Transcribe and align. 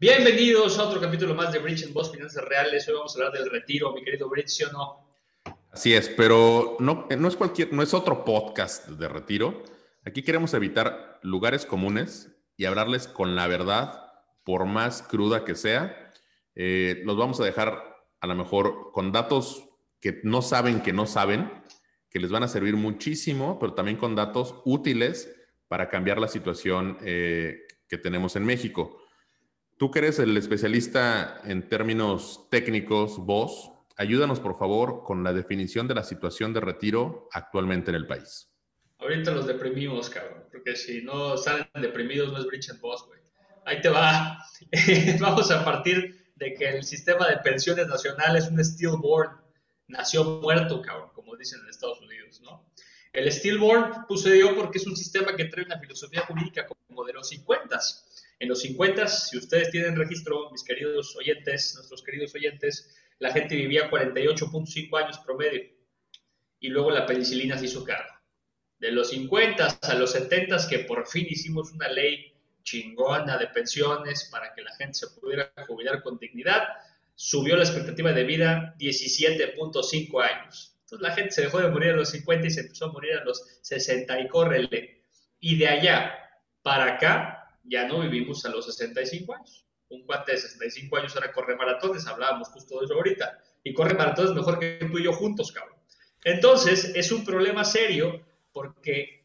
Bienvenidos 0.00 0.78
a 0.78 0.84
otro 0.84 0.98
capítulo 0.98 1.34
más 1.34 1.52
de 1.52 1.58
Bridge 1.58 1.84
and 1.84 1.92
Boss 1.92 2.10
Finanzas 2.10 2.42
Reales. 2.46 2.88
Hoy 2.88 2.94
vamos 2.94 3.14
a 3.14 3.18
hablar 3.18 3.38
del 3.38 3.50
retiro, 3.50 3.92
mi 3.92 4.02
querido 4.02 4.30
Bridge, 4.30 4.48
¿sí 4.48 4.64
o 4.64 4.72
no? 4.72 5.06
Así 5.70 5.92
es, 5.92 6.08
pero 6.08 6.78
no, 6.80 7.06
no 7.18 7.28
es 7.28 7.36
cualquier, 7.36 7.74
no 7.74 7.82
es 7.82 7.92
otro 7.92 8.24
podcast 8.24 8.88
de 8.88 9.08
retiro. 9.08 9.62
Aquí 10.06 10.22
queremos 10.22 10.54
evitar 10.54 11.20
lugares 11.22 11.66
comunes 11.66 12.34
y 12.56 12.64
hablarles 12.64 13.08
con 13.08 13.36
la 13.36 13.46
verdad, 13.46 14.10
por 14.42 14.64
más 14.64 15.02
cruda 15.02 15.44
que 15.44 15.54
sea. 15.54 16.14
Eh, 16.54 17.02
los 17.04 17.18
vamos 17.18 17.38
a 17.38 17.44
dejar 17.44 17.84
a 18.22 18.26
lo 18.26 18.34
mejor 18.34 18.92
con 18.94 19.12
datos 19.12 19.68
que 20.00 20.22
no 20.24 20.40
saben 20.40 20.80
que 20.80 20.94
no 20.94 21.04
saben, 21.04 21.52
que 22.08 22.20
les 22.20 22.30
van 22.30 22.42
a 22.42 22.48
servir 22.48 22.74
muchísimo, 22.74 23.58
pero 23.58 23.74
también 23.74 23.98
con 23.98 24.14
datos 24.16 24.54
útiles 24.64 25.30
para 25.68 25.90
cambiar 25.90 26.18
la 26.18 26.28
situación 26.28 26.96
eh, 27.02 27.66
que 27.86 27.98
tenemos 27.98 28.34
en 28.36 28.46
México. 28.46 28.99
Tú 29.80 29.90
que 29.90 30.00
eres 30.00 30.18
el 30.18 30.36
especialista 30.36 31.40
en 31.42 31.66
términos 31.66 32.48
técnicos, 32.50 33.16
vos, 33.16 33.72
ayúdanos 33.96 34.38
por 34.38 34.58
favor 34.58 35.04
con 35.04 35.24
la 35.24 35.32
definición 35.32 35.88
de 35.88 35.94
la 35.94 36.04
situación 36.04 36.52
de 36.52 36.60
retiro 36.60 37.30
actualmente 37.32 37.88
en 37.88 37.94
el 37.94 38.06
país. 38.06 38.50
Ahorita 38.98 39.30
los 39.30 39.46
deprimimos, 39.46 40.10
cabrón, 40.10 40.44
porque 40.52 40.76
si 40.76 41.00
no 41.00 41.38
salen 41.38 41.66
deprimidos 41.80 42.30
no 42.30 42.40
es 42.40 42.44
Bridge 42.44 42.68
and 42.68 42.80
Boss, 42.82 43.06
güey. 43.06 43.20
Ahí 43.64 43.80
te 43.80 43.88
va. 43.88 44.44
Vamos 45.18 45.50
a 45.50 45.64
partir 45.64 46.30
de 46.34 46.52
que 46.52 46.68
el 46.68 46.84
sistema 46.84 47.26
de 47.28 47.38
pensiones 47.38 47.86
nacional 47.86 48.36
es 48.36 48.48
un 48.48 48.62
stillborn. 48.62 49.30
Nació 49.88 50.42
muerto, 50.42 50.82
cabrón, 50.82 51.08
como 51.14 51.36
dicen 51.36 51.58
en 51.62 51.70
Estados 51.70 52.02
Unidos, 52.02 52.42
¿no? 52.42 52.66
El 53.14 53.32
stillborn 53.32 54.04
sucedió 54.06 54.54
porque 54.54 54.76
es 54.76 54.86
un 54.86 54.94
sistema 54.94 55.34
que 55.34 55.46
trae 55.46 55.64
una 55.64 55.78
filosofía 55.78 56.20
jurídica 56.26 56.66
como 56.66 57.02
de 57.02 57.14
los 57.14 57.30
50 57.30 57.78
en 58.40 58.48
los 58.48 58.62
50, 58.62 59.06
si 59.06 59.36
ustedes 59.36 59.70
tienen 59.70 59.96
registro, 59.96 60.50
mis 60.50 60.64
queridos 60.64 61.14
oyentes, 61.14 61.74
nuestros 61.74 62.02
queridos 62.02 62.34
oyentes, 62.34 62.96
la 63.18 63.32
gente 63.32 63.54
vivía 63.54 63.90
48.5 63.90 64.98
años 64.98 65.18
promedio 65.18 65.62
y 66.58 66.68
luego 66.68 66.90
la 66.90 67.04
penicilina 67.04 67.58
se 67.58 67.66
hizo 67.66 67.84
cargo. 67.84 68.10
De 68.78 68.92
los 68.92 69.10
50 69.10 69.78
a 69.82 69.94
los 69.94 70.12
70 70.12 70.56
que 70.70 70.78
por 70.80 71.06
fin 71.06 71.26
hicimos 71.28 71.70
una 71.72 71.88
ley 71.88 72.32
chingona 72.62 73.36
de 73.36 73.48
pensiones 73.48 74.30
para 74.32 74.54
que 74.54 74.62
la 74.62 74.74
gente 74.76 74.94
se 74.94 75.08
pudiera 75.08 75.52
jubilar 75.68 76.02
con 76.02 76.18
dignidad, 76.18 76.66
subió 77.14 77.56
la 77.56 77.64
expectativa 77.64 78.14
de 78.14 78.24
vida 78.24 78.74
17.5 78.78 80.22
años. 80.22 80.78
Entonces 80.80 81.00
la 81.06 81.14
gente 81.14 81.32
se 81.32 81.42
dejó 81.42 81.58
de 81.58 81.68
morir 81.68 81.90
a 81.90 81.96
los 81.96 82.08
50 82.08 82.46
y 82.46 82.50
se 82.50 82.60
empezó 82.60 82.86
a 82.86 82.92
morir 82.92 83.12
a 83.18 83.24
los 83.24 83.60
60 83.60 84.18
y 84.18 84.28
córrele. 84.28 85.04
Y 85.40 85.58
de 85.58 85.68
allá 85.68 86.14
para 86.62 86.94
acá, 86.94 87.39
ya 87.64 87.86
no 87.86 88.00
vivimos 88.00 88.44
a 88.44 88.50
los 88.50 88.66
65 88.66 89.34
años. 89.34 89.66
Un 89.88 90.04
cuate 90.04 90.32
de 90.32 90.38
65 90.38 90.96
años 90.96 91.14
ahora 91.16 91.32
corre 91.32 91.56
maratones, 91.56 92.06
hablábamos 92.06 92.48
justo 92.48 92.78
de 92.78 92.86
eso 92.86 92.94
ahorita, 92.94 93.38
y 93.64 93.74
corre 93.74 93.94
maratones 93.94 94.32
mejor 94.32 94.58
que 94.58 94.78
tú 94.90 94.98
y 94.98 95.04
yo 95.04 95.12
juntos, 95.12 95.52
cabrón. 95.52 95.76
Entonces, 96.22 96.92
es 96.94 97.10
un 97.12 97.24
problema 97.24 97.64
serio 97.64 98.24
porque 98.52 99.24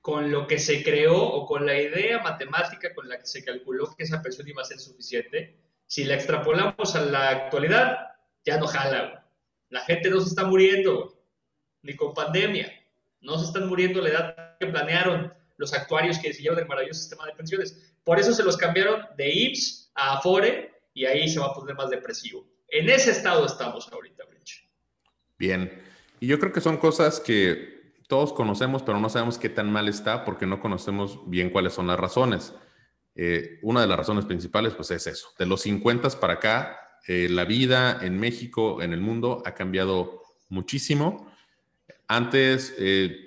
con 0.00 0.30
lo 0.30 0.46
que 0.46 0.58
se 0.58 0.84
creó 0.84 1.20
o 1.20 1.46
con 1.46 1.66
la 1.66 1.76
idea 1.80 2.20
matemática 2.22 2.94
con 2.94 3.08
la 3.08 3.18
que 3.18 3.26
se 3.26 3.44
calculó 3.44 3.92
que 3.96 4.04
esa 4.04 4.22
pensión 4.22 4.48
iba 4.48 4.62
a 4.62 4.64
ser 4.64 4.78
suficiente, 4.78 5.56
si 5.86 6.04
la 6.04 6.14
extrapolamos 6.14 6.94
a 6.94 7.00
la 7.00 7.30
actualidad, 7.30 8.12
ya 8.44 8.58
no 8.58 8.66
jala. 8.68 9.26
La 9.68 9.80
gente 9.80 10.08
no 10.08 10.20
se 10.20 10.28
está 10.28 10.44
muriendo, 10.44 11.20
ni 11.82 11.96
con 11.96 12.14
pandemia. 12.14 12.72
No 13.20 13.38
se 13.38 13.46
están 13.46 13.68
muriendo 13.68 14.00
la 14.00 14.08
edad 14.08 14.56
que 14.58 14.66
planearon 14.66 15.32
los 15.56 15.72
actuarios 15.72 16.18
que 16.18 16.28
decidieron 16.28 16.58
el 16.58 16.66
maravilloso 16.66 17.00
sistema 17.00 17.26
de 17.26 17.32
pensiones. 17.32 17.94
Por 18.04 18.18
eso 18.18 18.32
se 18.32 18.42
los 18.42 18.56
cambiaron 18.56 19.02
de 19.16 19.32
IMSS 19.32 19.90
a 19.94 20.18
Afore 20.18 20.72
y 20.94 21.04
ahí 21.04 21.28
se 21.28 21.40
va 21.40 21.46
a 21.46 21.54
poner 21.54 21.74
más 21.74 21.90
depresivo. 21.90 22.46
En 22.68 22.88
ese 22.88 23.10
estado 23.10 23.46
estamos 23.46 23.90
ahorita, 23.92 24.24
Rich. 24.30 24.68
Bien. 25.38 25.82
Y 26.20 26.26
yo 26.26 26.38
creo 26.38 26.52
que 26.52 26.60
son 26.60 26.78
cosas 26.78 27.20
que 27.20 27.76
todos 28.08 28.32
conocemos, 28.32 28.82
pero 28.82 29.00
no 29.00 29.08
sabemos 29.08 29.38
qué 29.38 29.48
tan 29.48 29.70
mal 29.70 29.88
está 29.88 30.24
porque 30.24 30.46
no 30.46 30.60
conocemos 30.60 31.28
bien 31.28 31.50
cuáles 31.50 31.74
son 31.74 31.86
las 31.86 31.98
razones. 31.98 32.54
Eh, 33.14 33.58
una 33.62 33.80
de 33.80 33.86
las 33.86 33.98
razones 33.98 34.24
principales, 34.24 34.74
pues 34.74 34.90
es 34.90 35.06
eso. 35.06 35.28
De 35.38 35.46
los 35.46 35.62
50 35.62 36.08
para 36.20 36.34
acá, 36.34 36.78
eh, 37.06 37.28
la 37.28 37.44
vida 37.44 37.98
en 38.02 38.18
México, 38.18 38.82
en 38.82 38.92
el 38.92 39.00
mundo, 39.00 39.42
ha 39.46 39.54
cambiado 39.54 40.22
muchísimo. 40.48 41.32
Antes, 42.08 42.74
eh, 42.78 43.25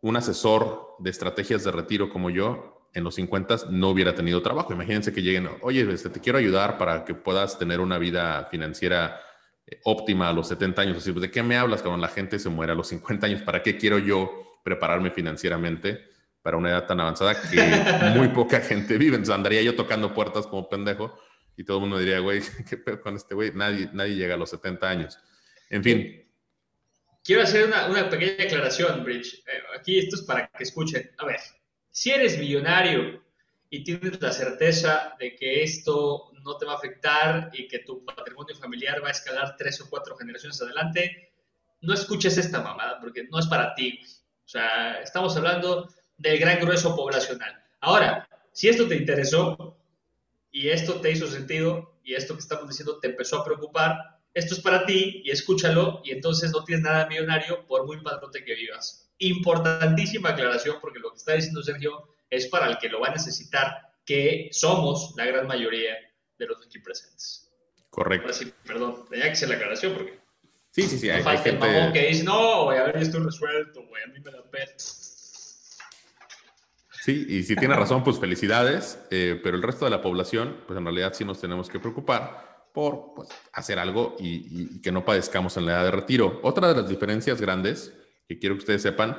un 0.00 0.16
asesor 0.16 0.96
de 0.98 1.10
estrategias 1.10 1.64
de 1.64 1.72
retiro 1.72 2.08
como 2.08 2.30
yo, 2.30 2.76
en 2.96 3.04
los 3.04 3.16
50 3.16 3.56
no 3.70 3.90
hubiera 3.90 4.14
tenido 4.14 4.40
trabajo. 4.40 4.72
Imagínense 4.72 5.12
que 5.12 5.22
lleguen, 5.22 5.50
oye, 5.60 5.82
este, 5.92 6.08
te 6.08 6.20
quiero 6.20 6.38
ayudar 6.38 6.78
para 6.78 7.04
que 7.04 7.14
puedas 7.14 7.58
tener 7.58 7.80
una 7.80 7.98
vida 7.98 8.48
financiera 8.50 9.20
eh, 9.66 9.80
óptima 9.84 10.30
a 10.30 10.32
los 10.32 10.48
70 10.48 10.80
años. 10.82 10.96
Así, 10.96 11.12
pues, 11.12 11.22
¿de 11.22 11.30
qué 11.30 11.42
me 11.42 11.58
hablas 11.58 11.82
cuando 11.82 12.00
la 12.00 12.08
gente 12.08 12.38
se 12.38 12.48
muere 12.48 12.72
a 12.72 12.74
los 12.74 12.88
50 12.88 13.26
años? 13.26 13.42
¿Para 13.42 13.62
qué 13.62 13.76
quiero 13.76 13.98
yo 13.98 14.60
prepararme 14.64 15.10
financieramente 15.10 16.08
para 16.40 16.56
una 16.56 16.70
edad 16.70 16.86
tan 16.86 16.98
avanzada 17.00 17.34
que 17.38 17.58
muy 18.16 18.28
poca 18.28 18.60
gente 18.60 18.96
vive? 18.96 19.16
Entonces 19.16 19.34
andaría 19.34 19.60
yo 19.60 19.76
tocando 19.76 20.14
puertas 20.14 20.46
como 20.46 20.66
pendejo 20.68 21.18
y 21.54 21.64
todo 21.64 21.76
el 21.76 21.80
mundo 21.82 21.98
diría, 21.98 22.20
güey, 22.20 22.40
¿qué 22.68 22.78
pedo 22.78 23.00
con 23.02 23.14
este 23.16 23.34
güey? 23.34 23.52
Nadie, 23.54 23.90
nadie 23.92 24.14
llega 24.14 24.34
a 24.34 24.38
los 24.38 24.48
70 24.48 24.88
años. 24.88 25.18
En 25.68 25.82
fin, 25.82 26.25
Quiero 27.26 27.42
hacer 27.42 27.66
una, 27.66 28.08
pequeña 28.08 28.44
aclaración, 28.44 29.02
Bridge. 29.02 29.42
Eh, 29.48 29.62
aquí 29.76 29.98
esto 29.98 30.14
es 30.14 30.22
para 30.22 30.46
que 30.46 30.62
escuchen. 30.62 31.10
A 31.18 31.26
ver, 31.26 31.40
si 31.90 32.12
eres 32.12 32.38
millonario 32.38 33.20
y 33.68 33.82
tienes 33.82 34.22
la 34.22 34.30
certeza 34.30 35.16
de 35.18 35.34
que 35.34 35.64
esto 35.64 36.30
no 36.44 36.56
te 36.56 36.64
va 36.66 36.74
a 36.74 36.76
afectar 36.76 37.50
y 37.52 37.66
que 37.66 37.80
tu 37.80 38.04
patrimonio 38.04 38.54
familiar 38.54 39.02
va 39.02 39.08
a 39.08 39.10
escalar 39.10 39.56
tres 39.58 39.80
o 39.80 39.90
cuatro 39.90 40.16
generaciones 40.16 40.62
adelante, 40.62 41.32
no 41.80 41.94
escuches 41.94 42.38
esta 42.38 42.60
mamada 42.60 43.00
porque 43.00 43.24
no 43.24 43.40
es 43.40 43.48
para 43.48 43.74
ti. 43.74 43.98
O 44.44 44.48
sea, 44.48 45.00
estamos 45.00 45.36
hablando 45.36 45.92
del 46.18 46.38
gran 46.38 46.60
grueso 46.60 46.94
poblacional. 46.94 47.60
Ahora, 47.80 48.28
si 48.52 48.68
esto 48.68 48.86
te 48.86 48.94
interesó 48.94 49.76
y 50.52 50.68
esto 50.68 51.00
te 51.00 51.10
hizo 51.10 51.26
sentido 51.26 51.98
y 52.04 52.14
esto 52.14 52.34
que 52.34 52.40
estamos 52.40 52.68
diciendo 52.68 53.00
te 53.00 53.08
empezó 53.08 53.40
a 53.40 53.44
preocupar, 53.44 54.15
esto 54.36 54.54
es 54.54 54.60
para 54.60 54.84
ti 54.84 55.22
y 55.24 55.30
escúchalo 55.30 56.02
y 56.04 56.12
entonces 56.12 56.52
no 56.52 56.62
tienes 56.62 56.84
nada 56.84 57.06
millonario 57.06 57.66
por 57.66 57.86
muy 57.86 58.02
padrote 58.02 58.44
que 58.44 58.54
vivas. 58.54 59.10
Importantísima 59.16 60.28
aclaración 60.28 60.76
porque 60.82 60.98
lo 60.98 61.10
que 61.10 61.16
está 61.16 61.32
diciendo 61.32 61.62
Sergio 61.62 62.10
es 62.28 62.46
para 62.48 62.66
el 62.66 62.76
que 62.76 62.90
lo 62.90 63.00
va 63.00 63.08
a 63.08 63.12
necesitar, 63.12 63.94
que 64.04 64.50
somos 64.52 65.14
la 65.16 65.24
gran 65.24 65.46
mayoría 65.46 65.94
de 66.38 66.46
los 66.46 66.58
aquí 66.66 66.80
presentes. 66.80 67.50
Correcto. 67.88 68.30
sí, 68.34 68.52
perdón, 68.66 69.06
tenía 69.08 69.24
que 69.24 69.32
hacer 69.32 69.48
la 69.48 69.54
aclaración 69.54 69.94
porque... 69.94 70.20
Sí, 70.70 70.82
sí, 70.82 70.98
sí. 70.98 71.08
Hay, 71.08 71.22
hay 71.24 71.38
gente... 71.38 71.66
el 71.66 71.72
mamón 71.72 71.94
que 71.94 72.08
dice, 72.08 72.22
no, 72.22 72.64
güey, 72.64 72.76
a 72.76 72.82
ver, 72.82 72.98
estoy 72.98 73.24
resuelto, 73.24 73.86
güey, 73.86 74.02
a 74.02 74.08
mí 74.08 74.20
me 74.20 74.30
da 74.30 74.42
pena. 74.50 74.70
Sí, 74.76 77.24
y 77.26 77.42
si 77.42 77.56
tiene 77.56 77.74
razón, 77.74 78.04
pues 78.04 78.18
felicidades, 78.18 78.98
eh, 79.10 79.40
pero 79.42 79.56
el 79.56 79.62
resto 79.62 79.86
de 79.86 79.92
la 79.92 80.02
población, 80.02 80.62
pues 80.66 80.76
en 80.76 80.84
realidad 80.84 81.14
sí 81.14 81.24
nos 81.24 81.40
tenemos 81.40 81.70
que 81.70 81.80
preocupar 81.80 82.55
por 82.76 83.14
pues, 83.14 83.30
hacer 83.54 83.78
algo 83.78 84.16
y, 84.18 84.82
que 84.82 84.92
no 84.92 85.02
padezcamos 85.02 85.56
en 85.56 85.64
la 85.64 85.72
edad 85.72 85.84
de 85.84 85.90
retiro. 85.92 86.40
Otra 86.42 86.68
de 86.68 86.82
las 86.82 86.86
diferencias 86.90 87.40
grandes 87.40 87.96
que 88.28 88.38
quiero 88.38 88.54
que 88.54 88.58
ustedes 88.58 88.82
sepan, 88.82 89.16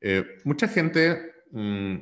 eh, 0.00 0.24
mucha 0.42 0.66
gente 0.66 1.44
mm, 1.52 1.98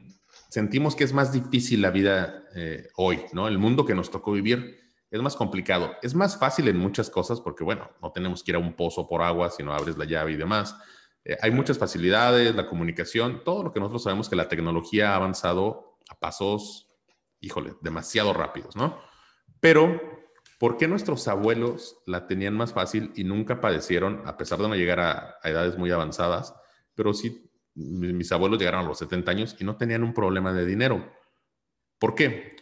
sentimos 0.48 0.96
que 0.96 1.04
es 1.04 1.12
más 1.12 1.34
difícil 1.34 1.82
la 1.82 1.90
vida 1.90 2.44
eh, 2.54 2.88
hoy, 2.96 3.20
¿no? 3.34 3.46
El 3.46 3.58
mundo 3.58 3.84
que 3.84 3.94
nos 3.94 4.10
tocó 4.10 4.32
vivir 4.32 4.74
es 5.10 5.20
más 5.20 5.36
complicado. 5.36 5.92
Es 6.00 6.14
más 6.14 6.38
fácil 6.38 6.66
en 6.68 6.78
muchas 6.78 7.10
cosas 7.10 7.42
porque, 7.42 7.62
bueno, 7.62 7.90
no 8.00 8.10
tenemos 8.10 8.42
que 8.42 8.52
ir 8.52 8.56
a 8.56 8.60
un 8.60 8.72
pozo 8.72 9.06
por 9.06 9.20
agua, 9.20 9.50
sino 9.50 9.74
abres 9.74 9.98
la 9.98 10.06
llave 10.06 10.32
y 10.32 10.36
demás. 10.36 10.78
Eh, 11.26 11.36
hay 11.42 11.50
muchas 11.50 11.76
facilidades, 11.76 12.54
la 12.54 12.66
comunicación, 12.66 13.44
todo 13.44 13.64
lo 13.64 13.70
que 13.70 13.80
nosotros 13.80 14.04
sabemos 14.04 14.30
que 14.30 14.36
la 14.36 14.48
tecnología 14.48 15.12
ha 15.12 15.16
avanzado 15.16 15.98
a 16.08 16.18
pasos, 16.18 16.88
híjole, 17.40 17.74
demasiado 17.82 18.32
rápidos, 18.32 18.76
¿no? 18.76 18.98
Pero 19.60 20.15
¿Por 20.58 20.78
qué 20.78 20.88
nuestros 20.88 21.28
abuelos 21.28 21.98
la 22.06 22.26
tenían 22.26 22.54
más 22.54 22.72
fácil 22.72 23.12
y 23.14 23.24
nunca 23.24 23.60
padecieron, 23.60 24.22
a 24.24 24.38
pesar 24.38 24.58
de 24.58 24.68
no 24.68 24.74
llegar 24.74 25.00
a, 25.00 25.36
edades 25.44 25.76
muy 25.76 25.90
avanzadas? 25.90 26.54
Pero 26.94 27.12
sí, 27.12 27.50
mis 27.74 28.32
abuelos 28.32 28.58
llegaron 28.58 28.84
a 28.84 28.88
los 28.88 28.98
70 28.98 29.30
años 29.30 29.56
y 29.58 29.64
no 29.64 29.76
tenían 29.76 30.02
un 30.02 30.14
problema 30.14 30.54
de 30.54 30.64
dinero. 30.64 31.12
¿Por 31.98 32.14
qué? 32.14 32.56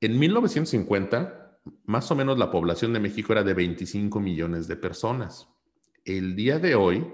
En 0.00 0.18
1950, 0.18 1.60
más 1.84 2.10
o 2.10 2.16
menos 2.16 2.38
la 2.38 2.50
población 2.50 2.92
de 2.92 3.00
México 3.00 3.32
era 3.32 3.44
de 3.44 3.54
25 3.54 4.18
millones 4.18 4.66
de 4.66 4.76
personas. 4.76 5.48
El 6.04 6.34
día 6.34 6.58
de 6.58 6.74
hoy 6.74 7.06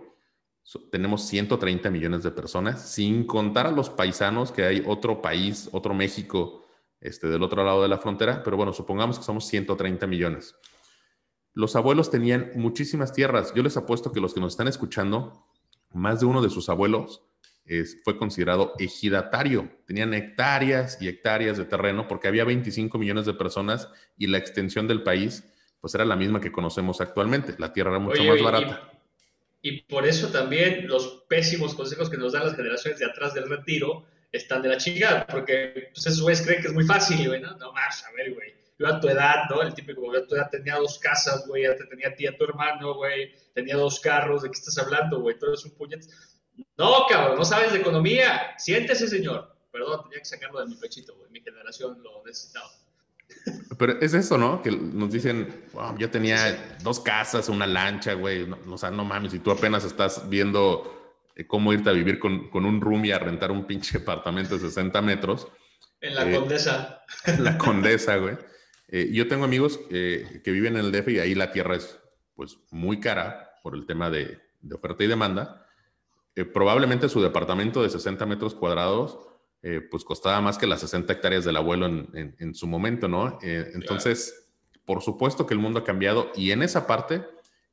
tenemos 0.91 1.27
130 1.27 1.91
millones 1.91 2.23
de 2.23 2.31
personas, 2.31 2.89
sin 2.89 3.27
contar 3.27 3.67
a 3.67 3.73
los 3.73 3.91
paisanos, 3.91 4.53
que 4.53 4.65
hay 4.65 4.83
otro 4.87 5.21
país, 5.21 5.69
otro 5.73 5.93
México 5.93 6.62
este, 7.03 7.27
del 7.29 7.43
otro 7.43 7.65
lado 7.65 7.83
de 7.83 7.89
la 7.89 7.99
frontera, 7.99 8.43
pero 8.43 8.57
bueno, 8.57 8.73
supongamos 8.73 9.19
que 9.19 9.25
somos 9.25 9.47
130 9.47 10.07
millones. 10.07 10.55
Los 11.53 11.77
abuelos 11.77 12.11
tenían 12.11 12.53
muchísimas 12.55 13.13
tierras. 13.13 13.53
Yo 13.55 13.63
les 13.63 13.77
apuesto 13.77 14.13
que 14.13 14.21
los 14.21 14.33
que 14.33 14.41
nos 14.41 14.55
están 14.55 14.69
escuchando, 14.69 15.47
más 15.93 16.21
de 16.21 16.27
uno 16.27 16.41
de 16.41 16.49
sus 16.49 16.71
abuelos 16.71 17.23
fue 18.05 18.17
considerado 18.19 18.75
ejidatario. 18.79 19.71
Tenían 19.87 20.15
hectáreas 20.15 21.01
y 21.01 21.09
hectáreas 21.09 21.59
de 21.59 21.65
terreno 21.65 22.09
porque 22.09 22.29
había 22.29 22.45
25 22.45 22.99
millones 22.99 23.27
de 23.27 23.35
personas 23.35 23.89
y 24.19 24.27
la 24.27 24.39
extensión 24.39 24.89
del 24.89 25.03
país 25.03 25.45
pues 25.81 25.95
era 25.95 26.05
la 26.05 26.17
misma 26.17 26.41
que 26.41 26.53
conocemos 26.53 27.01
actualmente. 27.01 27.55
La 27.59 27.73
tierra 27.73 27.91
era 27.91 27.99
mucho 27.99 28.23
más 28.23 28.41
barata. 28.41 28.89
Y, 29.63 29.83
por 29.83 30.07
eso 30.07 30.29
también 30.29 30.89
los 30.89 31.25
pésimos 31.29 31.75
consejos 31.75 32.11
que 32.11 32.17
nos 32.17 32.33
dan 32.33 32.45
las 32.45 32.57
generaciones 32.57 32.99
de 32.99 33.07
atrás 33.07 33.35
del 33.35 33.49
retiro 33.49 34.05
están 34.33 34.63
de 34.63 34.71
la 34.71 34.79
chingada, 34.79 35.27
porque 35.27 35.91
pues, 35.93 36.07
esos 36.07 36.23
güeyes 36.23 36.43
creen 36.43 36.63
que 36.63 36.69
es 36.69 36.75
muy 36.75 36.85
fácil, 36.85 37.29
güey, 37.29 37.41
¿no? 37.41 37.57
No 37.59 37.73
más, 37.73 38.05
a 38.05 38.13
ver, 38.13 38.33
güey. 38.35 38.55
Yo 38.79 38.89
a 38.89 38.99
tu 38.99 39.09
edad, 39.09 39.45
¿no? 39.51 39.63
El 39.63 39.75
típico, 39.75 40.11
a 40.17 40.27
tu 40.27 40.35
edad 40.35 40.49
tenía 40.51 40.77
dos 40.77 40.99
casas, 40.99 41.47
güey, 41.47 41.65
ya 41.65 41.77
te 41.77 41.85
tenía 41.85 42.17
tía 42.17 42.37
tu 42.37 42.45
hermano, 42.45 42.95
güey, 42.95 43.33
tenía 43.55 43.77
dos 43.77 44.01
carros, 44.01 44.43
¿de 44.43 44.51
qué 44.51 44.59
estás 44.59 44.79
hablando, 44.79 45.21
güey? 45.21 45.39
Tú 45.39 45.47
eres 45.47 45.65
un 45.65 45.73
puñet. 45.73 46.05
No, 46.77 47.07
cabrón, 47.09 47.39
no 47.39 47.45
sabes 47.45 47.73
de 47.73 47.79
economía. 47.79 48.55
Siéntese, 48.59 49.07
señor. 49.07 49.55
Perdón, 49.71 50.03
tenía 50.05 50.19
que 50.19 50.25
sacarlo 50.25 50.61
de 50.61 50.67
mi 50.67 50.77
pechito, 50.77 51.15
güey. 51.17 51.31
Mi 51.31 51.41
generación 51.41 52.03
lo 52.03 52.23
necesitaba. 52.25 52.71
Pero 53.79 54.01
es 54.01 54.15
eso, 54.15 54.37
¿no? 54.37 54.63
Que 54.63 54.71
nos 54.71 55.13
dicen, 55.13 55.67
yo 55.99 56.11
tenía 56.11 56.77
dos 56.83 57.01
casas, 57.01 57.49
una 57.49 57.67
lancha, 57.67 58.15
güey. 58.15 58.47
No, 58.47 58.59
o 58.71 58.79
sea, 58.79 58.91
no 58.91 59.05
mames, 59.05 59.35
y 59.35 59.39
tú 59.39 59.51
apenas 59.51 59.85
estás 59.85 60.29
viendo 60.29 61.02
cómo 61.47 61.73
irte 61.73 61.91
a 61.91 61.93
vivir 61.93 62.19
con, 62.19 62.51
con 62.51 62.65
un 62.65 62.81
room 62.81 63.05
y 63.05 63.13
a 63.13 63.19
rentar 63.19 63.51
un 63.51 63.67
pinche 63.67 63.99
apartamento 63.99 64.55
de 64.55 64.69
60 64.69 65.01
metros. 65.03 65.49
En 66.01 66.15
la 66.15 66.29
eh, 66.29 66.35
Condesa. 66.35 67.03
En 67.27 67.45
la 67.45 67.59
Condesa, 67.59 68.17
güey. 68.17 68.37
Eh, 68.89 69.11
yo 69.13 69.29
tengo 69.29 69.45
amigos 69.45 69.81
que 69.89 70.41
viven 70.45 70.77
en 70.77 70.85
el 70.85 70.93
DF 70.93 71.09
y 71.09 71.19
ahí 71.19 71.35
la 71.35 71.53
tierra 71.53 71.77
es, 71.77 71.99
pues, 72.35 72.59
muy 72.71 73.01
cara 73.01 73.51
por 73.63 73.75
el 73.75 73.87
tema 73.87 74.11
de, 74.11 74.39
de 74.61 74.75
oferta 74.75 75.05
y 75.05 75.07
demanda. 75.07 75.67
probablemente 76.53 77.09
su 77.09 77.23
departamento 77.23 77.83
de 77.83 77.91
60 77.91 78.27
metros 78.27 78.55
cuadrados 78.55 79.19
eh, 79.65 79.81
pues 79.81 80.03
costaba 80.03 80.41
más 80.41 80.59
que 80.59 80.67
las 80.67 80.81
60 80.81 81.13
hectáreas 81.13 81.45
del 81.45 81.57
abuelo 81.57 81.87
en, 81.87 82.55
su 82.55 82.67
momento, 82.67 83.07
¿no? 83.07 83.39
Eh, 83.43 83.71
entonces, 83.75 84.51
por 84.85 85.03
supuesto 85.03 85.47
que 85.47 85.55
el 85.55 85.61
mundo 85.61 85.79
ha 85.79 85.85
cambiado 85.85 86.33
y 86.35 86.51
en 86.51 86.65
esa 86.65 86.85
parte 86.85 87.25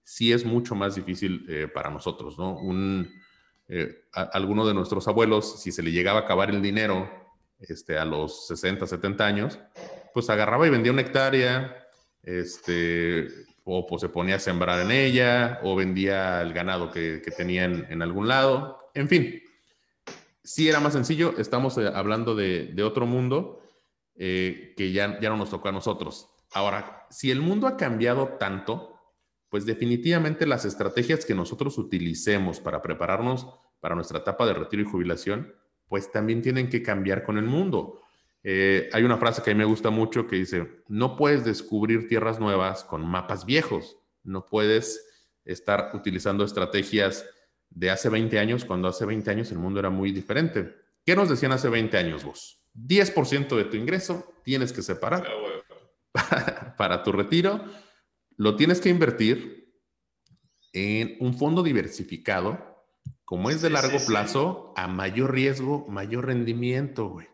sí 0.04 0.32
es 0.32 0.46
mucho 0.46 0.76
más 0.76 0.94
difícil 0.94 1.48
eh, 1.50 1.68
para 1.68 1.90
nosotros, 1.90 2.38
¿no? 2.38 2.56
Un, 2.56 3.12
alguno 4.12 4.66
de 4.66 4.74
nuestros 4.74 5.08
abuelos, 5.08 5.62
si 5.62 5.72
se 5.72 5.84
le 5.84 5.92
llegaba 5.92 6.20
a 6.20 6.24
acabar 6.24 6.50
el 6.50 6.62
dinero 6.62 7.10
este, 7.60 7.98
a 7.98 8.06
los 8.06 8.48
60, 8.48 8.88
70 8.88 9.26
años, 9.26 9.60
pues 10.14 10.30
agarraba 10.30 10.66
y 10.66 10.72
vendía 10.72 10.92
una 10.92 11.02
hectárea, 11.02 11.76
este, 12.24 13.28
o 13.64 13.86
pues 13.86 14.02
se 14.02 14.10
ponía 14.10 14.36
a 14.36 14.40
sembrar 14.40 14.82
en 14.82 14.92
ella, 14.92 15.60
o 15.64 15.76
vendía 15.76 16.42
el 16.42 16.54
ganado 16.54 16.92
que, 16.92 17.22
que 17.24 17.32
tenía 17.32 17.66
en 17.66 18.02
algún 18.02 18.28
lado, 18.28 18.92
en 18.94 19.08
fin 19.08 19.42
sí 20.50 20.68
era 20.68 20.80
más 20.80 20.94
sencillo, 20.94 21.36
estamos 21.38 21.78
eh, 21.78 21.92
hablando 21.94 22.34
de, 22.34 22.74
otro 22.84 23.06
mundo 23.06 23.62
eh, 24.16 24.74
que 24.76 24.92
ya, 24.92 25.20
ya 25.20 25.30
no 25.30 25.38
nos 25.38 25.52
tocó 25.52 25.70
a 25.70 25.72
nosotros. 25.72 26.28
Ahora, 26.54 27.06
si 27.12 27.30
el 27.30 27.40
mundo 27.40 27.68
ha 27.68 27.78
cambiado 27.78 28.30
tanto, 28.40 28.99
pues 29.50 29.66
definitivamente 29.66 30.46
las 30.46 30.66
estrategias 30.66 31.26
que 31.26 31.36
nosotros 31.36 31.78
utilicemos 31.78 32.60
para 32.60 32.82
prepararnos 32.82 33.48
para 33.80 33.96
nuestra 33.96 34.20
etapa 34.20 34.46
de 34.46 34.54
retiro 34.54 34.84
y 34.84 34.86
jubilación, 34.86 35.54
pues 35.88 36.12
también 36.12 36.42
tienen 36.42 36.70
que 36.70 36.84
cambiar 36.84 37.24
con 37.24 37.38
el 37.38 37.46
mundo. 37.46 38.02
Eh, 38.44 38.90
hay 38.94 39.04
una 39.04 39.18
frase 39.18 39.42
que 39.42 39.52
a 39.52 39.54
mí 39.54 39.58
me 39.58 39.66
gusta 39.66 39.90
mucho 39.90 40.28
que 40.28 40.38
dice, 40.38 40.84
no 40.88 41.18
puedes 41.18 41.44
descubrir 41.44 42.08
tierras 42.08 42.40
nuevas 42.40 42.84
con 42.84 43.06
mapas 43.06 43.46
viejos, 43.46 43.98
no 44.24 44.46
puedes 44.46 45.06
estar 45.46 45.92
utilizando 45.94 46.44
estrategias 46.44 47.26
de 47.70 47.90
hace 47.90 48.10
20 48.10 48.40
años, 48.40 48.66
cuando 48.66 48.88
hace 48.88 49.06
20 49.06 49.30
años 49.32 49.52
el 49.52 49.60
mundo 49.60 49.80
era 49.80 49.90
muy 49.90 50.12
diferente. 50.12 50.76
¿Qué 51.06 51.16
nos 51.16 51.30
decían 51.30 51.52
hace 51.52 51.70
20 51.70 51.98
años 51.98 52.24
vos? 52.24 52.62
10% 52.76 53.56
de 53.56 53.66
tu 53.66 53.78
ingreso 53.78 54.32
tienes 54.44 54.72
que 54.72 54.82
separar 54.82 55.28
ah, 56.14 56.74
para, 56.78 57.04
tu 57.04 57.12
retiro. 57.12 57.64
Lo 58.40 58.56
tienes 58.56 58.80
que 58.80 58.88
invertir 58.88 59.70
en 60.72 61.18
un 61.20 61.38
fondo 61.38 61.62
diversificado, 61.62 62.86
como 63.26 63.50
es 63.50 63.62
de 63.62 63.70
largo 63.70 63.98
plazo, 64.08 64.74
a 64.78 64.88
mayor 64.88 65.34
riesgo, 65.34 65.86
mayor 65.90 66.28
rendimiento, 66.28 67.10
güey. 67.10 67.28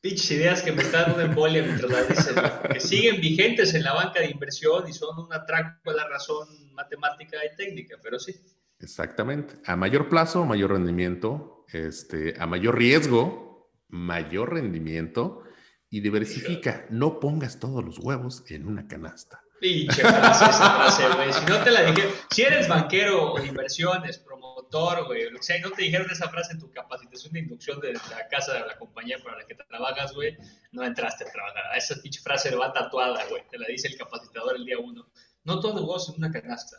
Pinches 0.00 0.28
ideas 0.32 0.62
que 0.62 0.72
me 0.72 0.82
están 0.82 1.12
dando 1.12 1.20
embolia 1.20 1.62
mientras 1.62 1.88
las 1.88 2.08
dicen, 2.08 2.34
que 2.72 2.80
siguen 2.80 3.20
vigentes 3.20 3.74
en 3.74 3.84
la 3.84 3.92
banca 3.92 4.18
de 4.18 4.26
inversión 4.26 4.88
y 4.88 4.92
son 4.92 5.16
un 5.24 5.32
atraco 5.32 5.88
a 5.88 5.92
la 5.92 6.08
razón 6.08 6.48
matemática 6.72 7.36
y 7.44 7.54
técnica, 7.54 7.96
pero 8.02 8.18
sí. 8.18 8.34
Exactamente. 8.80 9.54
A 9.66 9.76
mayor 9.76 10.08
plazo, 10.08 10.44
mayor 10.44 10.72
rendimiento. 10.72 11.64
Este, 11.72 12.34
a 12.40 12.48
mayor 12.48 12.76
riesgo, 12.76 13.70
mayor 13.86 14.52
rendimiento. 14.54 15.44
Y 15.90 16.00
diversifica. 16.00 16.86
No 16.90 17.20
pongas 17.20 17.60
todos 17.60 17.84
los 17.84 18.00
huevos 18.00 18.42
en 18.48 18.66
una 18.66 18.88
canasta. 18.88 19.44
Pinche 19.60 20.00
frase, 20.02 20.44
esa 20.44 20.70
frase, 20.76 21.08
güey. 21.14 21.32
Si 21.32 21.44
no 21.44 21.62
te 21.62 21.70
la 21.70 21.82
dije, 21.82 22.08
si 22.30 22.42
eres 22.42 22.66
banquero 22.66 23.32
o 23.32 23.44
inversiones, 23.44 24.18
promotor, 24.18 25.06
güey, 25.06 25.26
o 25.26 25.42
sea, 25.42 25.60
no 25.60 25.70
te 25.70 25.82
dijeron 25.82 26.10
esa 26.10 26.28
frase 26.28 26.54
en 26.54 26.60
tu 26.60 26.70
capacitación 26.70 27.32
de 27.32 27.40
inducción 27.40 27.78
de 27.80 27.92
la 27.92 28.28
casa 28.30 28.54
de 28.54 28.60
la 28.60 28.78
compañía 28.78 29.18
para 29.22 29.38
la 29.38 29.46
que 29.46 29.54
trabajas, 29.54 30.12
güey, 30.14 30.36
no 30.72 30.82
entraste 30.82 31.24
a 31.24 31.30
trabajar. 31.30 31.64
Esa 31.76 31.94
pinche 32.00 32.20
frase 32.20 32.54
va 32.56 32.72
tatuada, 32.72 33.24
güey. 33.26 33.42
Te 33.50 33.58
la 33.58 33.66
dice 33.66 33.88
el 33.88 33.96
capacitador 33.96 34.56
el 34.56 34.64
día 34.64 34.78
uno. 34.78 35.10
No 35.44 35.56
los 35.56 35.64
huevos 35.64 36.08
en 36.08 36.16
una 36.16 36.30
canasta 36.30 36.78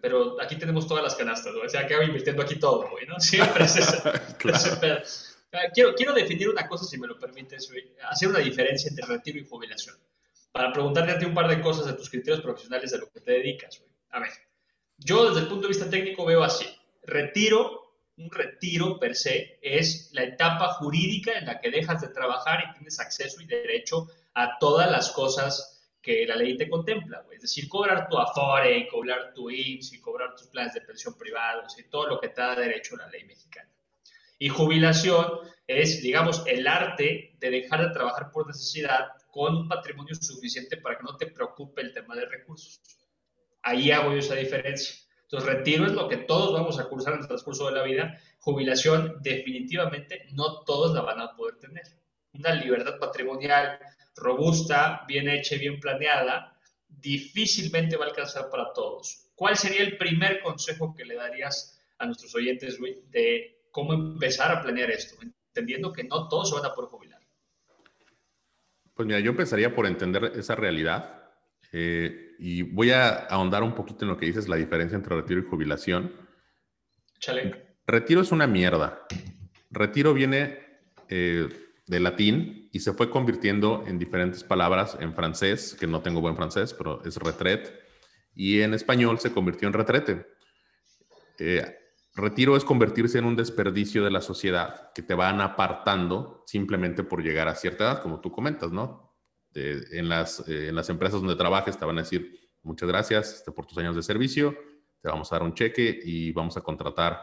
pero 0.00 0.40
aquí 0.40 0.56
tenemos 0.56 0.86
todas 0.86 1.02
las 1.02 1.14
canastas, 1.14 1.54
¿no? 1.54 1.62
O 1.62 1.68
sea, 1.68 1.82
acabo 1.82 2.02
invirtiendo 2.02 2.42
aquí 2.42 2.56
todo, 2.56 2.88
güey, 2.90 3.06
¿no? 3.06 3.18
Siempre 3.20 3.64
es 3.64 3.76
eso. 3.76 4.02
Ah, 5.52 5.70
quiero, 5.72 5.94
quiero 5.94 6.12
definir 6.12 6.48
una 6.48 6.66
cosa, 6.66 6.84
si 6.84 6.98
me 6.98 7.06
lo 7.06 7.18
permites, 7.18 7.70
güey, 7.70 7.94
hacer 8.10 8.28
una 8.28 8.40
diferencia 8.40 8.88
entre 8.88 9.06
retiro 9.06 9.38
y 9.38 9.46
jubilación. 9.46 9.96
Para 10.54 10.72
preguntarte 10.72 11.10
a 11.10 11.18
ti 11.18 11.24
un 11.24 11.34
par 11.34 11.48
de 11.48 11.60
cosas 11.60 11.84
de 11.84 11.94
tus 11.94 12.08
criterios 12.08 12.40
profesionales 12.40 12.92
de 12.92 12.98
lo 12.98 13.10
que 13.10 13.18
te 13.18 13.32
dedicas, 13.32 13.76
güey. 13.80 13.90
A 14.10 14.20
ver, 14.20 14.30
yo 14.98 15.28
desde 15.28 15.40
el 15.40 15.48
punto 15.48 15.62
de 15.62 15.74
vista 15.74 15.90
técnico 15.90 16.24
veo 16.24 16.44
así. 16.44 16.64
Retiro, 17.02 17.96
un 18.18 18.30
retiro 18.30 19.00
per 19.00 19.16
se, 19.16 19.58
es 19.60 20.10
la 20.12 20.22
etapa 20.22 20.74
jurídica 20.74 21.36
en 21.36 21.46
la 21.46 21.60
que 21.60 21.72
dejas 21.72 22.02
de 22.02 22.08
trabajar 22.10 22.62
y 22.68 22.72
tienes 22.74 23.00
acceso 23.00 23.42
y 23.42 23.46
derecho 23.46 24.06
a 24.34 24.56
todas 24.60 24.88
las 24.88 25.10
cosas 25.10 25.84
que 26.00 26.24
la 26.24 26.36
ley 26.36 26.56
te 26.56 26.70
contempla, 26.70 27.24
es 27.32 27.42
decir, 27.42 27.68
cobrar 27.68 28.08
tu 28.08 28.16
Afore, 28.16 28.78
y 28.78 28.86
cobrar 28.86 29.34
tu 29.34 29.50
IMSS 29.50 29.94
y 29.94 30.00
cobrar 30.00 30.36
tus 30.36 30.46
planes 30.46 30.74
de 30.74 30.82
pensión 30.82 31.18
privados 31.18 31.76
y 31.80 31.88
todo 31.88 32.06
lo 32.06 32.20
que 32.20 32.28
te 32.28 32.40
da 32.40 32.54
derecho 32.54 32.96
la 32.96 33.08
ley 33.08 33.24
mexicana. 33.24 33.70
Y 34.38 34.50
jubilación 34.50 35.26
es, 35.66 36.00
digamos, 36.00 36.44
el 36.46 36.68
arte 36.68 37.34
de 37.40 37.50
dejar 37.50 37.88
de 37.88 37.92
trabajar 37.92 38.30
por 38.30 38.46
necesidad 38.46 39.08
con 39.34 39.56
un 39.56 39.68
patrimonio 39.68 40.14
suficiente 40.14 40.76
para 40.76 40.96
que 40.96 41.02
no 41.02 41.16
te 41.16 41.26
preocupe 41.26 41.82
el 41.82 41.92
tema 41.92 42.14
de 42.14 42.24
recursos. 42.26 42.80
Ahí 43.62 43.90
hago 43.90 44.12
yo 44.12 44.18
esa 44.18 44.36
diferencia. 44.36 44.94
Entonces, 45.22 45.52
retiro 45.52 45.86
es 45.86 45.92
lo 45.92 46.08
que 46.08 46.18
todos 46.18 46.52
vamos 46.52 46.78
a 46.78 46.84
cursar 46.84 47.14
en 47.14 47.20
el 47.20 47.26
transcurso 47.26 47.66
de 47.66 47.74
la 47.74 47.82
vida. 47.82 48.16
Jubilación, 48.38 49.16
definitivamente, 49.22 50.28
no 50.34 50.60
todos 50.60 50.94
la 50.94 51.00
van 51.00 51.20
a 51.20 51.34
poder 51.34 51.56
tener. 51.56 51.82
Una 52.32 52.54
libertad 52.54 52.96
patrimonial, 53.00 53.80
robusta, 54.14 55.04
bien 55.08 55.28
hecha 55.28 55.56
y 55.56 55.58
bien 55.58 55.80
planeada, 55.80 56.56
difícilmente 56.86 57.96
va 57.96 58.04
a 58.04 58.08
alcanzar 58.10 58.48
para 58.50 58.72
todos. 58.72 59.30
¿Cuál 59.34 59.56
sería 59.56 59.82
el 59.82 59.98
primer 59.98 60.42
consejo 60.42 60.94
que 60.94 61.04
le 61.04 61.16
darías 61.16 61.80
a 61.98 62.06
nuestros 62.06 62.32
oyentes, 62.36 62.78
de 63.10 63.64
cómo 63.72 63.94
empezar 63.94 64.52
a 64.52 64.62
planear 64.62 64.92
esto, 64.92 65.16
entendiendo 65.20 65.92
que 65.92 66.04
no 66.04 66.28
todos 66.28 66.50
se 66.50 66.54
van 66.54 66.66
a 66.66 66.72
poder 66.72 66.90
jubilar? 66.90 67.13
Pues 68.94 69.06
mira, 69.06 69.20
yo 69.20 69.30
empezaría 69.30 69.74
por 69.74 69.86
entender 69.86 70.32
esa 70.36 70.54
realidad 70.54 71.24
eh, 71.72 72.34
y 72.38 72.62
voy 72.62 72.90
a 72.90 73.08
ahondar 73.08 73.62
un 73.62 73.74
poquito 73.74 74.04
en 74.04 74.10
lo 74.10 74.16
que 74.16 74.26
dices, 74.26 74.48
la 74.48 74.56
diferencia 74.56 74.96
entre 74.96 75.16
retiro 75.16 75.40
y 75.40 75.44
jubilación. 75.44 76.12
Chale. 77.18 77.76
Retiro 77.86 78.20
es 78.20 78.32
una 78.32 78.46
mierda. 78.46 79.06
Retiro 79.70 80.14
viene 80.14 80.58
eh, 81.08 81.48
de 81.86 82.00
latín 82.00 82.68
y 82.72 82.80
se 82.80 82.92
fue 82.92 83.10
convirtiendo 83.10 83.84
en 83.86 83.98
diferentes 83.98 84.44
palabras 84.44 84.96
en 85.00 85.14
francés, 85.14 85.76
que 85.78 85.86
no 85.86 86.00
tengo 86.00 86.20
buen 86.20 86.36
francés, 86.36 86.74
pero 86.74 87.04
es 87.04 87.16
retret, 87.16 87.72
y 88.34 88.60
en 88.60 88.74
español 88.74 89.18
se 89.18 89.32
convirtió 89.32 89.68
en 89.68 89.74
retrete. 89.74 90.26
Eh, 91.38 91.76
retiro 92.14 92.56
es 92.56 92.64
convertirse 92.64 93.18
en 93.18 93.24
un 93.24 93.36
desperdicio 93.36 94.04
de 94.04 94.10
la 94.10 94.20
sociedad 94.20 94.92
que 94.94 95.02
te 95.02 95.14
van 95.14 95.40
apartando 95.40 96.42
simplemente 96.46 97.02
por 97.02 97.22
llegar 97.22 97.48
a 97.48 97.54
cierta 97.54 97.84
edad, 97.84 98.02
como 98.02 98.20
tú 98.20 98.30
comentas, 98.30 98.70
¿no? 98.72 99.14
en, 99.54 100.08
las, 100.08 100.46
eh, 100.48 100.68
en 100.68 100.74
las 100.74 100.88
empresas 100.90 101.20
donde 101.20 101.36
trabajes 101.36 101.78
te 101.78 101.84
van 101.84 101.98
a 101.98 102.02
decir, 102.02 102.50
muchas 102.62 102.88
gracias 102.88 103.34
este, 103.36 103.52
por 103.52 103.66
tus 103.66 103.78
años 103.78 103.94
de 103.94 104.02
servicio, 104.02 104.56
te 105.00 105.08
vamos 105.08 105.30
a 105.32 105.36
dar 105.36 105.42
un 105.42 105.54
cheque 105.54 106.00
y 106.02 106.32
vamos 106.32 106.56
a 106.56 106.60
contratar 106.60 107.20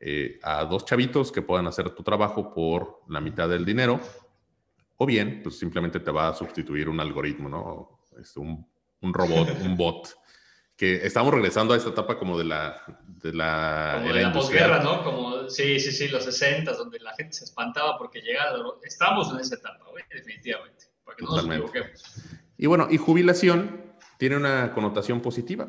eh, 0.00 0.38
a 0.42 0.64
dos 0.64 0.84
chavitos 0.84 1.30
que 1.30 1.42
puedan 1.42 1.66
hacer 1.66 1.90
tu 1.90 2.02
trabajo 2.02 2.52
por 2.52 3.02
la 3.08 3.20
mitad 3.20 3.48
del 3.48 3.64
dinero, 3.64 4.00
o 4.96 5.06
bien, 5.06 5.40
pues 5.42 5.58
simplemente 5.58 6.00
te 6.00 6.10
va 6.10 6.28
a 6.28 6.34
sustituir 6.34 6.88
un 6.88 7.00
algoritmo, 7.00 7.48
¿no? 7.48 8.00
Es 8.20 8.36
un, 8.36 8.66
un 9.00 9.14
robot, 9.14 9.48
un 9.62 9.76
bot. 9.76 10.14
Que 10.80 11.06
estamos 11.06 11.34
regresando 11.34 11.74
a 11.74 11.76
esta 11.76 11.90
etapa 11.90 12.18
como 12.18 12.38
de 12.38 12.44
la, 12.44 12.82
de 13.06 13.34
la, 13.34 13.98
Como 14.00 14.14
de 14.14 14.22
la 14.22 14.32
posguerra, 14.32 14.82
¿no? 14.82 15.04
Como, 15.04 15.50
sí, 15.50 15.78
sí, 15.78 15.92
sí, 15.92 16.08
los 16.08 16.24
60, 16.24 16.72
donde 16.72 16.98
la 17.00 17.14
gente 17.16 17.34
se 17.34 17.44
espantaba 17.44 17.98
porque 17.98 18.22
llegaba. 18.22 18.56
Estamos 18.82 19.30
en 19.30 19.40
esa 19.40 19.56
etapa, 19.56 19.84
güey, 19.90 20.02
definitivamente. 20.10 20.86
Para 21.04 21.16
que 21.18 21.24
no 21.26 21.36
nos 21.36 21.44
equivoquemos. 21.44 22.02
Y 22.56 22.64
bueno, 22.64 22.88
y 22.90 22.96
jubilación 22.96 23.92
tiene 24.16 24.38
una 24.38 24.72
connotación 24.72 25.20
positiva, 25.20 25.68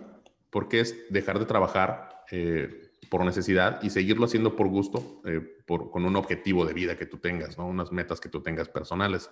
porque 0.50 0.80
es 0.80 0.96
dejar 1.10 1.40
de 1.40 1.46
trabajar 1.46 2.24
eh, 2.32 2.94
por 3.10 3.26
necesidad 3.26 3.84
y 3.84 3.90
seguirlo 3.90 4.28
haciendo 4.28 4.56
por 4.56 4.70
gusto, 4.70 5.22
eh, 5.26 5.42
por, 5.68 5.92
con 5.92 6.06
un 6.06 6.16
objetivo 6.16 6.66
de 6.66 6.72
vida 6.74 6.98
que 6.98 7.06
tú 7.06 7.18
tengas, 7.18 7.58
¿no? 7.58 7.68
unas 7.68 7.92
metas 7.92 8.22
que 8.22 8.30
tú 8.30 8.42
tengas 8.42 8.70
personales. 8.70 9.30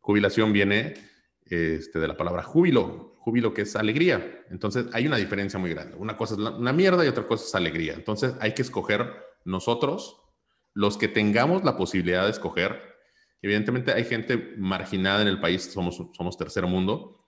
Jubilación 0.00 0.54
viene 0.54 0.94
este, 1.44 1.98
de 1.98 2.08
la 2.08 2.16
palabra 2.16 2.42
júbilo, 2.42 3.13
júbilo 3.24 3.54
que 3.54 3.62
es 3.62 3.74
alegría. 3.74 4.44
Entonces 4.50 4.86
hay 4.92 5.06
una 5.06 5.16
diferencia 5.16 5.58
muy 5.58 5.70
grande. 5.70 5.96
Una 5.96 6.14
cosa 6.14 6.34
es 6.34 6.40
una 6.40 6.72
mierda 6.74 7.04
y 7.04 7.08
otra 7.08 7.26
cosa 7.26 7.44
es 7.46 7.54
alegría. 7.54 7.94
Entonces 7.94 8.34
hay 8.38 8.52
que 8.52 8.60
escoger 8.60 9.10
nosotros, 9.46 10.20
los 10.74 10.98
que 10.98 11.08
tengamos 11.08 11.64
la 11.64 11.76
posibilidad 11.76 12.24
de 12.24 12.32
escoger. 12.32 12.82
Evidentemente 13.40 13.92
hay 13.92 14.04
gente 14.04 14.54
marginada 14.58 15.22
en 15.22 15.28
el 15.28 15.40
país, 15.40 15.72
somos, 15.72 16.02
somos 16.12 16.36
tercer 16.36 16.66
mundo, 16.66 17.24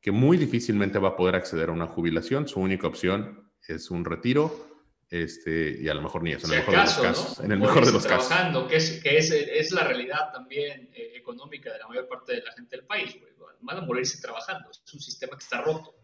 que 0.00 0.12
muy 0.12 0.36
difícilmente 0.36 1.00
va 1.00 1.08
a 1.10 1.16
poder 1.16 1.34
acceder 1.34 1.68
a 1.68 1.72
una 1.72 1.88
jubilación. 1.88 2.46
Su 2.46 2.60
única 2.60 2.86
opción 2.86 3.50
es 3.66 3.90
un 3.90 4.04
retiro 4.04 4.69
este, 5.10 5.76
y 5.80 5.88
a 5.88 5.94
lo 5.94 6.02
mejor 6.02 6.22
ni 6.22 6.32
eso, 6.32 6.46
en 6.46 6.52
el 6.52 6.58
mejor 6.60 6.76
de 6.76 6.82
los 6.82 6.98
casos. 6.98 7.40
En 7.40 7.52
el 7.52 7.58
mejor 7.58 7.84
de 7.84 7.92
los 7.92 8.06
trabajando, 8.06 8.68
que, 8.68 8.76
es, 8.76 9.02
que 9.02 9.18
es, 9.18 9.32
es, 9.32 9.72
la 9.72 9.82
realidad 9.82 10.30
también 10.32 10.88
eh, 10.94 11.14
económica 11.16 11.72
de 11.72 11.80
la 11.80 11.88
mayor 11.88 12.06
parte 12.06 12.34
de 12.34 12.42
la 12.42 12.52
gente 12.52 12.76
del 12.76 12.86
país. 12.86 13.16
Van 13.60 13.78
a 13.78 13.80
morirse 13.80 14.20
trabajando. 14.20 14.70
Es 14.70 14.94
un 14.94 15.00
sistema 15.00 15.36
que 15.36 15.42
está 15.42 15.62
roto. 15.62 15.94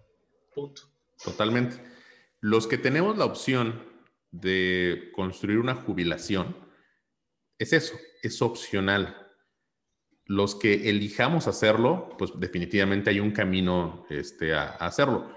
Punto. 0.53 0.83
Totalmente. 1.23 1.81
Los 2.41 2.67
que 2.67 2.79
tenemos 2.79 3.17
la 3.17 3.27
opción 3.27 3.83
de 4.33 5.11
construir 5.15 5.59
una 5.59 5.77
jubilación, 5.77 6.57
es 7.59 7.73
eso, 7.73 7.95
es 8.23 8.43
opcional. 8.43 9.17
Los 10.25 10.57
que 10.57 10.91
elijamos 10.91 11.47
hacerlo, 11.47 12.09
pues 12.19 12.33
definitivamente 12.37 13.11
hay 13.11 13.21
un 13.21 13.31
camino 13.31 14.05
este, 14.11 14.53
a, 14.53 14.65
a 14.65 14.87
hacerlo 14.87 15.33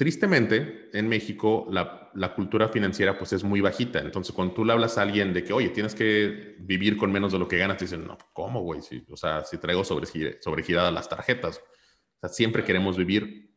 Tristemente, 0.00 0.88
en 0.94 1.10
México 1.10 1.66
la, 1.70 2.34
cultura 2.34 2.70
financiera 2.70 3.18
pues 3.18 3.34
es 3.34 3.44
muy 3.44 3.60
bajita. 3.60 3.98
Entonces, 3.98 4.34
cuando 4.34 4.54
tú 4.54 4.64
le 4.64 4.72
hablas 4.72 4.96
a 4.96 5.02
alguien 5.02 5.34
de 5.34 5.44
que, 5.44 5.52
oye, 5.52 5.68
tienes 5.68 5.94
que 5.94 6.56
vivir 6.58 6.96
con 6.96 7.12
menos 7.12 7.32
de 7.32 7.38
lo 7.38 7.46
que 7.46 7.58
ganas, 7.58 7.76
te 7.76 7.84
dicen, 7.84 8.06
no, 8.06 8.16
¿cómo, 8.32 8.62
güey? 8.62 8.80
o 9.10 9.16
sea, 9.18 9.44
si 9.44 9.58
traigo 9.58 9.84
sobregiradas 9.84 10.94
las 10.94 11.06
tarjetas. 11.06 11.58
O 11.58 12.18
sea, 12.18 12.30
siempre 12.30 12.64
queremos 12.64 12.96
vivir 12.96 13.54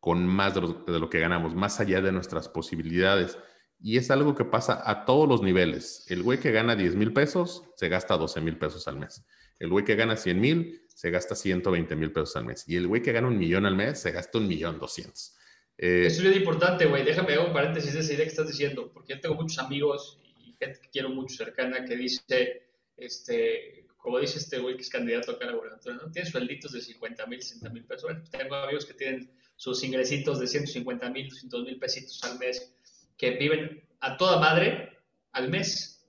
con 0.00 0.26
más 0.26 0.54
de 0.54 0.62
lo, 0.62 1.10
que 1.10 1.20
ganamos, 1.20 1.54
más 1.54 1.78
allá 1.80 2.00
de 2.00 2.12
nuestras 2.12 2.48
posibilidades. 2.48 3.36
Y 3.78 3.98
es 3.98 4.10
algo 4.10 4.34
que 4.34 4.46
pasa 4.46 4.90
a 4.90 5.04
todos 5.04 5.28
los 5.28 5.42
niveles. 5.42 6.06
El 6.08 6.22
güey 6.22 6.40
que 6.40 6.50
gana 6.50 6.76
10 6.76 6.96
mil 6.96 7.12
pesos 7.12 7.62
se 7.76 7.90
gasta 7.90 8.16
12 8.16 8.40
mil 8.40 8.56
pesos 8.56 8.88
al 8.88 8.96
mes. 8.96 9.22
El 9.58 9.68
güey 9.68 9.84
que 9.84 9.96
gana 9.96 10.16
100 10.16 10.40
mil 10.40 10.80
se 10.88 11.10
gasta 11.10 11.34
120 11.34 11.94
mil 11.94 12.10
pesos 12.10 12.36
al 12.36 12.46
mes. 12.46 12.66
Y 12.66 12.76
el 12.76 12.86
güey 12.86 13.02
que 13.02 13.12
gana 13.12 13.28
un 13.28 13.36
millón 13.36 13.66
al 13.66 13.76
mes 13.76 14.00
se 14.00 14.12
gasta 14.12 14.38
un 14.38 14.48
millón 14.48 14.78
doscientos. 14.78 15.36
Eh, 15.78 16.06
Eso 16.06 16.18
es 16.18 16.22
bien 16.22 16.38
importante, 16.38 16.86
güey. 16.86 17.04
Déjame 17.04 17.38
un 17.38 17.52
paréntesis 17.52 17.94
de 17.94 18.00
esa 18.00 18.12
idea 18.12 18.24
que 18.24 18.30
estás 18.30 18.48
diciendo, 18.48 18.90
porque 18.92 19.14
yo 19.14 19.20
tengo 19.20 19.34
muchos 19.34 19.58
amigos 19.58 20.18
y 20.38 20.54
gente 20.58 20.80
que 20.80 20.90
quiero 20.90 21.10
mucho 21.10 21.36
cercana 21.36 21.84
que 21.84 21.96
dice, 21.96 22.68
este, 22.96 23.86
como 23.96 24.18
dice 24.18 24.38
este 24.38 24.58
güey 24.58 24.76
que 24.76 24.82
es 24.82 24.90
candidato 24.90 25.32
acá 25.32 25.46
a 25.46 25.50
la 25.50 25.56
gubernatura, 25.56 25.96
¿no? 25.96 26.10
Tiene 26.12 26.30
suelditos 26.30 26.72
de 26.72 26.80
50 26.80 27.26
mil, 27.26 27.42
60 27.42 27.70
mil 27.70 27.84
pesos. 27.84 28.04
Bueno, 28.04 28.22
tengo 28.30 28.54
amigos 28.54 28.84
que 28.84 28.94
tienen 28.94 29.30
sus 29.56 29.82
ingresitos 29.82 30.38
de 30.40 30.46
150 30.46 31.10
mil, 31.10 31.28
200 31.28 31.64
mil 31.64 31.78
pesitos 31.78 32.22
al 32.24 32.38
mes, 32.38 32.72
que 33.16 33.30
viven 33.32 33.82
a 34.00 34.16
toda 34.16 34.38
madre 34.38 34.98
al 35.32 35.48
mes. 35.48 36.06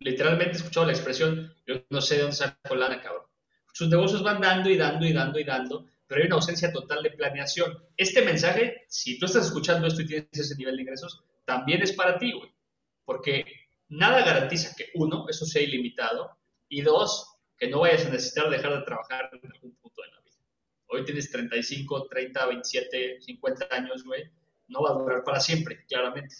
Literalmente 0.00 0.52
he 0.52 0.56
escuchado 0.56 0.86
la 0.86 0.92
expresión, 0.92 1.54
yo 1.66 1.82
no 1.90 2.00
sé 2.00 2.16
de 2.16 2.22
dónde 2.22 2.36
saco 2.36 2.74
lana, 2.74 3.00
cabrón. 3.00 3.24
Sus 3.72 3.88
negocios 3.88 4.22
van 4.22 4.40
dando 4.40 4.70
y 4.70 4.76
dando 4.76 5.04
y 5.06 5.12
dando 5.12 5.38
y 5.38 5.44
dando 5.44 5.86
pero 6.06 6.20
hay 6.20 6.26
una 6.26 6.36
ausencia 6.36 6.72
total 6.72 7.02
de 7.02 7.10
planeación. 7.10 7.76
Este 7.96 8.22
mensaje, 8.22 8.84
si 8.88 9.18
tú 9.18 9.26
estás 9.26 9.46
escuchando 9.46 9.86
esto 9.86 10.02
y 10.02 10.06
tienes 10.06 10.28
ese 10.32 10.56
nivel 10.56 10.76
de 10.76 10.82
ingresos, 10.82 11.24
también 11.44 11.82
es 11.82 11.92
para 11.92 12.18
ti, 12.18 12.32
güey. 12.32 12.50
Porque 13.04 13.44
nada 13.88 14.24
garantiza 14.24 14.74
que, 14.76 14.86
uno, 14.94 15.26
eso 15.28 15.44
sea 15.44 15.62
ilimitado, 15.62 16.30
y 16.68 16.82
dos, 16.82 17.38
que 17.58 17.68
no 17.68 17.80
vayas 17.80 18.06
a 18.06 18.10
necesitar 18.10 18.50
dejar 18.50 18.78
de 18.78 18.84
trabajar 18.84 19.30
en 19.32 19.52
algún 19.52 19.74
punto 19.76 20.02
de 20.02 20.08
la 20.08 20.20
vida. 20.20 20.36
Hoy 20.88 21.04
tienes 21.04 21.30
35, 21.30 22.08
30, 22.08 22.46
27, 22.46 23.20
50 23.22 23.68
años, 23.70 24.04
güey. 24.04 24.24
No 24.68 24.82
va 24.82 24.90
a 24.90 24.94
durar 24.94 25.24
para 25.24 25.40
siempre, 25.40 25.84
claramente. 25.86 26.34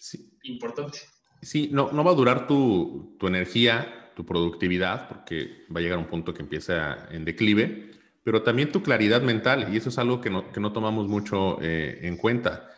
sí. 0.00 0.30
importante. 0.42 1.00
Sí, 1.42 1.68
no, 1.70 1.92
no 1.92 2.02
va 2.02 2.10
a 2.10 2.14
durar 2.14 2.48
tu, 2.48 3.16
tu 3.18 3.28
energía, 3.28 4.12
tu 4.16 4.26
productividad, 4.26 5.08
porque 5.08 5.66
va 5.74 5.78
a 5.78 5.82
llegar 5.82 5.98
un 5.98 6.08
punto 6.08 6.34
que 6.34 6.42
empieza 6.42 7.08
en 7.12 7.24
declive 7.24 7.97
pero 8.28 8.42
también 8.42 8.70
tu 8.70 8.82
claridad 8.82 9.22
mental, 9.22 9.72
y 9.72 9.78
eso 9.78 9.88
es 9.88 9.96
algo 9.96 10.20
que 10.20 10.28
no, 10.28 10.52
que 10.52 10.60
no 10.60 10.70
tomamos 10.70 11.08
mucho 11.08 11.56
eh, 11.62 12.00
en 12.02 12.18
cuenta. 12.18 12.68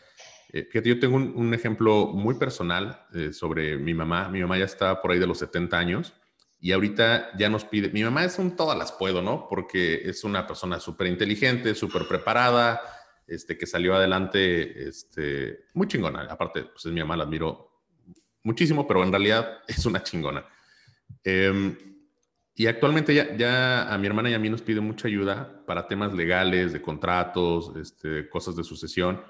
Eh, 0.53 0.69
yo 0.85 1.01
tengo 1.01 1.17
un, 1.17 1.53
ejemplo 1.53 2.07
muy 2.07 2.37
personal 2.37 3.05
eh, 3.13 3.33
sobre 3.33 3.77
mi 3.77 3.93
mamá. 3.93 4.29
Mi 4.29 4.41
mamá 4.41 4.59
ya 4.59 4.67
está 4.67 5.03
por 5.03 5.11
ahí 5.11 5.19
de 5.19 5.27
los 5.27 5.39
70 5.39 5.77
años 5.77 6.15
y 6.61 6.71
ahorita 6.71 7.37
ya 7.37 7.49
nos 7.49 7.65
pide, 7.65 7.89
mi 7.89 8.05
mamá 8.05 8.25
es 8.25 8.39
un 8.39 8.55
todas 8.55 8.79
las 8.79 8.93
puedo, 8.93 9.23
¿no? 9.23 9.49
Porque 9.51 10.09
es 10.09 10.23
una 10.23 10.47
persona 10.47 10.79
súper 10.79 11.09
inteligente, 11.09 11.75
súper 11.75 12.07
preparada, 12.07 12.81
este, 13.27 13.59
que 13.59 13.67
salió 13.67 13.97
adelante, 13.97 14.87
este, 14.87 15.65
muy 15.75 15.89
chingona. 15.89 16.29
Aparte, 16.31 16.63
pues 16.63 16.87
es 16.87 16.93
mi 16.93 17.01
mamá, 17.01 17.17
la 17.17 17.25
admiro 17.25 17.73
muchísimo, 18.45 18.87
pero 18.87 19.03
en 19.03 19.11
realidad 19.11 19.63
es 19.67 19.85
una 19.85 20.01
chingona. 20.01 20.45
Eh, 21.25 21.90
y 22.61 22.67
actualmente 22.67 23.15
ya, 23.15 23.35
ya, 23.39 23.91
a 23.91 23.97
mi 23.97 24.07
hermana 24.07 24.29
y 24.29 24.35
a 24.35 24.39
mí 24.39 24.51
nos 24.51 24.61
pide 24.61 24.83
mucha 24.83 25.09
ayuda 25.09 25.65
para 25.65 25.89
temas 25.89 26.13
legales, 26.13 26.75
de 26.75 26.83
contratos, 26.83 27.75
este, 27.75 28.29
cosas 28.29 28.55
de 28.55 28.65
sucesión, 28.65 29.23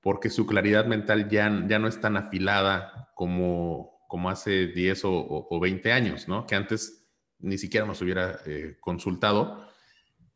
porque 0.00 0.28
su 0.30 0.46
claridad 0.46 0.86
mental 0.86 1.28
ya, 1.28 1.64
ya 1.68 1.78
no 1.78 1.86
es 1.86 2.00
tan 2.00 2.16
afilada 2.16 3.12
como, 3.14 4.00
como 4.08 4.30
hace 4.30 4.66
10 4.66 5.04
o, 5.04 5.46
o 5.48 5.60
20 5.60 5.92
años, 5.92 6.26
¿no? 6.26 6.44
Que 6.44 6.56
antes 6.56 7.06
ni 7.38 7.56
siquiera 7.56 7.86
nos 7.86 8.02
hubiera 8.02 8.40
eh, 8.46 8.78
consultado. 8.80 9.64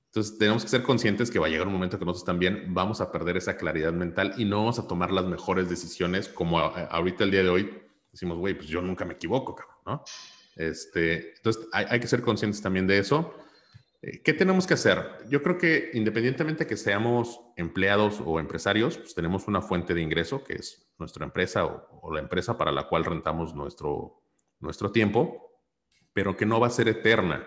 Entonces 0.05 0.39
tenemos 0.39 0.63
que 0.63 0.69
ser 0.69 0.85
conscientes 0.85 1.33
que 1.33 1.41
va 1.41 1.47
a 1.47 1.51
llegar 1.51 1.67
un 1.67 1.73
momento 1.73 1.99
que 1.99 2.05
nosotros 2.05 2.27
también 2.27 2.73
vamos 2.73 3.01
a 3.01 3.11
perder 3.11 3.39
esa 3.39 3.57
claridad 3.57 3.93
mental 3.93 4.35
y 4.37 4.45
no 4.45 4.59
vamos 4.59 4.79
a 4.79 4.87
tomar 4.87 5.11
las 5.11 5.25
mejores 5.25 5.69
decisiones 5.69 6.29
como 6.29 6.61
ahorita 6.61 7.25
el 7.25 7.33
día 7.33 7.43
de 7.43 7.49
hoy 7.49 7.83
decimos, 8.13 8.39
güey, 8.39 8.55
pues 8.55 8.69
yo 8.69 8.81
nunca 8.83 9.05
me 9.05 9.15
equivoco, 9.15 9.57
cabrón, 9.57 9.79
¿no? 9.85 10.05
Este, 10.57 11.35
entonces, 11.37 11.69
hay, 11.73 12.01
que 12.01 12.07
ser 12.07 12.23
conscientes 12.23 12.63
también 12.63 12.87
de 12.87 12.99
eso. 12.99 13.35
Eh, 14.01 14.23
¿Qué 14.23 14.33
tenemos 14.33 14.67
que 14.67 14.75
hacer? 14.75 15.05
Yo 15.29 15.43
creo 15.43 15.59
que 15.59 15.91
independientemente 15.93 16.65
de 16.65 16.69
que 16.69 16.77
seamos 16.77 17.41
empleados 17.57 18.23
o 18.25 18.41
empresarios, 18.41 18.97
pues 18.97 19.15
tenemos 19.15 19.47
una 19.47 19.61
fuente 19.61 19.95
de 19.95 20.01
ingreso 20.01 20.43
que 20.43 20.55
es 20.55 20.89
nuestra 20.99 21.25
empresa 21.27 21.67
o, 21.67 22.13
la 22.13 22.21
empresa 22.21 22.57
para 22.57 22.73
la 22.73 22.89
cual 22.89 23.05
rentamos 23.05 23.55
nuestro, 23.55 24.23
nuestro 24.61 24.91
tiempo, 24.91 25.61
pero 26.13 26.37
que 26.37 26.47
no 26.47 26.59
va 26.59 26.69
a 26.69 26.71
ser 26.71 26.89
eterna. 26.89 27.47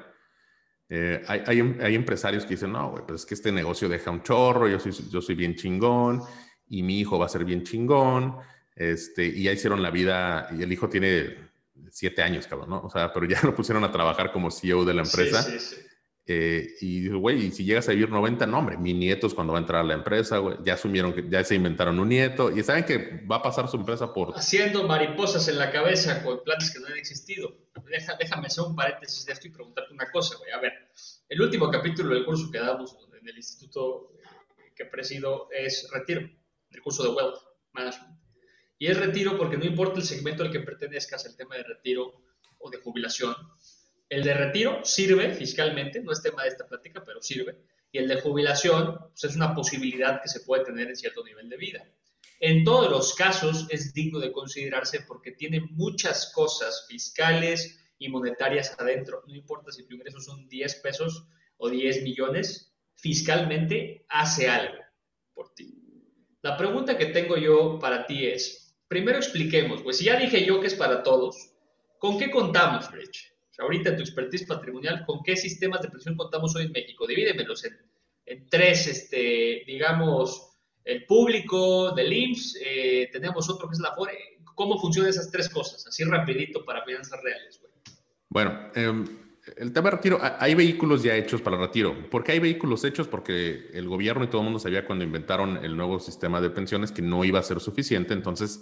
Eh, 0.88 1.24
hay, 1.28 1.76
hay, 1.82 1.96
empresarios 1.96 2.44
que 2.44 2.52
dicen, 2.52 2.72
no, 2.72 2.94
pues 3.08 3.22
es 3.22 3.26
que 3.26 3.36
este 3.36 3.52
negocio 3.52 3.88
deja 3.90 4.12
un 4.12 4.24
chorro, 4.24 4.68
yo 4.68 4.80
soy, 4.80 4.92
yo 5.10 5.22
soy 5.22 5.36
bien 5.36 5.56
chingón 5.56 6.22
y 6.68 6.84
mi 6.84 7.00
hijo 7.00 7.18
va 7.18 7.28
a 7.28 7.30
ser 7.30 7.46
bien 7.46 7.64
chingón, 7.64 8.38
este, 8.76 9.26
y 9.26 9.44
ya 9.44 9.52
hicieron 9.52 9.82
la 9.82 9.92
vida, 9.92 10.50
y 10.58 10.64
el 10.64 10.72
hijo 10.72 10.90
tiene 10.90 11.50
siete 11.92 12.22
años, 12.22 12.48
cabrón, 12.48 12.70
¿no? 12.70 12.82
O 12.82 12.90
sea, 12.90 13.12
pero 13.14 13.26
ya 13.26 13.40
lo 13.44 13.56
pusieron 13.56 13.84
a 13.84 13.92
trabajar 13.92 14.32
como 14.32 14.52
CEO 14.52 14.86
de 14.86 14.94
la 14.94 15.02
empresa. 15.02 15.44
Sí, 15.44 15.60
sí, 15.60 15.76
sí. 15.76 15.82
Eh, 16.32 16.76
y 16.82 17.10
güey, 17.10 17.50
si 17.50 17.66
llegas 17.66 17.90
a 17.90 17.92
vivir 17.92 18.08
90, 18.08 18.46
no, 18.46 18.60
hombre, 18.60 18.78
mi 18.78 18.94
nieto 18.94 19.26
es 19.26 19.34
cuando 19.34 19.54
va 19.54 19.58
a 19.58 19.62
entrar 19.64 19.82
a 19.82 19.84
la 19.84 19.96
empresa, 19.96 20.38
güey, 20.38 20.58
ya 20.64 20.76
asumieron 20.76 21.12
que 21.12 21.28
ya 21.28 21.44
se 21.44 21.56
inventaron 21.56 22.00
un 22.00 22.08
nieto 22.08 22.56
y 22.56 22.62
saben 22.62 22.84
que 22.84 23.26
va 23.26 23.38
a 23.38 23.42
pasar 23.42 23.68
su 23.68 23.78
empresa 23.78 24.14
por... 24.14 24.38
Haciendo 24.38 24.84
mariposas 24.88 25.48
en 25.48 25.58
la 25.58 25.72
cabeza 25.72 26.22
con 26.22 26.44
planes 26.44 26.70
que 26.70 26.80
no 26.82 26.86
han 26.86 26.98
existido. 26.98 27.52
déjame 28.20 28.46
hacer 28.46 28.64
un 28.64 28.76
paréntesis 28.76 29.26
de 29.26 29.34
esto 29.34 29.48
y 29.48 29.50
preguntarte 29.50 29.92
una 29.92 30.12
cosa, 30.12 30.38
güey. 30.38 30.52
A 30.52 30.60
ver, 30.60 30.74
el 31.30 31.42
último 31.42 31.72
capítulo 31.72 32.14
del 32.14 32.26
curso 32.26 32.52
que 32.52 32.60
damos 32.60 32.96
en 33.20 33.28
el 33.28 33.36
instituto 33.36 34.14
que 34.76 34.86
presido 34.86 35.50
es 35.52 35.90
Retiro, 35.92 36.30
el 36.70 36.82
curso 36.84 37.06
de 37.06 37.10
Wealth 37.10 37.40
Management. 37.74 38.19
Y 38.80 38.88
es 38.88 38.98
retiro 38.98 39.38
porque 39.38 39.58
no 39.58 39.66
importa 39.66 40.00
el 40.00 40.06
segmento 40.06 40.42
al 40.42 40.52
que 40.52 40.62
pertenezcas, 40.62 41.26
el 41.26 41.36
tema 41.36 41.58
de 41.58 41.64
retiro 41.64 42.24
o 42.60 42.70
de 42.70 42.78
jubilación. 42.78 43.36
El 44.08 44.24
de 44.24 44.34
retiro 44.34 44.80
sirve 44.84 45.34
fiscalmente, 45.34 46.02
no 46.02 46.14
es 46.14 46.24
tema 46.24 46.44
de 46.44 46.50
esta 46.50 46.66
plática, 46.66 47.04
pero 47.06 47.22
sirve. 47.22 47.62
Y 47.92 47.98
el 47.98 48.08
de 48.08 48.22
jubilación 48.22 48.98
pues 49.10 49.26
es 49.26 49.36
una 49.36 49.54
posibilidad 49.54 50.22
que 50.22 50.30
se 50.30 50.40
puede 50.40 50.64
tener 50.64 50.88
en 50.88 50.96
cierto 50.96 51.24
nivel 51.26 51.50
de 51.50 51.58
vida. 51.58 51.86
En 52.40 52.64
todos 52.64 52.90
los 52.90 53.14
casos 53.16 53.68
es 53.70 53.94
digno 53.94 54.18
de 54.18 54.32
considerarse 54.32 55.02
porque 55.02 55.34
tiene 55.34 55.60
muchas 55.72 56.32
cosas 56.34 56.86
fiscales 56.88 57.78
y 57.98 58.08
monetarias 58.08 58.74
adentro. 58.80 59.24
No 59.28 59.36
importa 59.36 59.74
si 59.74 59.86
tu 59.86 59.96
ingreso 59.96 60.22
son 60.22 60.48
10 60.48 60.76
pesos 60.76 61.28
o 61.58 61.70
10 61.70 62.04
millones, 62.04 62.74
fiscalmente 62.96 64.06
hace 64.08 64.48
algo 64.48 64.80
por 65.34 65.54
ti. 65.54 65.76
La 66.42 66.56
pregunta 66.56 66.98
que 66.98 67.08
tengo 67.08 67.36
yo 67.36 67.78
para 67.78 68.06
ti 68.08 68.26
es, 68.26 68.69
primero 68.90 69.18
expliquemos, 69.18 69.82
pues 69.82 70.00
si 70.00 70.06
ya 70.06 70.20
dije 70.20 70.46
yo 70.46 70.60
que 70.60 70.68
es 70.68 70.76
para 70.76 71.02
todos, 71.04 71.54
¿con 71.98 72.18
qué 72.18 72.30
contamos, 72.30 72.92
Rich? 72.92 73.30
ahorita 73.60 73.90
en 73.90 73.98
tu 73.98 74.04
expertise 74.04 74.46
patrimonial, 74.46 75.04
¿con 75.06 75.22
qué 75.24 75.36
sistemas 75.36 75.82
de 75.82 75.90
pensión 75.90 76.16
contamos 76.16 76.56
hoy 76.56 76.66
en 76.66 76.72
México? 76.72 77.06
Divídemelos 77.06 77.66
en, 77.66 77.78
en 78.26 78.50
tres, 78.50 78.88
este, 78.88 79.64
digamos, 79.68 80.58
el 80.86 81.06
público 81.06 81.92
del 81.92 82.12
IMSS, 82.12 82.58
eh, 82.64 83.10
tenemos 83.12 83.50
otro 83.50 83.68
que 83.68 83.74
es 83.74 83.80
la 83.80 83.94
FORE. 83.94 84.18
¿Cómo 84.56 84.80
funcionan 84.80 85.10
esas 85.10 85.30
tres 85.32 85.50
cosas? 85.50 85.86
Así 85.88 86.04
rapidito 86.04 86.66
para 86.66 86.84
finanzas 86.84 87.22
reales, 87.22 87.60
güey. 87.62 87.74
Bueno, 88.30 88.72
em, 88.76 89.06
el 89.58 89.74
tema 89.74 89.90
de 89.90 89.98
retiro, 89.98 90.20
hay 90.22 90.56
vehículos 90.56 91.04
ya 91.04 91.16
hechos 91.16 91.42
para 91.42 91.58
retiro. 91.58 92.10
¿Por 92.10 92.24
qué 92.24 92.34
hay 92.34 92.40
vehículos 92.40 92.84
hechos? 92.84 93.08
Porque 93.08 93.70
el 93.74 93.88
gobierno 93.88 94.24
y 94.24 94.28
todo 94.28 94.42
el 94.42 94.46
mundo 94.46 94.60
sabía 94.60 94.86
cuando 94.86 95.04
inventaron 95.04 95.64
el 95.64 95.76
nuevo 95.76 96.00
sistema 96.00 96.42
de 96.42 96.50
pensiones 96.50 96.92
que 96.92 97.02
no 97.02 97.24
iba 97.24 97.40
a 97.40 97.44
ser 97.44 97.60
suficiente. 97.60 98.14
Entonces, 98.14 98.62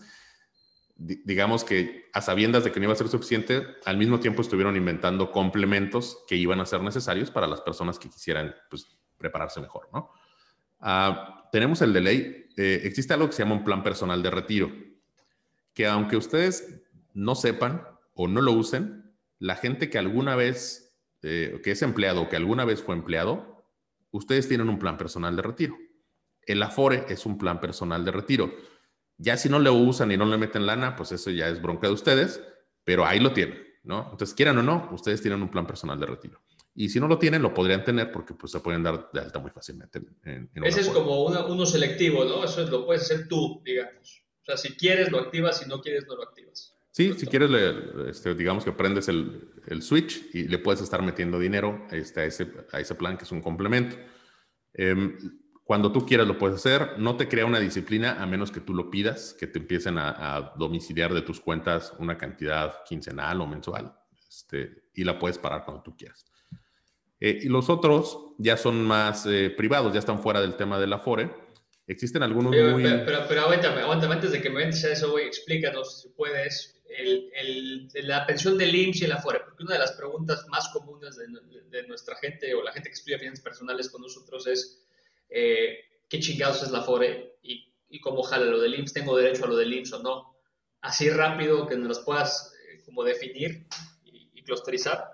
digamos 0.97 1.63
que 1.63 2.09
a 2.13 2.21
sabiendas 2.21 2.63
de 2.63 2.71
que 2.71 2.79
no 2.79 2.85
iba 2.85 2.93
a 2.93 2.97
ser 2.97 3.07
suficiente, 3.07 3.65
al 3.85 3.97
mismo 3.97 4.19
tiempo 4.19 4.41
estuvieron 4.41 4.75
inventando 4.75 5.31
complementos 5.31 6.23
que 6.27 6.35
iban 6.35 6.59
a 6.59 6.65
ser 6.65 6.81
necesarios 6.81 7.31
para 7.31 7.47
las 7.47 7.61
personas 7.61 7.99
que 7.99 8.09
quisieran 8.09 8.55
pues, 8.69 8.97
prepararse 9.17 9.61
mejor, 9.61 9.89
¿no? 9.93 10.11
Ah, 10.79 11.47
tenemos 11.51 11.81
el 11.81 11.93
de 11.93 12.01
ley. 12.01 12.45
Eh, 12.55 12.81
existe 12.83 13.13
algo 13.13 13.27
que 13.27 13.33
se 13.33 13.43
llama 13.43 13.55
un 13.55 13.63
plan 13.63 13.83
personal 13.83 14.21
de 14.21 14.31
retiro, 14.31 14.71
que 15.73 15.85
aunque 15.85 16.17
ustedes 16.17 16.81
no 17.13 17.35
sepan 17.35 17.83
o 18.13 18.27
no 18.27 18.41
lo 18.41 18.51
usen, 18.53 19.06
la 19.39 19.55
gente 19.55 19.89
que 19.89 19.97
alguna 19.97 20.35
vez, 20.35 20.97
eh, 21.21 21.61
que 21.63 21.71
es 21.71 21.81
empleado 21.81 22.23
o 22.23 22.29
que 22.29 22.35
alguna 22.35 22.65
vez 22.65 22.81
fue 22.81 22.95
empleado, 22.95 23.65
ustedes 24.11 24.47
tienen 24.47 24.69
un 24.69 24.79
plan 24.79 24.97
personal 24.97 25.35
de 25.35 25.41
retiro. 25.41 25.77
El 26.41 26.63
Afore 26.63 27.05
es 27.09 27.25
un 27.25 27.37
plan 27.37 27.59
personal 27.59 28.05
de 28.05 28.11
retiro. 28.11 28.53
Ya 29.17 29.35
si 29.37 29.49
no 29.49 29.59
lo 29.59 29.73
usan 29.73 30.11
y 30.11 30.17
no 30.17 30.25
le 30.25 30.37
meten 30.37 30.65
lana, 30.65 30.95
pues 30.95 31.11
eso 31.11 31.31
ya 31.31 31.49
es 31.49 31.61
bronca 31.61 31.87
de 31.87 31.93
ustedes, 31.93 32.41
pero 32.83 33.05
ahí 33.05 33.19
lo 33.19 33.33
tienen, 33.33 33.61
¿no? 33.83 34.09
Entonces, 34.11 34.33
quieran 34.35 34.57
o 34.59 34.63
no, 34.63 34.89
ustedes 34.91 35.21
tienen 35.21 35.41
un 35.41 35.49
plan 35.49 35.65
personal 35.65 35.99
de 35.99 36.05
retiro. 36.05 36.41
Y 36.75 36.89
si 36.89 36.99
no 36.99 37.07
lo 37.07 37.17
tienen, 37.17 37.41
lo 37.41 37.55
podrían 37.55 37.83
tener 37.83 38.11
porque 38.11 38.35
pues 38.35 38.51
se 38.51 38.59
pueden 38.59 38.83
dar 38.83 39.09
de 39.11 39.19
alta 39.19 39.39
muy 39.39 39.49
fácilmente. 39.49 39.99
Ese 40.63 40.81
es 40.81 40.89
como 40.89 41.25
uno 41.25 41.65
selectivo, 41.65 42.23
¿no? 42.23 42.43
Eso 42.43 42.63
lo 42.67 42.85
puedes 42.85 43.01
hacer 43.01 43.27
tú, 43.27 43.63
digamos. 43.65 44.23
O 44.43 44.45
sea, 44.45 44.57
si 44.57 44.77
quieres 44.77 45.11
lo 45.11 45.19
activas, 45.19 45.57
si 45.57 45.67
no 45.67 45.81
quieres 45.81 46.05
no 46.07 46.15
lo 46.15 46.23
activas. 46.23 46.76
Sí, 46.97 47.13
si 47.13 47.27
quieres, 47.27 47.51
este, 48.07 48.33
digamos 48.33 48.65
que 48.65 48.71
prendes 48.71 49.07
el, 49.07 49.51
switch 49.83 50.33
y 50.33 50.47
le 50.47 50.57
puedes 50.57 50.81
estar 50.81 51.03
metiendo 51.03 51.37
dinero 51.37 51.85
este, 51.91 52.21
a, 52.21 52.25
ese, 52.25 52.95
plan 52.95 53.19
que 53.19 53.23
es 53.23 53.31
un 53.31 53.39
complemento. 53.39 53.95
Eh, 54.73 55.15
cuando 55.63 55.91
tú 55.91 56.07
quieras 56.07 56.27
lo 56.27 56.39
puedes 56.39 56.55
hacer. 56.55 56.97
No 56.97 57.15
te 57.15 57.27
crea 57.27 57.45
una 57.45 57.59
disciplina 57.59 58.19
a 58.19 58.25
menos 58.25 58.49
que 58.49 58.61
tú 58.61 58.73
lo 58.73 58.89
pidas, 58.89 59.35
que 59.39 59.45
te 59.45 59.59
empiecen 59.59 59.99
a, 59.99 60.53
domiciliar 60.57 61.13
de 61.13 61.21
tus 61.21 61.39
cuentas 61.39 61.93
una 61.99 62.17
cantidad 62.17 62.83
quincenal 62.83 63.41
o 63.41 63.45
mensual. 63.45 63.95
Este, 64.27 64.85
y 64.95 65.03
la 65.03 65.19
puedes 65.19 65.37
parar 65.37 65.65
cuando 65.65 65.83
tú 65.83 65.95
quieras. 65.95 66.25
Eh, 67.19 67.41
y 67.43 67.47
los 67.47 67.69
otros 67.69 68.33
ya 68.39 68.57
son 68.57 68.83
más 68.83 69.27
eh, 69.27 69.53
privados, 69.55 69.93
ya 69.93 69.99
están 69.99 70.17
fuera 70.17 70.41
del 70.41 70.55
tema 70.55 70.79
del 70.79 70.93
Afore. 70.93 71.46
Existen 71.87 72.21
algunos 72.21 72.51
pero, 72.51 72.71
muy... 72.71 72.83
Pero, 72.83 73.25
pero, 73.27 73.41
aguántame, 73.41 73.81
aguántame, 73.81 74.15
antes 74.15 74.31
de 74.31 74.41
que 74.41 74.49
me 74.49 74.65
metas 74.65 74.83
a 74.83 74.91
eso, 74.91 75.11
güey, 75.11 75.25
explícanos, 75.25 76.01
si 76.01 76.09
puedes, 76.09 76.81
el, 76.89 77.31
el, 77.33 77.89
la 78.07 78.25
pensión 78.25 78.57
del 78.57 78.75
IMSS 78.75 79.01
y 79.01 79.05
el 79.05 79.13
Afore, 79.13 79.39
porque 79.45 79.63
una 79.63 79.73
de 79.73 79.79
las 79.79 79.93
preguntas 79.93 80.45
más 80.49 80.67
comunes 80.69 81.15
de, 81.15 81.27
de 81.69 81.87
nuestra 81.87 82.15
gente 82.17 82.53
o 82.53 82.61
la 82.61 82.73
gente 82.73 82.89
que 82.89 82.93
estudia 82.93 83.17
finanzas 83.17 83.43
personales 83.43 83.89
con 83.89 84.01
nosotros 84.01 84.47
es 84.47 84.83
eh, 85.29 85.79
qué 86.09 86.19
chingados 86.19 86.63
es 86.63 86.71
la 86.71 86.81
FORE 86.81 87.37
y, 87.41 87.73
y, 87.89 87.99
cómo 87.99 88.23
jala 88.23 88.45
lo 88.45 88.59
del 88.59 88.75
IMSS, 88.75 88.93
tengo 88.93 89.17
derecho 89.17 89.45
a 89.45 89.47
lo 89.47 89.57
del 89.57 89.73
IMSS 89.73 89.93
o 89.93 90.03
no. 90.03 90.35
Así 90.81 91.09
rápido 91.09 91.67
que 91.67 91.75
nos 91.75 91.87
los 91.87 91.99
puedas 91.99 92.53
eh, 92.69 92.81
como 92.85 93.03
definir 93.03 93.67
y, 94.05 94.29
y, 94.33 94.43
clusterizar. 94.43 95.05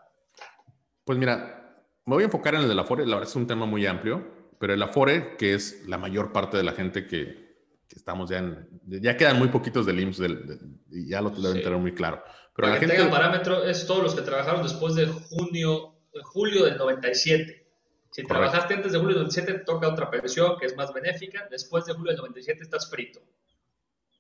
Pues 1.04 1.18
mira, 1.18 1.86
me 2.06 2.16
voy 2.16 2.24
a 2.24 2.26
enfocar 2.26 2.56
en 2.56 2.62
el 2.62 2.68
de 2.68 2.76
la 2.76 2.84
FORE, 2.84 3.06
la 3.06 3.16
verdad 3.16 3.30
es 3.30 3.36
un 3.36 3.48
tema 3.48 3.66
muy 3.66 3.86
amplio, 3.86 4.43
pero 4.64 4.76
el 4.76 4.82
Afore, 4.82 5.36
que 5.36 5.56
es 5.56 5.86
la 5.90 5.98
mayor 5.98 6.32
parte 6.32 6.56
de 6.56 6.64
la 6.64 6.72
gente 6.72 7.06
que, 7.06 7.58
que 7.86 7.96
estamos 7.98 8.30
ya 8.30 8.38
en, 8.38 8.66
ya 8.86 9.18
quedan 9.18 9.38
muy 9.38 9.50
poquitos 9.50 9.86
del 9.86 10.00
IMSS 10.00 10.22
y 10.90 11.10
ya 11.10 11.20
lo 11.20 11.32
deben 11.32 11.62
tener 11.62 11.78
muy 11.78 11.94
claro. 11.94 12.24
Pero 12.56 12.68
Para 12.68 12.70
la 12.70 12.80
que 12.80 12.86
gente... 12.86 12.96
tenga 12.96 13.12
parámetro 13.12 13.66
es 13.66 13.86
todos 13.86 14.02
los 14.02 14.16
que 14.16 14.22
trabajaron 14.22 14.64
después 14.64 14.96
de 14.96 15.08
junio, 15.08 15.98
julio 16.22 16.64
del 16.64 16.78
97. 16.78 17.68
Si 18.10 18.24
trabajaste 18.24 18.76
antes 18.76 18.94
de 18.94 19.00
julio 19.00 19.16
del 19.16 19.24
97, 19.24 19.52
te 19.52 19.66
toca 19.66 19.90
otra 19.90 20.10
pensión 20.10 20.58
que 20.58 20.68
es 20.68 20.78
más 20.78 20.94
benéfica. 20.94 21.46
Después 21.52 21.84
de 21.84 21.96
julio 21.96 22.14
del 22.14 22.20
97 22.20 22.64
estás 22.64 22.90
frito. 22.90 23.20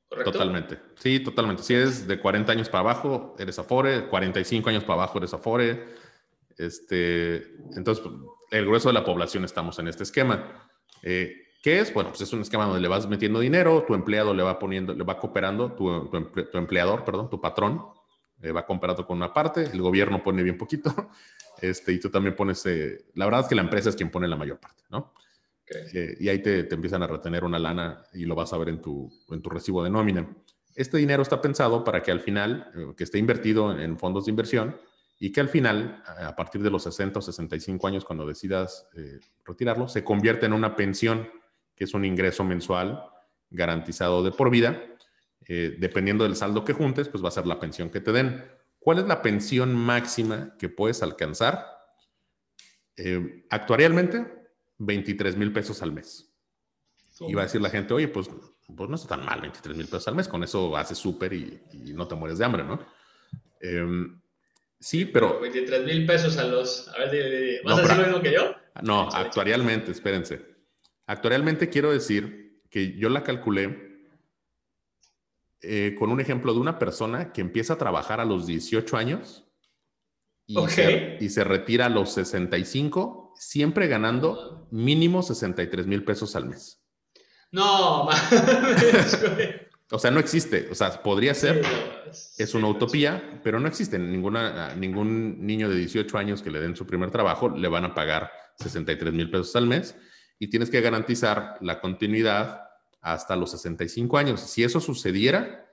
¿Correcto? 0.09 0.29
Totalmente. 0.29 0.77
Sí, 0.97 1.21
totalmente. 1.21 1.63
Si 1.63 1.73
eres 1.73 2.05
de 2.05 2.19
40 2.19 2.51
años 2.51 2.67
para 2.67 2.81
abajo, 2.81 3.33
eres 3.39 3.57
Afore. 3.59 4.09
45 4.09 4.69
años 4.69 4.83
para 4.83 4.95
abajo, 4.95 5.19
eres 5.19 5.33
Afore. 5.33 6.02
Este, 6.57 7.55
entonces, 7.75 8.05
el 8.51 8.65
grueso 8.65 8.89
de 8.89 8.93
la 8.93 9.03
población 9.03 9.45
estamos 9.45 9.79
en 9.79 9.87
este 9.87 10.03
esquema. 10.03 10.69
Eh, 11.01 11.33
¿Qué 11.61 11.79
es? 11.79 11.93
Bueno, 11.93 12.09
pues 12.09 12.21
es 12.21 12.33
un 12.33 12.41
esquema 12.41 12.65
donde 12.65 12.81
le 12.81 12.87
vas 12.87 13.07
metiendo 13.07 13.39
dinero, 13.39 13.83
tu 13.87 13.93
empleado 13.93 14.33
le 14.33 14.43
va 14.43 14.59
poniendo, 14.59 14.93
le 14.93 15.03
va 15.03 15.17
cooperando, 15.17 15.71
tu, 15.71 16.09
tu, 16.09 16.57
empleador, 16.57 17.05
perdón, 17.05 17.29
tu 17.29 17.39
patrón, 17.39 17.81
eh, 18.41 18.51
va 18.51 18.65
cooperando 18.65 19.05
con 19.07 19.17
una 19.17 19.33
parte, 19.33 19.63
el 19.71 19.81
gobierno 19.81 20.21
pone 20.21 20.43
bien 20.43 20.57
poquito, 20.57 20.93
este, 21.61 21.93
y 21.93 21.99
tú 21.99 22.09
también 22.09 22.35
pones, 22.35 22.65
eh, 22.65 23.05
la 23.15 23.25
verdad 23.25 23.41
es 23.41 23.47
que 23.47 23.55
la 23.55 23.61
empresa 23.61 23.89
es 23.89 23.95
quien 23.95 24.11
pone 24.11 24.27
la 24.27 24.35
mayor 24.35 24.59
parte, 24.59 24.83
¿no? 24.89 25.13
Eh, 25.93 26.17
y 26.19 26.29
ahí 26.29 26.39
te, 26.41 26.63
te, 26.63 26.75
empiezan 26.75 27.03
a 27.03 27.07
retener 27.07 27.43
una 27.43 27.59
lana 27.59 28.03
y 28.13 28.25
lo 28.25 28.35
vas 28.35 28.51
a 28.53 28.57
ver 28.57 28.69
en 28.69 28.81
tu, 28.81 29.09
en 29.29 29.41
tu 29.41 29.49
recibo 29.49 29.83
de 29.83 29.89
nómina. 29.89 30.27
Este 30.75 30.97
dinero 30.97 31.21
está 31.21 31.41
pensado 31.41 31.83
para 31.83 32.01
que 32.01 32.11
al 32.11 32.19
final, 32.19 32.71
eh, 32.75 32.93
que 32.97 33.03
esté 33.03 33.17
invertido 33.17 33.77
en 33.77 33.97
fondos 33.97 34.25
de 34.25 34.31
inversión 34.31 34.75
y 35.19 35.31
que 35.31 35.41
al 35.41 35.49
final, 35.49 36.03
a 36.05 36.35
partir 36.35 36.61
de 36.61 36.69
los 36.69 36.83
60 36.83 37.19
o 37.19 37.21
65 37.21 37.87
años, 37.87 38.03
cuando 38.03 38.25
decidas 38.25 38.87
retirarlo, 39.45 39.87
se 39.87 40.03
convierta 40.03 40.45
en 40.45 40.53
una 40.53 40.75
pensión, 40.75 41.29
que 41.75 41.85
es 41.85 41.93
un 41.93 42.03
ingreso 42.03 42.43
mensual 42.43 43.03
garantizado 43.49 44.23
de 44.23 44.31
por 44.31 44.49
vida. 44.49 44.81
dependiendo 45.47 46.23
del 46.23 46.35
saldo 46.35 46.65
que 46.65 46.73
juntes, 46.73 47.07
pues 47.07 47.23
va 47.23 47.27
a 47.29 47.31
ser 47.31 47.47
la 47.47 47.59
pensión 47.59 47.89
que 47.89 48.01
te 48.01 48.11
den. 48.11 48.43
¿Cuál 48.79 48.99
es 48.99 49.05
la 49.05 49.21
pensión 49.21 49.73
máxima 49.73 50.55
que 50.57 50.67
puedes 50.67 51.01
alcanzar? 51.03 51.65
Eh, 52.97 53.45
actuarialmente, 53.49 54.49
23 54.77 55.37
mil 55.37 55.53
pesos 55.53 55.81
al 55.81 55.93
mes. 55.93 56.29
Y 57.21 57.33
va 57.33 57.43
a 57.43 57.45
decir 57.45 57.61
la 57.61 57.69
gente, 57.69 57.93
oye, 57.93 58.07
pues, 58.07 58.29
pues 58.75 58.89
no 58.89 58.95
está 58.95 59.07
tan 59.15 59.25
mal 59.25 59.39
23 59.39 59.77
mil 59.77 59.85
pesos 59.85 60.07
al 60.07 60.15
mes, 60.15 60.27
con 60.27 60.43
eso 60.43 60.75
haces 60.75 60.97
súper 60.97 61.31
y, 61.31 61.61
no 61.93 62.07
te 62.07 62.15
mueres 62.15 62.39
de 62.39 62.45
hambre, 62.45 62.63
¿no? 62.63 62.79
Sí, 64.83 65.05
pero... 65.05 65.39
23 65.39 65.85
mil 65.85 66.05
pesos 66.05 66.37
a 66.37 66.43
los... 66.43 66.89
A 66.89 66.99
ver, 66.99 67.61
¿vas 67.63 67.79
a 67.79 67.81
decir 67.81 67.97
lo 67.97 68.03
mismo 68.03 68.21
que 68.21 68.33
yo? 68.33 68.53
No, 68.81 69.07
actuarialmente, 69.13 69.93
espérense. 69.93 70.41
Actuarialmente 71.07 71.69
quiero 71.69 71.93
decir 71.93 72.61
que 72.69 72.97
yo 72.97 73.07
la 73.07 73.23
calculé 73.23 74.09
eh, 75.61 75.95
con 75.97 76.11
un 76.11 76.19
ejemplo 76.19 76.53
de 76.53 76.59
una 76.59 76.79
persona 76.79 77.31
que 77.31 77.39
empieza 77.39 77.75
a 77.75 77.77
trabajar 77.77 78.19
a 78.19 78.25
los 78.25 78.45
18 78.45 78.97
años 78.97 79.45
y, 80.45 80.57
se, 80.67 81.17
y 81.21 81.29
se 81.29 81.45
retira 81.45 81.85
a 81.85 81.89
los 81.89 82.11
65, 82.11 83.35
siempre 83.37 83.87
ganando 83.87 84.67
mínimo 84.69 85.23
63 85.23 85.87
mil 85.87 86.03
pesos 86.03 86.35
al 86.35 86.47
mes. 86.47 86.83
No, 87.51 88.09
O 89.91 89.99
sea, 89.99 90.09
no 90.09 90.19
existe. 90.19 90.67
O 90.71 90.75
sea, 90.75 91.03
podría 91.03 91.35
ser. 91.35 91.63
Es 92.37 92.53
una 92.53 92.67
utopía, 92.67 93.41
pero 93.43 93.59
no 93.59 93.67
existe. 93.67 93.97
Ninguna, 93.99 94.75
ningún 94.75 95.45
niño 95.45 95.69
de 95.69 95.75
18 95.75 96.17
años 96.17 96.41
que 96.41 96.51
le 96.51 96.59
den 96.59 96.75
su 96.75 96.85
primer 96.85 97.11
trabajo 97.11 97.49
le 97.49 97.67
van 97.67 97.85
a 97.85 97.93
pagar 97.93 98.31
63 98.59 99.13
mil 99.13 99.29
pesos 99.29 99.55
al 99.55 99.67
mes 99.67 99.95
y 100.39 100.47
tienes 100.47 100.69
que 100.69 100.81
garantizar 100.81 101.57
la 101.61 101.79
continuidad 101.79 102.61
hasta 103.01 103.35
los 103.35 103.51
65 103.51 104.17
años. 104.17 104.41
Si 104.41 104.63
eso 104.63 104.79
sucediera, 104.79 105.69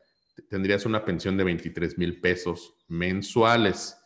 tendrías 0.48 0.87
una 0.87 1.05
pensión 1.05 1.37
de 1.37 1.44
23 1.44 1.98
mil 1.98 2.20
pesos 2.20 2.74
mensuales. 2.88 3.96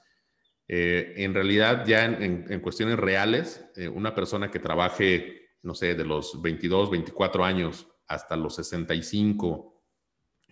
Eh, 0.68 1.14
en 1.16 1.35
realidad, 1.35 1.85
ya 1.87 2.05
en, 2.05 2.61
cuestiones 2.61 2.99
reales, 2.99 3.64
eh, 3.77 3.88
una 3.88 4.14
persona 4.14 4.51
que 4.51 4.59
trabaje, 4.59 5.51
no 5.62 5.75
sé, 5.75 5.94
de 5.94 6.05
los 6.05 6.40
22, 6.40 6.90
24 6.90 7.44
años 7.44 7.87
hasta 8.07 8.37
los 8.37 8.57
65, 8.57 9.74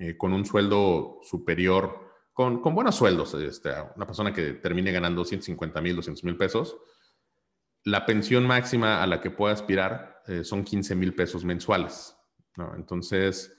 eh, 0.02 0.16
con 0.16 0.32
un 0.32 0.44
sueldo 0.44 1.20
superior, 1.22 2.10
con, 2.32 2.60
con 2.60 2.74
buenos 2.74 2.96
sueldos, 2.96 3.34
este, 3.34 3.70
una 3.96 4.06
persona 4.06 4.32
que 4.32 4.54
termine 4.54 4.92
ganando 4.92 5.24
150 5.24 5.80
mil, 5.80 5.96
200 5.96 6.24
mil 6.24 6.36
pesos, 6.36 6.76
la 7.84 8.06
pensión 8.06 8.46
máxima 8.46 9.02
a 9.02 9.06
la 9.06 9.20
que 9.20 9.30
puede 9.30 9.54
aspirar 9.54 10.22
son 10.44 10.62
15 10.62 10.94
mil 10.94 11.14
pesos 11.16 11.44
mensuales. 11.44 12.16
Entonces, 12.76 13.52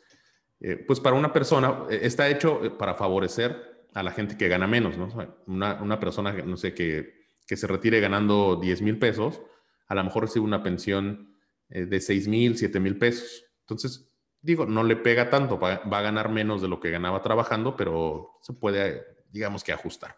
eh, 0.60 0.78
pues 0.88 1.00
para 1.00 1.16
una 1.16 1.34
persona, 1.34 1.86
eh, 1.90 2.00
está 2.04 2.30
hecho 2.30 2.64
eh, 2.64 2.70
para 2.70 2.96
favorecer 2.96 3.86
a 3.94 4.02
la 4.02 4.12
gente 4.12 4.38
que 4.38 4.48
gana 4.48 4.66
menos, 4.66 4.98
¿no? 4.98 5.10
Una, 5.46 5.82
una 5.82 6.00
persona, 6.00 6.32
no 6.32 6.58
sé, 6.58 6.74
que, 6.74 7.28
que, 7.46 7.58
se 7.58 7.68
retire 7.68 8.00
ganando 8.00 8.56
10 8.56 8.82
mil 8.82 8.98
pesos, 8.98 9.42
a 9.88 9.96
lo 9.96 10.04
mejor 10.04 10.24
recibe 10.24 10.46
una 10.46 10.64
pensión 10.64 11.36
de 11.70 12.00
6 12.00 12.28
mil, 12.28 12.58
7 12.58 12.80
mil 12.80 12.98
pesos. 12.98 13.46
Entonces, 13.62 14.13
digo, 14.44 14.66
no 14.66 14.84
le 14.84 14.98
pega 14.98 15.30
tanto, 15.30 15.58
va, 15.58 15.76
a 15.76 16.02
ganar 16.02 16.30
menos 16.30 16.62
de 16.62 16.68
lo 16.68 16.80
que 16.80 16.92
ganaba 16.92 17.22
trabajando, 17.22 17.76
pero 17.76 18.38
se 18.42 18.54
puede, 18.54 19.02
digamos 19.32 19.64
que 19.64 19.72
ajustar. 19.72 20.18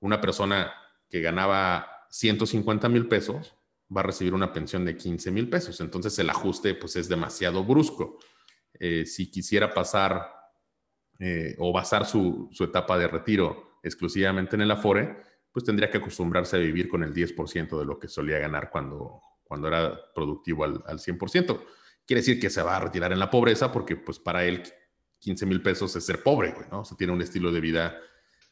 Una 0.00 0.20
persona 0.20 0.74
que 1.08 1.20
ganaba 1.22 1.88
150 2.10 2.88
mil 2.88 3.06
pesos 3.06 3.54
va 3.96 4.00
a 4.00 4.04
recibir 4.04 4.34
una 4.34 4.52
pensión 4.52 4.84
de 4.84 4.96
15 4.96 5.30
mil 5.30 5.48
pesos, 5.48 5.80
entonces 5.80 6.18
el 6.18 6.28
ajuste 6.30 6.74
pues 6.74 6.96
es 6.96 7.08
demasiado 7.08 7.64
brusco. 7.64 8.18
Eh, 8.80 9.06
si 9.06 9.30
quisiera 9.30 9.72
pasar 9.72 10.34
eh, 11.20 11.54
o 11.58 11.72
basar 11.72 12.06
su, 12.06 12.48
su, 12.50 12.64
etapa 12.64 12.98
de 12.98 13.06
retiro 13.06 13.78
exclusivamente 13.84 14.56
en 14.56 14.62
el 14.62 14.70
Afore, 14.72 15.16
pues 15.52 15.64
tendría 15.64 15.88
que 15.88 15.98
acostumbrarse 15.98 16.56
a 16.56 16.58
vivir 16.58 16.88
con 16.88 17.04
el 17.04 17.14
10% 17.14 17.78
de 17.78 17.84
lo 17.84 18.00
que 18.00 18.08
solía 18.08 18.40
ganar 18.40 18.68
cuando, 18.68 19.20
cuando 19.44 19.68
era 19.68 19.96
productivo 20.12 20.64
al, 20.64 20.82
al 20.86 20.98
100% 20.98 21.60
quiere 22.06 22.20
decir 22.20 22.40
que 22.40 22.50
se 22.50 22.62
va 22.62 22.76
a 22.76 22.80
retirar 22.80 23.12
en 23.12 23.18
la 23.18 23.30
pobreza 23.30 23.72
porque 23.72 23.96
pues 23.96 24.18
para 24.18 24.44
él 24.44 24.62
15 25.20 25.46
mil 25.46 25.62
pesos 25.62 25.94
es 25.96 26.04
ser 26.04 26.22
pobre, 26.22 26.52
güey, 26.52 26.66
¿no? 26.70 26.80
O 26.80 26.84
sea, 26.84 26.96
tiene 26.96 27.12
un 27.12 27.22
estilo 27.22 27.50
de 27.50 27.60
vida 27.60 27.98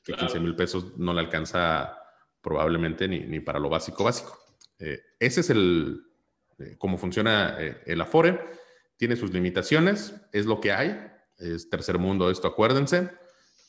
que 0.03 0.15
15 0.15 0.41
mil 0.41 0.57
pesos 0.57 0.97
no 0.97 1.13
le 1.13 1.21
alcanza 1.21 1.99
probablemente 2.41 3.07
ni, 3.07 3.21
ni 3.21 3.41
para 3.41 3.59
lo 3.59 3.69
básico 3.69 4.05
básico. 4.05 4.39
Eh, 4.79 5.01
ese 5.21 5.41
es 5.41 5.51
el, 5.51 6.03
eh, 6.59 6.77
cómo 6.79 6.99
funciona 6.99 7.57
eh, 7.59 7.83
el 7.87 8.01
Afore. 8.01 8.41
Tiene 8.97 9.17
sus 9.17 9.33
limitaciones, 9.33 10.15
es 10.33 10.47
lo 10.47 10.61
que 10.61 10.73
hay. 10.73 11.07
Es 11.39 11.69
tercer 11.69 11.99
mundo 11.99 12.31
esto, 12.31 12.49
acuérdense. 12.49 13.11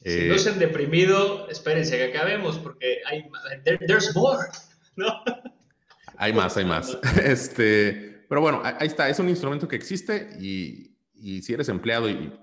Si 0.04 0.28
no 0.28 0.38
se 0.38 0.50
han 0.50 0.60
deprimido, 0.60 1.48
espérense 1.50 1.98
que 1.98 2.04
acabemos 2.04 2.58
porque 2.60 3.02
hay, 3.06 3.24
there's 3.64 4.14
more, 4.16 4.48
¿no? 4.96 5.24
Hay 6.18 6.34
más, 6.34 6.58
hay 6.58 6.66
más. 6.66 6.98
Este, 7.24 8.13
pero 8.34 8.42
bueno, 8.42 8.64
ahí 8.64 8.88
está, 8.88 9.10
es 9.10 9.20
un 9.20 9.30
instrumento 9.30 9.68
que 9.68 9.76
existe 9.76 10.28
y, 10.40 10.98
si 11.44 11.54
eres 11.54 11.70
empleado 11.70 12.10
y, 12.10 12.34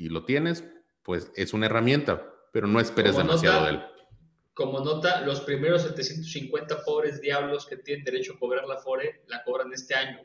lo 0.00 0.26
tienes, 0.26 0.64
pues 1.02 1.32
es 1.34 1.54
una 1.54 1.64
herramienta, 1.64 2.30
pero 2.52 2.66
no 2.66 2.78
esperes 2.78 3.16
demasiado 3.16 3.64
de 3.64 3.70
él. 3.70 3.82
Como 4.52 4.80
nota, 4.80 5.22
los 5.22 5.40
primeros 5.40 5.80
750 5.84 6.84
pobres 6.84 7.22
diablos 7.22 7.64
que 7.64 7.78
tienen 7.78 8.04
derecho 8.04 8.34
a 8.34 8.38
cobrar 8.38 8.66
la 8.66 8.76
FORE 8.76 9.22
la 9.28 9.42
cobran 9.42 9.72
este 9.72 9.94
año. 9.94 10.20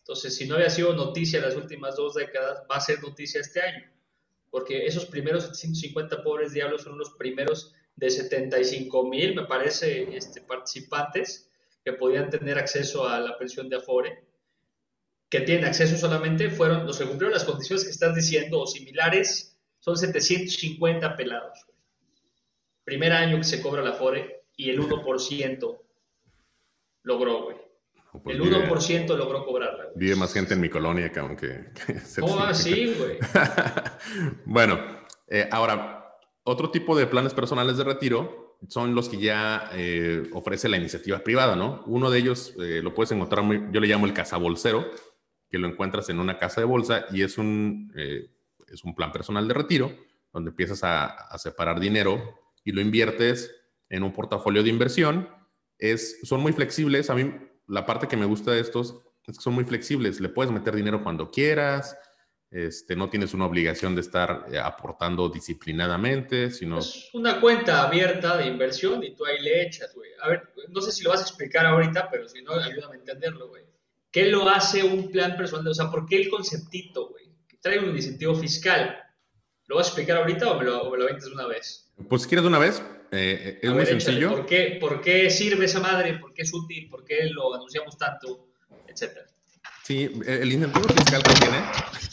Entonces, 0.00 0.36
si 0.36 0.46
no 0.46 0.56
había 0.56 0.68
sido 0.68 0.92
noticia 0.92 1.40
las 1.40 1.56
últimas 1.56 1.96
dos 1.96 2.12
décadas, 2.12 2.64
va 2.70 2.76
a 2.76 2.80
ser 2.80 3.02
noticia 3.02 3.40
este 3.40 3.62
año. 3.62 3.90
Porque 4.50 4.84
esos 4.84 5.06
primeros 5.06 5.44
750 5.44 6.22
pobres 6.22 6.52
diablos 6.52 6.82
son 6.82 6.98
los 6.98 7.14
primeros 7.14 7.72
de 7.96 8.10
75 8.10 9.08
mil, 9.08 9.34
me 9.34 9.46
parece, 9.46 10.14
este, 10.14 10.42
participantes 10.42 11.50
que 11.82 11.94
podían 11.94 12.28
tener 12.28 12.58
acceso 12.58 13.08
a 13.08 13.18
la 13.20 13.38
pensión 13.38 13.70
de 13.70 13.76
Afore, 13.76 14.33
que 15.34 15.40
tienen 15.40 15.64
acceso 15.64 15.96
solamente, 15.96 16.48
fueron 16.48 16.86
los 16.86 16.96
que 16.96 17.06
cumplieron 17.06 17.32
las 17.32 17.42
condiciones 17.42 17.82
que 17.82 17.90
estás 17.90 18.14
diciendo 18.14 18.60
o 18.60 18.66
similares, 18.68 19.58
son 19.80 19.96
750 19.96 21.16
pelados. 21.16 21.66
Primer 22.84 23.12
año 23.12 23.38
que 23.38 23.44
se 23.44 23.60
cobra 23.60 23.82
la 23.82 23.90
Afore 23.90 24.44
y 24.56 24.70
el 24.70 24.80
1% 24.80 25.80
logró, 27.02 27.42
güey. 27.42 27.56
Pues 28.22 28.36
el 28.36 28.42
1% 28.42 29.16
logró 29.16 29.44
cobrarla. 29.44 29.86
Vive 29.96 30.14
más 30.14 30.32
gente 30.32 30.54
en 30.54 30.60
mi 30.60 30.68
colonia 30.68 31.10
que 31.10 31.18
aunque... 31.18 31.64
¿Cómo 32.20 32.38
así, 32.38 32.94
güey? 32.94 33.18
bueno, 34.44 34.78
eh, 35.26 35.48
ahora, 35.50 36.16
otro 36.44 36.70
tipo 36.70 36.96
de 36.96 37.08
planes 37.08 37.34
personales 37.34 37.76
de 37.76 37.82
retiro 37.82 38.56
son 38.68 38.94
los 38.94 39.08
que 39.08 39.18
ya 39.18 39.68
eh, 39.72 40.30
ofrece 40.32 40.68
la 40.68 40.76
iniciativa 40.76 41.18
privada, 41.24 41.56
¿no? 41.56 41.82
Uno 41.86 42.08
de 42.08 42.20
ellos 42.20 42.54
eh, 42.60 42.80
lo 42.84 42.94
puedes 42.94 43.10
encontrar, 43.10 43.42
muy, 43.42 43.64
yo 43.72 43.80
le 43.80 43.88
llamo 43.88 44.06
el 44.06 44.14
casabolsero, 44.14 44.86
que 45.54 45.58
lo 45.60 45.68
encuentras 45.68 46.08
en 46.08 46.18
una 46.18 46.36
casa 46.36 46.60
de 46.60 46.64
bolsa 46.64 47.06
y 47.12 47.22
es 47.22 47.38
un, 47.38 47.92
eh, 47.94 48.28
es 48.66 48.82
un 48.82 48.92
plan 48.92 49.12
personal 49.12 49.46
de 49.46 49.54
retiro, 49.54 49.96
donde 50.32 50.50
empiezas 50.50 50.80
a, 50.82 51.38
separar 51.38 51.78
dinero 51.78 52.40
y 52.64 52.72
lo 52.72 52.80
inviertes 52.80 53.54
en 53.88 54.02
un 54.02 54.12
portafolio 54.12 54.64
de 54.64 54.70
inversión. 54.70 55.28
Es, 55.78 56.18
son 56.24 56.40
muy 56.40 56.52
flexibles. 56.52 57.08
A 57.08 57.14
mí 57.14 57.32
la 57.68 57.86
parte 57.86 58.08
que 58.08 58.16
me 58.16 58.26
gusta 58.26 58.50
de 58.50 58.58
estos 58.58 58.96
es 59.28 59.38
que 59.38 59.44
son 59.44 59.54
muy 59.54 59.62
flexibles. 59.62 60.20
Le 60.20 60.28
puedes 60.28 60.50
meter 60.50 60.74
dinero 60.74 61.04
cuando 61.04 61.30
quieras, 61.30 61.96
este, 62.50 62.96
no 62.96 63.08
tienes 63.08 63.32
una 63.32 63.46
obligación 63.46 63.94
de 63.94 64.00
estar 64.00 64.46
eh, 64.50 64.58
aportando 64.58 65.28
disciplinadamente, 65.28 66.50
sino... 66.50 66.80
Es 66.80 67.10
una 67.12 67.40
cuenta 67.40 67.86
abierta 67.86 68.36
de 68.38 68.46
inversión 68.46 69.04
y 69.04 69.14
tú 69.14 69.24
ahí 69.24 69.40
le 69.40 69.62
echas, 69.62 69.94
güey. 69.94 70.10
A 70.20 70.30
ver, 70.30 70.52
no 70.70 70.80
sé 70.80 70.90
si 70.90 71.04
lo 71.04 71.10
vas 71.10 71.20
a 71.20 71.22
explicar 71.22 71.64
ahorita, 71.64 72.10
pero 72.10 72.28
si 72.28 72.42
no, 72.42 72.54
ayúdame 72.54 72.96
a 72.96 72.98
entenderlo, 72.98 73.46
güey. 73.50 73.62
¿Qué 74.14 74.26
lo 74.26 74.48
hace 74.48 74.84
un 74.84 75.10
plan 75.10 75.36
personal? 75.36 75.66
O 75.66 75.74
sea, 75.74 75.90
¿por 75.90 76.06
qué 76.06 76.14
el 76.14 76.28
conceptito, 76.28 77.08
güey? 77.08 77.24
Trae 77.60 77.80
un 77.80 77.96
incentivo 77.96 78.32
fiscal. 78.36 78.96
¿Lo 79.66 79.74
vas 79.74 79.86
a 79.86 79.88
explicar 79.88 80.18
ahorita 80.18 80.52
o 80.52 80.56
me 80.56 80.66
lo, 80.66 80.82
o 80.84 80.96
de 80.96 81.32
una 81.32 81.48
vez? 81.48 81.92
Pues 82.08 82.22
si 82.22 82.28
quieres 82.28 82.44
de 82.44 82.48
una 82.48 82.60
vez, 82.60 82.80
eh, 83.10 83.58
es 83.60 83.70
muy 83.72 83.84
sencillo. 83.84 84.30
¿por 84.30 84.46
qué, 84.46 84.78
¿Por 84.80 85.00
qué 85.00 85.28
sirve 85.30 85.64
esa 85.64 85.80
madre? 85.80 86.16
¿Por 86.20 86.32
qué 86.32 86.42
es 86.42 86.54
útil? 86.54 86.88
¿Por 86.88 87.04
qué 87.04 87.24
lo 87.24 87.56
anunciamos 87.56 87.98
tanto? 87.98 88.50
Etcétera. 88.86 89.26
Sí, 89.82 90.08
el 90.24 90.52
incentivo 90.52 90.88
fiscal 90.90 91.20
que 91.20 91.34
tiene 91.34 91.64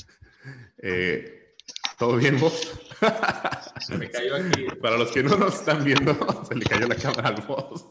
eh, 0.82 1.54
¿Todo 2.00 2.16
bien 2.16 2.40
vos? 2.40 2.80
Se 3.80 3.96
me 3.96 4.10
cayó 4.10 4.38
aquí. 4.38 4.66
Para 4.82 4.98
los 4.98 5.12
que 5.12 5.22
no 5.22 5.38
nos 5.38 5.54
están 5.54 5.84
viendo, 5.84 6.18
se 6.50 6.56
le 6.56 6.66
cayó 6.66 6.88
la 6.88 6.96
cámara 6.96 7.30
al 7.30 7.42
voz. 7.44 7.86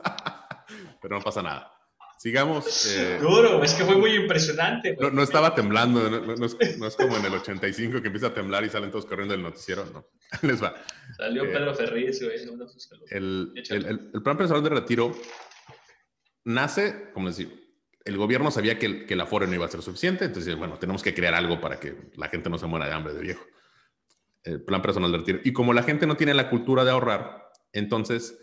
Pero 1.00 1.16
no 1.16 1.22
pasa 1.22 1.42
nada. 1.42 1.79
Sigamos. 2.20 2.86
Eh, 2.94 3.18
Duro, 3.18 3.64
es 3.64 3.72
que 3.72 3.82
fue 3.82 3.96
muy 3.96 4.14
impresionante. 4.14 4.94
No, 5.10 5.22
estaba 5.22 5.54
temblando, 5.54 6.10
no, 6.10 6.44
es, 6.44 6.96
como 6.96 7.16
en 7.16 7.24
el 7.24 7.32
85 7.32 8.02
que 8.02 8.08
empieza 8.08 8.26
a 8.26 8.34
temblar 8.34 8.62
y 8.62 8.68
salen 8.68 8.90
todos 8.90 9.06
corriendo 9.06 9.32
del 9.32 9.42
noticiero, 9.42 9.86
no. 9.86 10.06
Les 10.46 10.62
va. 10.62 10.74
Salió 11.16 11.44
eh, 11.44 11.48
Pedro 11.48 11.74
Ferriz, 11.74 12.22
güey. 12.22 12.36
El, 13.08 13.54
el, 13.70 14.10
el, 14.12 14.22
plan 14.22 14.36
personal 14.36 14.62
de 14.62 14.68
retiro 14.68 15.16
nace, 16.44 17.10
como 17.14 17.28
decir, 17.28 17.74
el 18.04 18.18
gobierno 18.18 18.50
sabía 18.50 18.78
que 18.78 18.84
el, 18.84 19.06
que 19.06 19.14
el 19.14 19.20
aforo 19.22 19.46
no 19.46 19.54
iba 19.54 19.64
a 19.64 19.70
ser 19.70 19.80
suficiente, 19.80 20.26
entonces, 20.26 20.54
bueno, 20.56 20.78
tenemos 20.78 21.02
que 21.02 21.14
crear 21.14 21.32
algo 21.32 21.58
para 21.58 21.80
que 21.80 22.10
la 22.16 22.28
gente 22.28 22.50
no 22.50 22.58
se 22.58 22.66
muera 22.66 22.86
de 22.86 22.92
hambre 22.92 23.14
de 23.14 23.20
viejo. 23.22 23.46
El 24.42 24.62
plan 24.62 24.82
personal 24.82 25.10
de 25.10 25.16
retiro. 25.16 25.40
Y 25.42 25.54
como 25.54 25.72
la 25.72 25.84
gente 25.84 26.06
no 26.06 26.18
tiene 26.18 26.34
la 26.34 26.50
cultura 26.50 26.84
de 26.84 26.90
ahorrar, 26.90 27.50
entonces 27.72 28.38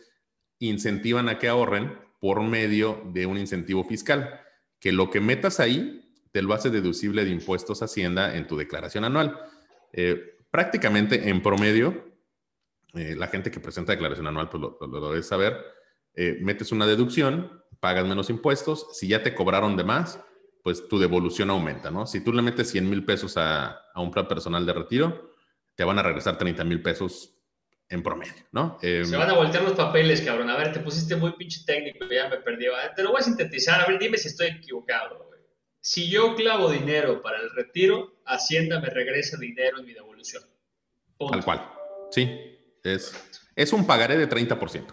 incentivan 0.58 1.30
a 1.30 1.38
que 1.38 1.48
ahorren 1.48 2.07
por 2.20 2.42
medio 2.42 3.02
de 3.14 3.26
un 3.26 3.38
incentivo 3.38 3.84
fiscal, 3.84 4.42
que 4.80 4.92
lo 4.92 5.10
que 5.10 5.20
metas 5.20 5.60
ahí 5.60 6.04
te 6.32 6.42
lo 6.42 6.54
hace 6.54 6.70
deducible 6.70 7.26
de 7.26 7.32
impuestos 7.32 7.82
a 7.82 7.86
Hacienda 7.86 8.36
en 8.36 8.48
tu 8.48 8.58
declaración 8.58 9.04
anual. 9.04 9.40
Eh, 9.94 10.38
prácticamente 10.52 11.30
en 11.30 11.42
promedio, 11.42 12.06
eh, 12.94 13.16
la 13.16 13.28
gente 13.28 13.52
que 13.52 13.60
presenta 13.60 13.92
declaración 13.92 14.28
anual, 14.28 14.50
pues 14.50 14.62
lo, 14.62 14.78
lo, 14.80 15.10
debe 15.12 15.24
saber, 15.24 15.58
eh, 16.14 16.38
metes 16.42 16.72
una 16.72 16.86
deducción 16.86 17.64
pagas 17.80 18.08
menos 18.08 18.30
impuestos. 18.30 18.88
Si 18.94 19.08
ya 19.08 19.24
te 19.24 19.34
cobraron 19.34 19.78
de 19.78 19.84
más, 19.84 20.20
pues 20.64 20.88
tu 20.88 21.00
devolución 21.00 21.50
aumenta, 21.50 21.92
¿no? 21.92 22.06
Si 22.06 22.22
tú 22.22 22.34
le 22.34 22.42
metes 22.42 22.70
100 22.72 22.90
mil 22.90 23.06
pesos 23.06 23.38
a, 23.38 23.82
un 23.96 24.12
plan 24.12 24.28
personal 24.28 24.66
de 24.66 24.74
retiro, 24.74 25.32
te 25.76 25.84
van 25.84 26.00
a 26.00 26.04
regresar 26.04 26.38
30 26.38 26.64
mil 26.64 26.82
pesos 26.82 27.37
en 27.90 28.04
promedio, 28.04 28.44
¿no? 28.52 28.78
Se 28.82 29.00
em, 29.00 29.12
van 29.12 29.30
a 29.30 29.34
voltear 29.34 29.64
los 29.64 29.74
papeles, 29.74 30.22
cabrón. 30.22 30.50
A 30.50 30.58
ver, 30.58 30.74
te 30.74 30.80
pusiste 30.80 31.16
muy 31.16 31.34
pinche 31.34 31.64
técnico, 31.66 32.06
ya 32.08 32.28
me 32.30 32.38
perdí. 32.38 32.66
Te 32.96 33.04
lo 33.04 33.12
voy 33.12 33.22
a 33.22 33.24
sintetizar. 33.24 33.82
A 33.82 33.88
ver, 33.88 34.00
dime 34.00 34.18
si 34.18 34.28
estoy 34.28 34.48
equivocado, 34.48 35.26
güey. 35.26 35.40
Si 35.80 36.10
yo 36.10 36.36
clavo 36.36 36.70
dinero 36.70 37.22
para 37.22 37.40
el 37.40 37.50
retiro, 37.52 38.22
Hacienda 38.26 38.82
me 38.82 38.90
regresa 38.90 39.38
dinero 39.38 39.80
en 39.80 39.86
mi 39.86 39.94
devolución. 39.94 40.44
Tal 41.18 41.44
cual. 41.44 41.72
Sí. 42.12 42.58
Es, 42.84 43.14
es 43.56 43.74
un 43.74 43.88
pagaré 43.88 44.18
de 44.18 44.30
30%. 44.30 44.86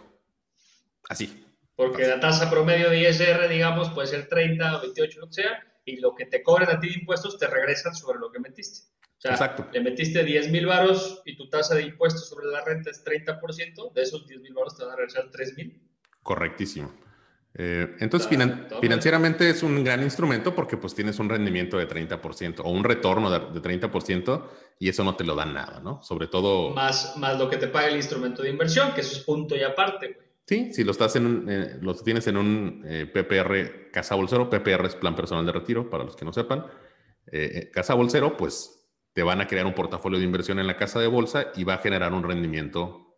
Así. 1.09 1.45
Porque 1.77 2.07
la 2.07 2.21
tasa 2.21 2.49
promedio 2.49 2.91
de 2.91 3.09
ISR, 3.09 3.49
digamos, 3.49 3.91
puede 3.91 4.07
ser 4.07 4.29
30 4.29 4.77
o 4.77 4.81
28, 4.83 5.21
lo 5.21 5.27
que 5.27 5.35
sea, 5.35 5.67
y 5.85 5.97
lo 5.97 6.15
que 6.15 6.27
te 6.27 6.43
cobran 6.43 6.71
a 6.71 6.81
ti 6.81 6.89
de 6.89 6.95
impuestos 6.95 7.39
te 7.39 7.47
regresan 7.47 7.95
sobre 7.95 8.19
lo 8.19 8.31
que 8.31 8.39
metiste. 8.39 8.87
Sea, 9.25 9.33
Exacto. 9.33 9.67
le 9.73 9.81
metiste 9.81 10.23
10 10.23 10.51
mil 10.51 10.67
varos 10.67 11.23
y 11.25 11.35
tu 11.35 11.49
tasa 11.49 11.75
de 11.75 11.85
impuestos 11.85 12.29
sobre 12.29 12.47
la 12.49 12.63
renta 12.63 12.91
es 12.91 13.03
30%, 13.03 13.95
de 13.95 14.03
esos 14.03 14.29
10 14.29 14.43
mil 14.43 14.53
varos 14.53 14.77
te 14.77 14.85
van 14.85 14.93
a 14.93 14.97
regresar 14.97 15.31
3 15.33 15.57
mil. 15.57 15.81
Correctísimo. 16.23 16.93
Eh, 17.55 17.97
entonces, 18.01 18.29
financieramente 18.29 19.49
es 19.49 19.63
un 19.63 19.83
gran 19.83 20.03
instrumento 20.03 20.55
porque 20.55 20.77
pues 20.77 20.95
tienes 20.95 21.19
un 21.21 21.31
rendimiento 21.31 21.79
de 21.79 21.89
30% 21.89 22.61
o 22.65 22.69
un 22.69 22.85
retorno 22.85 23.31
de, 23.31 23.39
de, 23.59 23.81
30% 23.81 24.43
y 24.79 24.91
eso 24.91 25.05
no 25.05 25.17
te 25.17 25.25
lo 25.25 25.35
da 25.35 25.47
nada, 25.47 25.81
¿no? 25.81 26.03
Sobre 26.03 26.27
todo... 26.27 26.75
Más, 26.75 27.17
más 27.17 27.39
lo 27.39 27.49
que 27.49 27.57
te 27.57 27.69
paga 27.69 27.87
el 27.89 27.97
instrumento 27.97 28.43
de 28.43 28.51
inversión, 28.51 28.93
que 28.93 29.01
eso 29.01 29.17
es 29.17 29.21
punto 29.21 29.57
y 29.57 29.63
aparte, 29.63 30.09
güey. 30.09 30.27
Sí, 30.47 30.75
si 30.75 30.85
lo 30.85 30.91
estás 30.91 31.17
en 31.17 31.47
eh, 31.49 31.79
lo 31.81 31.95
tienes 31.95 32.27
en 32.27 32.37
un 32.37 32.83
eh, 32.85 33.07
PPR 33.07 33.91
Casa 33.91 34.17
Bolsero, 34.17 34.51
PPR 34.51 34.85
es 34.85 34.97
Plan 34.97 35.17
Personal 35.17 35.47
de 35.47 35.53
Retiro, 35.53 35.89
para 35.89 36.05
los 36.05 36.15
que 36.15 36.27
no 36.27 36.35
sepan. 36.35 36.67
Eh, 37.33 37.71
casa 37.73 37.95
Bolsero, 37.95 38.37
pues 38.37 38.84
te 39.15 39.23
van 39.23 39.41
a 39.41 39.47
crear 39.47 39.65
un 39.65 39.75
portafolio 39.75 40.19
de 40.19 40.25
inversión 40.27 40.59
en 40.59 40.67
la 40.67 40.77
casa 40.77 41.01
de 41.01 41.07
bolsa 41.07 41.53
y 41.57 41.65
va 41.65 41.75
a 41.75 41.79
generar 41.79 42.13
un 42.13 42.23
rendimiento, 42.23 43.17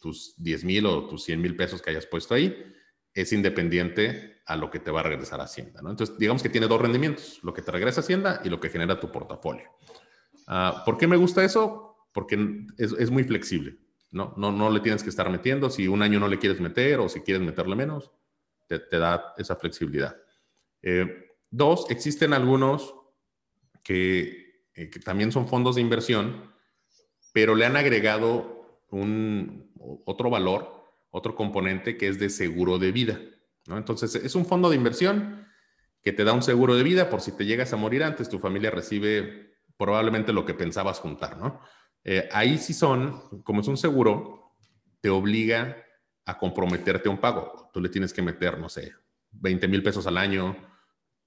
tus 0.00 0.34
10 0.38 0.64
mil 0.64 0.86
o 0.86 1.06
tus 1.06 1.22
100 1.24 1.40
mil 1.40 1.54
pesos 1.54 1.80
que 1.80 1.90
hayas 1.90 2.06
puesto 2.06 2.34
ahí, 2.34 2.74
es 3.14 3.32
independiente 3.32 4.42
a 4.46 4.56
lo 4.56 4.70
que 4.70 4.80
te 4.80 4.90
va 4.90 5.00
a 5.00 5.04
regresar 5.04 5.40
Hacienda. 5.40 5.80
¿no? 5.82 5.90
Entonces, 5.90 6.18
digamos 6.18 6.42
que 6.42 6.48
tiene 6.48 6.66
dos 6.66 6.80
rendimientos, 6.80 7.40
lo 7.42 7.52
que 7.52 7.62
te 7.62 7.70
regresa 7.70 8.00
Hacienda 8.00 8.40
y 8.44 8.48
lo 8.48 8.58
que 8.60 8.70
genera 8.70 8.98
tu 8.98 9.10
portafolio. 9.12 9.70
Ah, 10.46 10.82
¿Por 10.84 10.98
qué 10.98 11.06
me 11.06 11.16
gusta 11.16 11.44
eso? 11.44 12.08
Porque 12.12 12.66
es, 12.78 13.10
muy 13.10 13.24
flexible. 13.24 13.78
¿no? 14.10 14.34
No, 14.36 14.50
no 14.50 14.70
le 14.70 14.80
tienes 14.80 15.02
que 15.02 15.10
estar 15.10 15.30
metiendo. 15.30 15.70
Si 15.70 15.88
un 15.88 16.02
año 16.02 16.18
no 16.20 16.28
le 16.28 16.38
quieres 16.38 16.60
meter 16.60 16.98
o 16.98 17.08
si 17.08 17.20
quieres 17.20 17.42
meterle 17.42 17.76
menos, 17.76 18.10
te, 18.66 18.98
da 18.98 19.34
esa 19.36 19.56
flexibilidad. 19.56 20.16
Eh, 20.82 21.26
dos, 21.50 21.86
existen 21.90 22.32
algunos 22.32 22.94
que, 23.82 24.41
eh, 24.74 24.90
que 24.90 25.00
también 25.00 25.32
son 25.32 25.48
fondos 25.48 25.76
de 25.76 25.80
inversión, 25.80 26.52
pero 27.32 27.54
le 27.54 27.66
han 27.66 27.76
agregado 27.76 28.80
un, 28.90 29.72
otro 30.04 30.30
valor, 30.30 30.84
otro 31.10 31.34
componente 31.34 31.96
que 31.96 32.08
es 32.08 32.18
de 32.18 32.30
seguro 32.30 32.78
de 32.78 32.92
vida. 32.92 33.20
¿no? 33.66 33.76
Entonces, 33.76 34.14
es 34.14 34.34
un 34.34 34.46
fondo 34.46 34.70
de 34.70 34.76
inversión 34.76 35.46
que 36.02 36.12
te 36.12 36.24
da 36.24 36.32
un 36.32 36.42
seguro 36.42 36.74
de 36.74 36.82
vida 36.82 37.10
por 37.10 37.20
si 37.20 37.32
te 37.32 37.46
llegas 37.46 37.72
a 37.72 37.76
morir 37.76 38.02
antes, 38.02 38.28
tu 38.28 38.38
familia 38.38 38.70
recibe 38.70 39.52
probablemente 39.76 40.32
lo 40.32 40.44
que 40.44 40.54
pensabas 40.54 40.98
juntar, 41.00 41.38
¿no? 41.38 41.60
Eh, 42.04 42.28
ahí 42.32 42.58
sí 42.58 42.74
son, 42.74 43.42
como 43.42 43.60
es 43.60 43.68
un 43.68 43.76
seguro, 43.76 44.54
te 45.00 45.10
obliga 45.10 45.76
a 46.24 46.38
comprometerte 46.38 47.08
a 47.08 47.12
un 47.12 47.18
pago. 47.18 47.70
Tú 47.72 47.80
le 47.80 47.88
tienes 47.88 48.12
que 48.12 48.22
meter, 48.22 48.58
no 48.58 48.68
sé, 48.68 48.92
20 49.32 49.68
mil 49.68 49.82
pesos 49.82 50.06
al 50.06 50.18
año, 50.18 50.56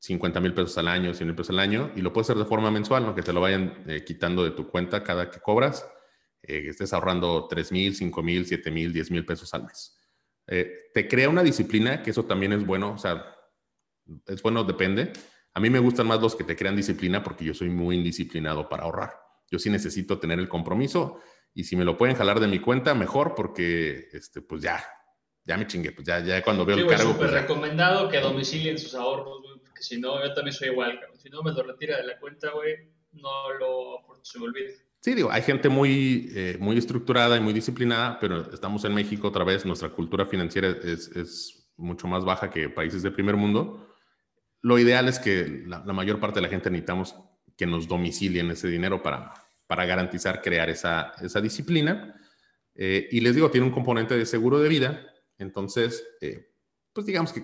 50 0.05 0.39
mil 0.39 0.53
pesos 0.53 0.77
al 0.77 0.87
año, 0.87 1.13
100 1.13 1.27
mil 1.27 1.35
pesos 1.35 1.49
al 1.49 1.59
año, 1.59 1.91
y 1.95 2.01
lo 2.01 2.13
puedes 2.13 2.29
hacer 2.29 2.41
de 2.41 2.47
forma 2.47 2.69
mensual, 2.69 3.05
¿no? 3.05 3.15
que 3.15 3.23
te 3.23 3.33
lo 3.33 3.41
vayan 3.41 3.83
eh, 3.87 4.03
quitando 4.05 4.43
de 4.43 4.51
tu 4.51 4.67
cuenta 4.67 5.03
cada 5.03 5.31
que 5.31 5.39
cobras, 5.39 5.87
eh, 6.43 6.61
que 6.61 6.69
estés 6.69 6.93
ahorrando 6.93 7.47
3 7.47 7.71
mil, 7.71 7.95
5 7.95 8.23
mil, 8.23 8.45
7 8.45 8.69
mil, 8.69 8.93
10 8.93 9.11
mil 9.11 9.25
pesos 9.25 9.53
al 9.55 9.63
mes. 9.63 9.97
Eh, 10.47 10.91
te 10.93 11.07
crea 11.07 11.27
una 11.27 11.41
disciplina, 11.41 12.03
que 12.03 12.11
eso 12.11 12.25
también 12.25 12.53
es 12.53 12.63
bueno, 12.63 12.93
o 12.93 12.97
sea, 12.99 13.35
es 14.27 14.41
bueno, 14.43 14.63
depende. 14.63 15.11
A 15.55 15.59
mí 15.59 15.71
me 15.71 15.79
gustan 15.79 16.05
más 16.05 16.21
los 16.21 16.35
que 16.35 16.43
te 16.43 16.55
crean 16.55 16.75
disciplina 16.75 17.23
porque 17.23 17.43
yo 17.43 17.55
soy 17.55 17.69
muy 17.69 17.95
indisciplinado 17.95 18.69
para 18.69 18.83
ahorrar. 18.83 19.13
Yo 19.49 19.57
sí 19.57 19.71
necesito 19.71 20.19
tener 20.19 20.37
el 20.37 20.49
compromiso 20.49 21.19
y 21.53 21.63
si 21.63 21.75
me 21.75 21.85
lo 21.85 21.97
pueden 21.97 22.15
jalar 22.15 22.39
de 22.39 22.47
mi 22.47 22.59
cuenta, 22.59 22.93
mejor 22.93 23.33
porque, 23.33 24.09
este, 24.11 24.41
pues 24.41 24.61
ya, 24.61 24.85
ya 25.45 25.57
me 25.57 25.65
chingué, 25.65 25.93
pues 25.93 26.05
ya, 26.05 26.19
ya 26.19 26.43
cuando 26.43 26.65
veo 26.65 26.77
el 26.77 26.87
cargo. 26.87 27.11
Es 27.11 27.17
pues 27.17 27.31
recomendado 27.31 28.09
que 28.09 28.19
domicilien 28.19 28.77
sus 28.77 28.93
ahorros, 28.93 29.41
porque 29.75 29.83
si 29.83 29.99
no, 29.99 30.25
yo 30.25 30.33
también 30.33 30.53
soy 30.53 30.69
igual, 30.69 30.97
Si 31.21 31.29
no 31.29 31.43
me 31.43 31.51
lo 31.51 31.61
retira 31.61 31.97
de 31.97 32.03
la 32.03 32.17
cuenta, 32.17 32.49
güey, 32.51 32.75
no 33.11 33.53
lo, 33.59 34.05
se 34.21 34.39
me 34.39 34.45
olvida. 34.45 34.71
Sí, 35.01 35.13
digo, 35.13 35.29
hay 35.29 35.41
gente 35.41 35.67
muy, 35.67 36.31
eh, 36.33 36.55
muy 36.61 36.77
estructurada 36.77 37.35
y 37.35 37.41
muy 37.41 37.51
disciplinada, 37.51 38.17
pero 38.17 38.49
estamos 38.53 38.85
en 38.85 38.93
México 38.93 39.27
otra 39.27 39.43
vez, 39.43 39.65
nuestra 39.65 39.89
cultura 39.89 40.25
financiera 40.25 40.69
es, 40.69 41.09
es 41.09 41.73
mucho 41.75 42.07
más 42.07 42.23
baja 42.23 42.49
que 42.49 42.69
países 42.69 43.03
de 43.03 43.11
primer 43.11 43.35
mundo. 43.35 43.93
Lo 44.61 44.79
ideal 44.79 45.09
es 45.09 45.19
que 45.19 45.63
la, 45.67 45.81
mayor 45.81 46.21
parte 46.21 46.39
de 46.39 46.43
la 46.43 46.49
gente 46.49 46.69
necesitamos 46.69 47.13
que 47.57 47.65
nos 47.65 47.85
domicilien 47.85 48.49
ese 48.51 48.69
dinero 48.69 49.03
para, 49.03 49.33
para 49.67 49.85
garantizar 49.85 50.41
crear 50.41 50.69
esa, 50.69 51.11
esa 51.21 51.41
disciplina. 51.41 52.15
Eh, 52.75 53.09
y 53.11 53.19
les 53.19 53.35
digo, 53.35 53.51
tiene 53.51 53.67
un 53.67 53.73
componente 53.73 54.17
de 54.17 54.25
seguro 54.25 54.59
de 54.59 54.69
vida, 54.69 55.13
entonces, 55.37 56.07
eh, 56.21 56.53
pues 56.93 57.05
digamos 57.05 57.33
que 57.33 57.43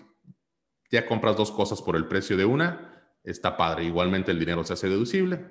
ya 0.91 1.05
compras 1.05 1.37
dos 1.37 1.51
cosas 1.51 1.81
por 1.81 1.95
el 1.95 2.07
precio 2.07 2.37
de 2.37 2.45
una, 2.45 3.03
está 3.23 3.57
padre, 3.57 3.85
igualmente 3.85 4.31
el 4.31 4.39
dinero 4.39 4.63
se 4.63 4.73
hace 4.73 4.89
deducible. 4.89 5.47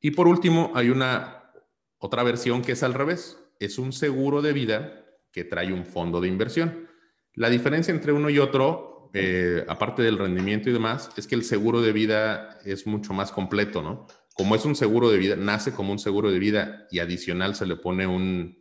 Y 0.00 0.12
por 0.12 0.28
último, 0.28 0.72
hay 0.74 0.90
una 0.90 1.52
otra 1.98 2.22
versión 2.22 2.62
que 2.62 2.72
es 2.72 2.82
al 2.82 2.94
revés. 2.94 3.38
Es 3.58 3.78
un 3.78 3.92
seguro 3.92 4.40
de 4.42 4.52
vida 4.52 5.04
que 5.32 5.44
trae 5.44 5.72
un 5.72 5.84
fondo 5.84 6.20
de 6.20 6.28
inversión. 6.28 6.88
La 7.34 7.50
diferencia 7.50 7.92
entre 7.92 8.12
uno 8.12 8.30
y 8.30 8.38
otro, 8.38 9.10
eh, 9.12 9.64
aparte 9.68 10.02
del 10.02 10.18
rendimiento 10.18 10.70
y 10.70 10.72
demás, 10.72 11.10
es 11.16 11.26
que 11.26 11.34
el 11.34 11.44
seguro 11.44 11.82
de 11.82 11.92
vida 11.92 12.58
es 12.64 12.86
mucho 12.86 13.12
más 13.12 13.30
completo, 13.30 13.82
¿no? 13.82 14.06
Como 14.34 14.54
es 14.54 14.64
un 14.64 14.74
seguro 14.74 15.10
de 15.10 15.18
vida, 15.18 15.36
nace 15.36 15.72
como 15.72 15.92
un 15.92 15.98
seguro 15.98 16.30
de 16.30 16.38
vida 16.38 16.86
y 16.90 17.00
adicional 17.00 17.54
se 17.54 17.66
le 17.66 17.76
pone 17.76 18.06
un, 18.06 18.58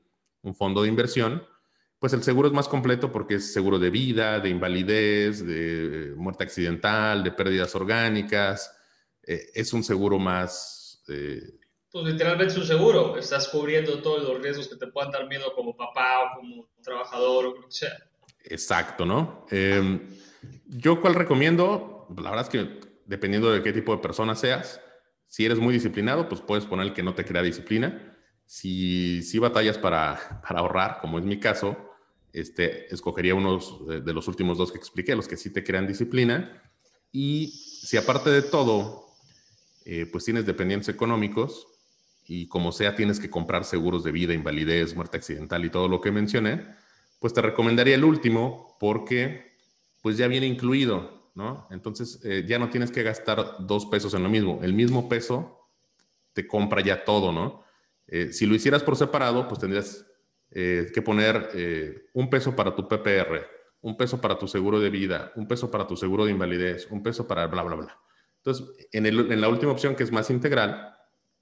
fondo 0.53 0.83
de 0.83 0.89
inversión, 0.89 1.43
pues 1.99 2.13
el 2.13 2.23
seguro 2.23 2.47
es 2.47 2.53
más 2.53 2.67
completo 2.67 3.11
porque 3.11 3.35
es 3.35 3.53
seguro 3.53 3.77
de 3.77 3.89
vida, 3.89 4.39
de 4.39 4.49
invalidez, 4.49 5.45
de 5.45 6.13
muerte 6.15 6.45
accidental, 6.45 7.23
de 7.23 7.31
pérdidas 7.31 7.75
orgánicas. 7.75 8.75
Eh, 9.23 9.51
es 9.53 9.73
un 9.73 9.83
seguro 9.83 10.17
más, 10.17 11.03
este, 11.07 11.59
pues 11.91 12.05
literalmente 12.05 12.53
es 12.53 12.57
un 12.57 12.67
seguro, 12.67 13.17
estás 13.17 13.47
cubriendo 13.47 13.99
todos 14.01 14.21
los 14.21 14.39
riesgos 14.41 14.67
que 14.67 14.75
te 14.75 14.87
puedan 14.87 15.11
dar 15.11 15.27
miedo 15.27 15.53
como 15.55 15.75
papá 15.75 16.21
o 16.21 16.39
como 16.39 16.69
trabajador 16.83 17.45
o 17.47 17.55
lo 17.55 17.65
que 17.65 17.71
sea. 17.71 17.93
Exacto, 18.43 19.05
¿no? 19.05 19.47
Em, 19.49 20.07
yo 20.67 21.01
cuál 21.01 21.15
recomiendo, 21.15 22.07
la 22.15 22.29
verdad 22.29 22.45
es 22.45 22.49
que 22.49 22.79
dependiendo 23.05 23.51
de 23.51 23.63
qué 23.63 23.73
tipo 23.73 23.95
de 23.95 24.01
persona 24.01 24.35
seas, 24.35 24.79
si 25.25 25.45
eres 25.45 25.57
muy 25.57 25.73
disciplinado, 25.73 26.29
pues 26.29 26.41
puedes 26.41 26.65
poner 26.65 26.87
el 26.87 26.93
que 26.93 27.03
no 27.03 27.15
te 27.15 27.25
crea 27.25 27.41
disciplina. 27.41 28.15
Si, 28.45 29.23
si 29.23 29.39
batallas 29.39 29.79
para, 29.79 30.41
para 30.47 30.59
ahorrar, 30.59 30.99
como 31.01 31.17
es 31.17 31.25
mi 31.25 31.39
caso, 31.39 31.88
este, 32.33 32.93
escogería 32.93 33.35
unos 33.35 33.85
de, 33.87 34.13
los 34.13 34.27
últimos 34.27 34.57
dos 34.57 34.71
que 34.71 34.77
expliqué, 34.77 35.15
los 35.15 35.27
que 35.27 35.37
sí 35.37 35.51
te 35.51 35.63
crean 35.63 35.87
disciplina. 35.87 36.61
Y 37.11 37.47
si 37.47 37.97
aparte 37.97 38.29
de 38.29 38.41
todo 38.41 39.09
eh, 39.85 40.05
pues 40.05 40.25
tienes 40.25 40.45
dependientes 40.45 40.89
económicos 40.89 41.67
y 42.27 42.47
como 42.47 42.71
sea 42.71 42.95
tienes 42.95 43.19
que 43.19 43.29
comprar 43.29 43.65
seguros 43.65 44.03
de 44.03 44.11
vida, 44.11 44.33
invalidez, 44.33 44.95
muerte 44.95 45.17
accidental 45.17 45.65
y 45.65 45.71
todo 45.71 45.87
lo 45.87 45.99
que 45.99 46.11
mencioné, 46.11 46.67
pues 47.19 47.33
te 47.33 47.41
recomendaría 47.41 47.95
el 47.95 48.03
último 48.03 48.77
porque 48.79 49.57
pues 50.01 50.17
ya 50.17 50.27
viene 50.27 50.45
incluido, 50.45 51.31
¿no? 51.33 51.67
Entonces 51.71 52.19
eh, 52.23 52.45
ya 52.47 52.59
no 52.59 52.69
tienes 52.69 52.91
que 52.91 53.03
gastar 53.03 53.57
dos 53.61 53.87
pesos 53.87 54.13
en 54.13 54.23
lo 54.23 54.29
mismo, 54.29 54.59
el 54.61 54.73
mismo 54.73 55.09
peso 55.09 55.69
te 56.33 56.47
compra 56.47 56.81
ya 56.81 57.03
todo, 57.03 57.31
¿no? 57.31 57.63
Eh, 58.07 58.31
si 58.31 58.45
lo 58.45 58.55
hicieras 58.55 58.83
por 58.83 58.95
separado, 58.95 59.47
pues 59.47 59.59
tendrías 59.59 60.05
que 60.51 61.01
poner 61.03 62.09
un 62.13 62.29
peso 62.29 62.55
para 62.55 62.75
tu 62.75 62.87
PPR, 62.87 63.45
un 63.81 63.95
peso 63.95 64.19
para 64.19 64.37
tu 64.37 64.47
seguro 64.47 64.79
de 64.79 64.89
vida, 64.89 65.31
un 65.35 65.47
peso 65.47 65.69
para 65.71 65.87
tu 65.87 65.95
seguro 65.95 66.25
de 66.25 66.31
invalidez, 66.31 66.87
un 66.89 67.03
peso 67.03 67.27
para 67.27 67.47
bla, 67.47 67.63
bla, 67.63 67.75
bla. 67.75 67.99
Entonces, 68.37 68.87
en, 68.91 69.41
la 69.41 69.49
última 69.49 69.71
opción, 69.71 69.95
que 69.95 70.03
es 70.03 70.11
más 70.11 70.29
integral, 70.29 70.95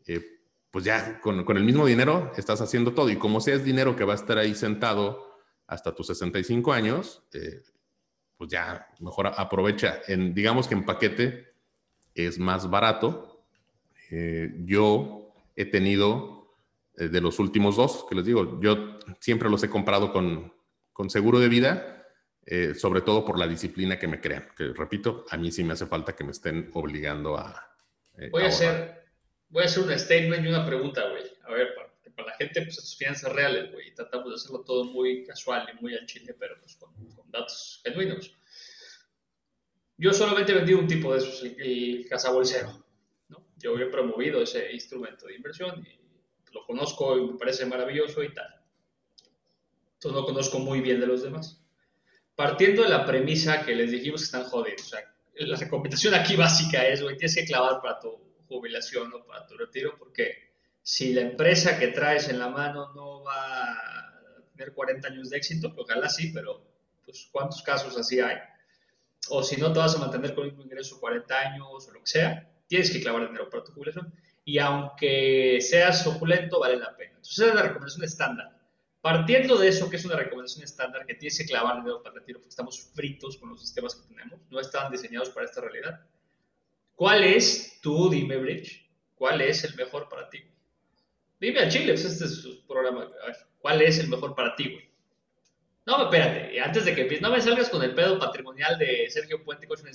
eh, 0.08 0.22
pues 0.72 0.84
ya 0.84 1.20
con, 1.22 1.46
el 1.58 1.64
mismo 1.64 1.86
dinero 1.86 2.32
estás 2.36 2.62
haciendo 2.62 2.94
todo. 2.94 3.10
Y 3.10 3.18
como 3.18 3.40
sea 3.40 3.56
es 3.56 3.64
dinero 3.64 3.96
que 3.96 4.04
va 4.04 4.14
a 4.14 4.18
estar 4.18 4.38
ahí 4.38 4.56
sentado 4.56 5.26
hasta 5.68 5.94
tus 5.94 6.08
65 6.08 6.74
años, 6.74 7.24
eh, 7.34 7.62
pues 8.36 8.50
ya 8.50 8.88
mejor 9.00 9.28
aprovecha. 9.28 10.02
En, 10.08 10.34
digamos 10.34 10.68
que 10.68 10.76
en 10.76 10.86
paquete 10.86 11.54
es 12.14 12.40
más 12.40 12.70
barato. 12.70 13.44
Eh, 14.10 14.54
yo 14.66 15.34
he 15.56 15.66
tenido 15.66 16.37
de 16.98 17.22
los 17.22 17.40
últimos 17.40 17.78
dos, 17.78 18.06
que 18.10 18.16
les 18.16 18.26
digo, 18.26 18.60
yo 18.60 18.98
siempre 19.20 19.50
los 19.50 19.64
he 19.64 19.70
comprado 19.70 20.12
con, 20.12 20.54
con 20.92 21.10
seguro 21.10 21.40
de 21.40 21.48
vida 21.48 21.98
eh, 22.50 22.74
sobre 22.76 23.02
todo 23.02 23.26
por 23.26 23.38
la 23.38 23.46
disciplina 23.46 24.00
que 24.00 24.08
me 24.08 24.22
crean. 24.22 24.48
Que 24.56 24.72
repito, 24.72 25.26
a 25.30 25.36
mí 25.36 25.52
sí 25.52 25.66
me 25.66 25.74
hace 25.74 25.86
falta 25.86 26.16
que 26.16 26.24
me 26.24 26.32
estén 26.32 26.72
obligando 26.74 27.38
a. 27.38 27.76
Eh, 28.18 28.30
voy, 28.32 28.44
a 28.44 28.48
hacer, 28.48 29.04
voy 29.50 29.64
a 29.64 29.66
hacer 29.66 29.84
un 29.84 30.00
statement 30.00 30.46
y 30.46 30.48
una 30.48 30.66
pregunta, 30.66 31.10
güey. 31.10 31.24
A 31.44 31.52
ver, 31.52 31.76
para, 31.76 31.90
para, 32.16 32.30
la 32.30 32.38
gente, 32.38 32.62
pues 32.62 32.76
sus 32.76 32.96
finanzas 32.96 33.34
reales, 33.34 33.70
güey. 33.74 33.94
Tratamos 33.94 34.30
de 34.30 34.36
hacerlo 34.36 34.62
todo 34.62 34.86
muy 34.86 35.26
casual 35.26 35.68
y 35.74 35.82
muy 35.82 35.94
al 35.94 36.06
chile, 36.06 36.38
pero 36.40 36.58
pues 36.62 36.78
con, 36.78 36.94
datos 37.30 37.82
genuinos. 37.84 38.34
Yo 39.98 40.14
solamente 40.14 40.54
he 40.54 40.56
vendido 40.56 40.80
un 40.80 40.88
tipo 40.88 41.12
de 41.12 41.20
esos, 41.20 41.44
el, 41.44 41.62
el 41.62 42.08
cazabolsero. 42.08 42.82
¿no? 43.28 43.46
Yo 43.58 43.78
he 43.78 43.88
promovido 43.88 44.42
ese 44.42 44.72
instrumento 44.72 45.28
de 45.28 45.36
inversión 45.36 45.86
y 45.86 46.07
lo 46.58 46.66
conozco 46.66 47.18
y 47.18 47.28
me 47.32 47.38
parece 47.38 47.66
maravilloso 47.66 48.24
y 48.24 48.34
tal. 48.34 48.48
Entonces 49.94 50.20
no 50.20 50.26
conozco 50.26 50.60
muy 50.60 50.82
bien 50.82 51.00
de 51.00 51.08
los 51.08 51.24
demás. 51.24 51.62
Partiendo 52.36 52.84
de 52.84 52.90
la 52.90 53.06
premisa 53.06 53.66
que 53.66 53.76
les 53.76 53.92
dijimos 53.92 54.22
que 54.22 54.26
están 54.26 54.44
jodidos, 54.44 54.82
o 54.82 54.86
sea, 54.86 55.16
la 55.36 55.58
recomendación 55.58 56.14
aquí 56.14 56.36
básica 56.36 56.86
es, 56.86 57.02
güey, 57.02 57.18
tienes 57.18 57.36
que 57.36 57.46
clavar 57.46 57.82
para 57.82 58.00
tu 58.00 58.12
jubilación 58.48 59.12
o 59.14 59.26
para 59.26 59.46
tu 59.46 59.58
retiro, 59.58 59.96
porque 59.98 60.52
si 60.82 61.14
la 61.14 61.22
empresa 61.22 61.78
que 61.80 61.88
traes 61.88 62.30
en 62.30 62.40
la 62.40 62.50
mano 62.50 62.94
no 62.94 63.24
va 63.24 63.74
a 63.74 64.14
tener 64.56 64.74
40 64.74 65.08
años 65.08 65.30
de 65.30 65.38
éxito, 65.38 65.74
ojalá 65.78 66.10
sí, 66.10 66.32
pero 66.34 66.64
pues 67.06 67.28
cuántos 67.32 67.62
casos 67.62 67.98
así 67.98 68.20
hay, 68.20 68.38
o 69.30 69.44
si 69.44 69.58
no 69.58 69.74
te 69.74 69.80
vas 69.80 69.96
a 69.96 70.00
mantener 70.00 70.34
con 70.34 70.46
mismo 70.46 70.64
ingreso 70.64 71.00
40 71.00 71.40
años 71.40 71.68
o 71.88 71.92
lo 71.92 72.02
que 72.02 72.08
sea, 72.08 72.50
tienes 72.68 72.92
que 72.92 73.02
clavar 73.02 73.28
dinero 73.28 73.50
para 73.50 73.64
tu 73.64 73.72
jubilación, 73.74 74.14
y 74.48 74.60
aunque 74.60 75.60
seas 75.60 76.08
opulento, 76.08 76.62
vale 76.62 76.78
la 76.78 76.96
pena. 76.96 77.10
Entonces, 77.10 77.38
esa 77.38 77.50
es 77.50 77.56
la 77.56 77.64
recomendación 77.64 78.06
estándar. 78.06 78.58
Partiendo 79.02 79.58
de 79.58 79.68
eso, 79.68 79.90
que 79.90 79.98
es 79.98 80.06
una 80.06 80.16
recomendación 80.16 80.64
estándar 80.64 81.06
que 81.06 81.16
tienes 81.16 81.38
que 81.38 81.46
clavar 81.46 81.76
dinero 81.76 82.02
para 82.02 82.16
retiro 82.16 82.40
porque 82.40 82.52
estamos 82.52 82.80
fritos 82.96 83.36
con 83.36 83.50
los 83.50 83.60
sistemas 83.60 83.96
que 83.96 84.08
tenemos, 84.08 84.40
no 84.50 84.62
están 84.62 84.90
diseñados 84.90 85.32
para 85.32 85.48
esta 85.48 85.60
realidad. 85.60 86.00
¿Cuál 86.96 87.26
es, 87.26 87.78
tú 87.82 88.10
dime, 88.10 88.38
Bridge, 88.38 88.90
cuál 89.16 89.42
es 89.42 89.66
el 89.66 89.76
mejor 89.76 90.08
para 90.08 90.30
ti? 90.30 90.40
Dime 91.42 91.60
a 91.60 91.68
Chile, 91.68 91.92
pues 91.92 92.06
este 92.06 92.24
es 92.24 92.36
su 92.38 92.66
programa. 92.66 93.12
¿Cuál 93.60 93.82
es 93.82 94.00
el 94.00 94.08
mejor 94.08 94.34
para 94.34 94.56
ti, 94.56 94.72
güey? 94.72 94.87
No, 95.88 96.04
espérate, 96.04 96.60
antes 96.60 96.84
de 96.84 96.94
que 96.94 97.04
empieces, 97.04 97.22
no 97.22 97.32
me 97.32 97.40
salgas 97.40 97.70
con 97.70 97.82
el 97.82 97.96
pedo 97.96 98.20
patrimonial 98.20 98.78
de 98.78 99.10
Sergio 99.10 99.42
Puente 99.42 99.66
Coche 99.68 99.86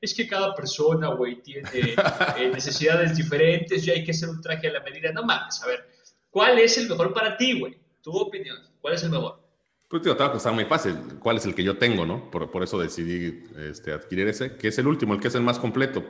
Es 0.00 0.14
que 0.14 0.28
cada 0.28 0.54
persona, 0.54 1.08
güey, 1.08 1.42
tiene 1.42 1.68
eh, 2.38 2.48
necesidades 2.54 3.16
diferentes 3.16 3.84
y 3.84 3.90
hay 3.90 4.04
que 4.04 4.12
hacer 4.12 4.28
un 4.28 4.40
traje 4.40 4.68
a 4.68 4.72
la 4.74 4.80
medida. 4.84 5.10
No 5.10 5.24
mames, 5.24 5.60
a 5.64 5.66
ver, 5.66 5.84
¿cuál 6.30 6.60
es 6.60 6.78
el 6.78 6.88
mejor 6.88 7.12
para 7.12 7.36
ti, 7.36 7.58
güey? 7.58 7.76
Tu 8.00 8.16
opinión, 8.16 8.56
¿cuál 8.80 8.94
es 8.94 9.02
el 9.02 9.10
mejor? 9.10 9.40
Pues 9.88 10.00
tío, 10.02 10.16
te 10.16 10.22
va 10.22 10.28
a 10.28 10.32
costar 10.32 10.52
muy 10.52 10.64
fácil. 10.64 10.94
¿Cuál 11.18 11.38
es 11.38 11.44
el 11.44 11.56
que 11.56 11.64
yo 11.64 11.76
tengo, 11.76 12.06
no? 12.06 12.30
Por, 12.30 12.48
por 12.48 12.62
eso 12.62 12.78
decidí 12.78 13.42
este, 13.58 13.92
adquirir 13.92 14.28
ese, 14.28 14.56
que 14.56 14.68
es 14.68 14.78
el 14.78 14.86
último, 14.86 15.12
el 15.12 15.20
que 15.20 15.26
es 15.26 15.34
el 15.34 15.42
más 15.42 15.58
completo. 15.58 16.04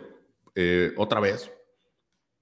Eh, 0.55 0.93
otra 0.99 1.21
vez, 1.21 1.51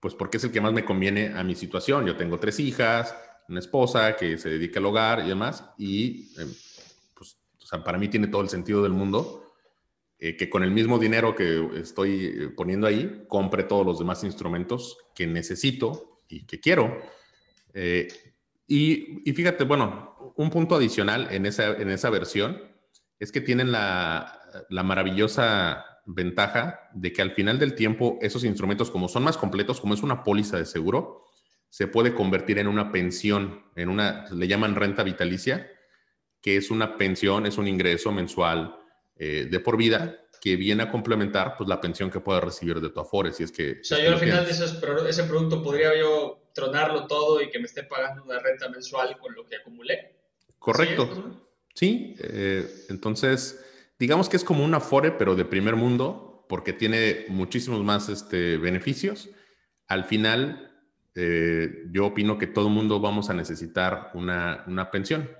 pues 0.00 0.16
porque 0.16 0.38
es 0.38 0.44
el 0.44 0.50
que 0.50 0.60
más 0.60 0.72
me 0.72 0.84
conviene 0.84 1.38
a 1.38 1.44
mi 1.44 1.54
situación. 1.54 2.04
Yo 2.04 2.16
tengo 2.16 2.40
tres 2.40 2.58
hijas, 2.58 3.14
una 3.48 3.60
esposa 3.60 4.16
que 4.16 4.38
se 4.38 4.48
dedica 4.48 4.80
al 4.80 4.86
hogar 4.86 5.20
y 5.24 5.28
demás, 5.28 5.64
y 5.78 6.32
eh, 6.36 6.46
sea, 7.70 7.84
para 7.84 7.98
mí 7.98 8.08
tiene 8.08 8.28
todo 8.28 8.42
el 8.42 8.48
sentido 8.48 8.82
del 8.82 8.92
mundo 8.92 9.44
eh, 10.18 10.36
que 10.36 10.50
con 10.50 10.62
el 10.62 10.70
mismo 10.70 10.98
dinero 10.98 11.34
que 11.34 11.68
estoy 11.76 12.26
eh, 12.26 12.48
poniendo 12.56 12.86
ahí, 12.86 13.24
compre 13.28 13.64
todos 13.64 13.86
los 13.86 13.98
demás 13.98 14.22
instrumentos 14.24 14.98
que 15.14 15.26
necesito 15.26 16.22
y 16.28 16.46
que 16.46 16.60
quiero. 16.60 16.98
y, 17.74 19.28
y, 19.28 19.32
fíjate, 19.32 19.64
bueno, 19.64 20.34
un 20.36 20.50
punto 20.50 20.74
adicional 20.74 21.28
en 21.30 21.46
esa, 21.46 21.76
en 21.76 21.90
esa 21.90 22.10
versión 22.10 22.60
es 23.18 23.32
que 23.32 23.40
tienen 23.40 23.72
la, 23.72 24.40
la 24.68 24.82
maravillosa 24.82 25.84
ventaja 26.06 26.80
de 26.94 27.12
que 27.12 27.22
al 27.22 27.32
final 27.32 27.58
del 27.58 27.74
tiempo 27.74 28.18
esos 28.20 28.44
instrumentos, 28.44 28.90
como 28.90 29.08
son 29.08 29.24
más 29.24 29.36
completos, 29.36 29.80
como 29.80 29.94
es 29.94 30.02
una 30.02 30.22
póliza 30.24 30.58
de 30.58 30.64
seguro, 30.64 31.24
se 31.68 31.86
puede 31.86 32.14
convertir 32.14 32.58
en 32.58 32.66
una 32.66 32.90
pensión, 32.90 33.62
en 33.76 33.88
una, 33.88 34.26
le 34.32 34.48
llaman 34.48 34.74
renta 34.74 35.02
vitalicia, 35.04 35.70
que 36.40 36.56
es 36.56 36.70
una 36.70 36.96
pensión, 36.96 37.46
es 37.46 37.58
un 37.58 37.68
ingreso 37.68 38.12
mensual 38.12 38.76
eh, 39.16 39.46
de 39.50 39.60
por 39.60 39.76
vida 39.76 40.16
que 40.40 40.56
viene 40.56 40.84
a 40.84 40.90
complementar 40.90 41.54
pues, 41.56 41.68
la 41.68 41.80
pensión 41.80 42.10
que 42.10 42.20
puedas 42.20 42.42
recibir 42.42 42.80
de 42.80 42.88
tu 42.88 43.00
Afore, 43.00 43.32
si 43.32 43.42
es 43.42 43.52
que... 43.52 43.80
O 43.80 43.84
sea, 43.84 44.02
yo 44.02 44.10
al 44.10 44.18
final 44.18 44.46
de 44.46 45.10
ese 45.10 45.24
producto 45.24 45.62
podría 45.62 45.98
yo 45.98 46.40
tronarlo 46.54 47.06
todo 47.06 47.42
y 47.42 47.50
que 47.50 47.58
me 47.58 47.66
esté 47.66 47.82
pagando 47.82 48.24
una 48.24 48.38
renta 48.38 48.68
mensual 48.68 49.18
con 49.18 49.34
lo 49.34 49.44
que 49.44 49.56
acumulé. 49.56 50.16
Correcto. 50.58 51.46
Sí, 51.74 52.14
eh, 52.18 52.66
entonces 52.88 53.64
digamos 54.00 54.30
que 54.30 54.36
es 54.36 54.44
como 54.44 54.64
un 54.64 54.74
Afore, 54.74 55.12
pero 55.12 55.36
de 55.36 55.44
primer 55.44 55.76
mundo, 55.76 56.46
porque 56.48 56.72
tiene 56.72 57.26
muchísimos 57.28 57.84
más 57.84 58.08
este, 58.08 58.56
beneficios. 58.56 59.28
Al 59.86 60.04
final, 60.04 60.72
eh, 61.14 61.84
yo 61.92 62.06
opino 62.06 62.38
que 62.38 62.46
todo 62.46 62.70
mundo 62.70 62.98
vamos 62.98 63.28
a 63.28 63.34
necesitar 63.34 64.10
una, 64.14 64.64
una 64.66 64.90
pensión. 64.90 65.30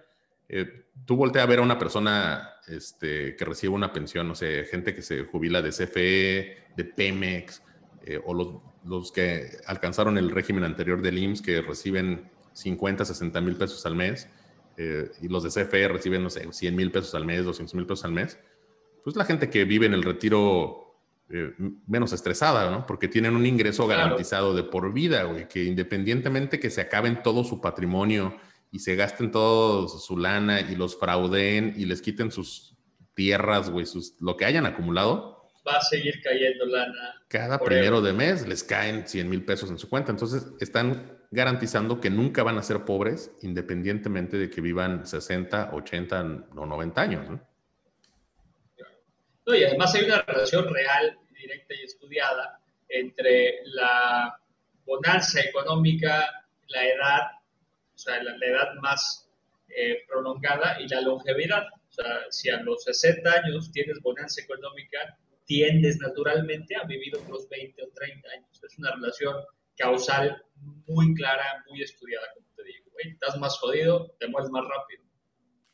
Eh, 0.52 0.86
tú 1.04 1.16
volteas 1.16 1.44
a 1.44 1.48
ver 1.48 1.60
a 1.60 1.62
una 1.62 1.78
persona 1.78 2.50
este, 2.66 3.36
que 3.36 3.44
recibe 3.44 3.74
una 3.74 3.92
pensión, 3.92 4.28
no 4.28 4.34
sé, 4.34 4.64
gente 4.64 4.94
que 4.94 5.02
se 5.02 5.24
jubila 5.24 5.62
de 5.62 5.70
CFE, 5.70 6.72
de 6.76 6.84
Pemex, 6.84 7.62
eh, 8.04 8.20
o 8.24 8.34
los, 8.34 8.48
los, 8.84 9.12
que 9.12 9.58
alcanzaron 9.66 10.18
el 10.18 10.30
régimen 10.30 10.64
anterior 10.64 11.00
del 11.00 11.18
IMSS 11.18 11.42
que 11.42 11.62
reciben 11.62 12.30
50, 12.52 13.04
60 13.04 13.40
mil 13.40 13.56
pesos 13.56 13.84
al 13.86 13.94
mes, 13.94 14.28
y 15.20 15.28
los 15.28 15.42
de 15.42 15.50
CFE 15.50 15.88
reciben, 15.88 16.22
no 16.22 16.30
sé, 16.30 16.50
100 16.50 16.74
mil 16.74 16.90
pesos 16.90 17.14
al 17.14 17.26
mes, 17.26 17.44
200 17.44 17.74
mil 17.74 17.84
pesos 17.84 18.06
al 18.06 18.12
mes 18.12 18.38
pues 19.02 19.16
la 19.16 19.24
gente 19.24 19.50
que 19.50 19.64
vive 19.64 19.86
en 19.86 19.94
el 19.94 20.02
retiro 20.02 20.96
eh, 21.28 21.52
menos 21.86 22.12
estresada, 22.12 22.70
¿no? 22.70 22.86
Porque 22.86 23.08
tienen 23.08 23.36
un 23.36 23.46
ingreso 23.46 23.86
garantizado 23.86 24.54
de 24.54 24.64
por 24.64 24.92
vida, 24.92 25.24
güey, 25.24 25.48
que 25.48 25.64
independientemente 25.64 26.58
que 26.58 26.70
se 26.70 26.80
acaben 26.80 27.22
todo 27.22 27.44
su 27.44 27.60
patrimonio 27.60 28.36
y 28.70 28.78
se 28.80 28.96
gasten 28.96 29.30
todo 29.30 29.88
su 29.88 30.16
lana 30.16 30.61
y 30.61 30.76
los 30.76 30.98
fraudeen 30.98 31.74
y 31.76 31.87
les 31.87 32.02
quiten 32.02 32.30
sus 32.30 32.76
tierras, 33.14 33.70
güey, 33.70 33.87
sus, 33.87 34.16
lo 34.20 34.37
que 34.37 34.44
hayan 34.44 34.66
acumulado. 34.66 35.50
Va 35.66 35.76
a 35.76 35.83
seguir 35.83 36.22
cayendo 36.22 36.66
lana. 36.66 37.22
Cada 37.28 37.59
primero 37.59 38.00
de 38.00 38.12
mes 38.12 38.46
les 38.46 38.64
caen 38.64 39.06
100 39.06 39.28
mil 39.28 39.44
pesos 39.44 39.70
en 39.70 39.78
su 39.78 39.88
cuenta. 39.88 40.11
Entonces 40.11 40.46
están 40.61 41.18
garantizando 41.30 42.00
que 42.00 42.11
nunca 42.11 42.42
van 42.42 42.59
a 42.59 42.62
ser 42.62 42.85
pobres 42.85 43.33
independientemente 43.42 44.37
de 44.37 44.50
que 44.50 44.61
vivan 44.61 45.06
60, 45.06 45.70
80 45.74 46.48
o 46.56 46.66
90 46.66 47.00
años, 47.00 47.30
¿no? 47.30 47.50
y 49.54 49.64
además 49.64 49.92
hay 49.94 50.04
una 50.04 50.22
relación 50.22 50.72
real, 50.72 51.18
directa 51.37 51.74
y 51.74 51.85
estudiada 51.85 52.61
entre 52.88 53.61
la 53.64 54.38
bonanza 54.85 55.40
económica, 55.40 56.46
la 56.68 56.87
edad, 56.87 57.20
sea, 58.00 58.22
la, 58.22 58.34
edad 58.46 58.74
más 58.80 59.30
eh, 59.68 59.98
prolongada 60.08 60.80
y 60.80 60.88
la 60.88 61.00
longevidad. 61.00 61.64
O 61.88 61.92
sea, 61.92 62.20
si 62.30 62.48
a 62.50 62.60
los 62.62 62.84
60 62.84 63.30
años 63.30 63.70
tienes 63.72 64.00
bonanza 64.00 64.42
económica, 64.42 65.18
tiendes 65.44 65.98
naturalmente 65.98 66.76
a 66.76 66.84
vivir 66.84 67.16
otros 67.16 67.48
20 67.48 67.82
o 67.82 67.88
30 67.92 68.28
años. 68.30 68.62
Es 68.62 68.78
una 68.78 68.92
relación 68.92 69.34
causal 69.76 70.42
muy 70.86 71.14
clara, 71.14 71.64
muy 71.68 71.82
estudiada, 71.82 72.26
como 72.34 72.46
te 72.56 72.64
digo. 72.64 72.90
estás 72.98 73.38
más 73.38 73.58
jodido, 73.58 74.14
te 74.18 74.28
mueres 74.28 74.50
más 74.50 74.64
rápido. 74.64 75.02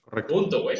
Correcto. 0.00 0.34
Punto, 0.34 0.62
güey. 0.62 0.78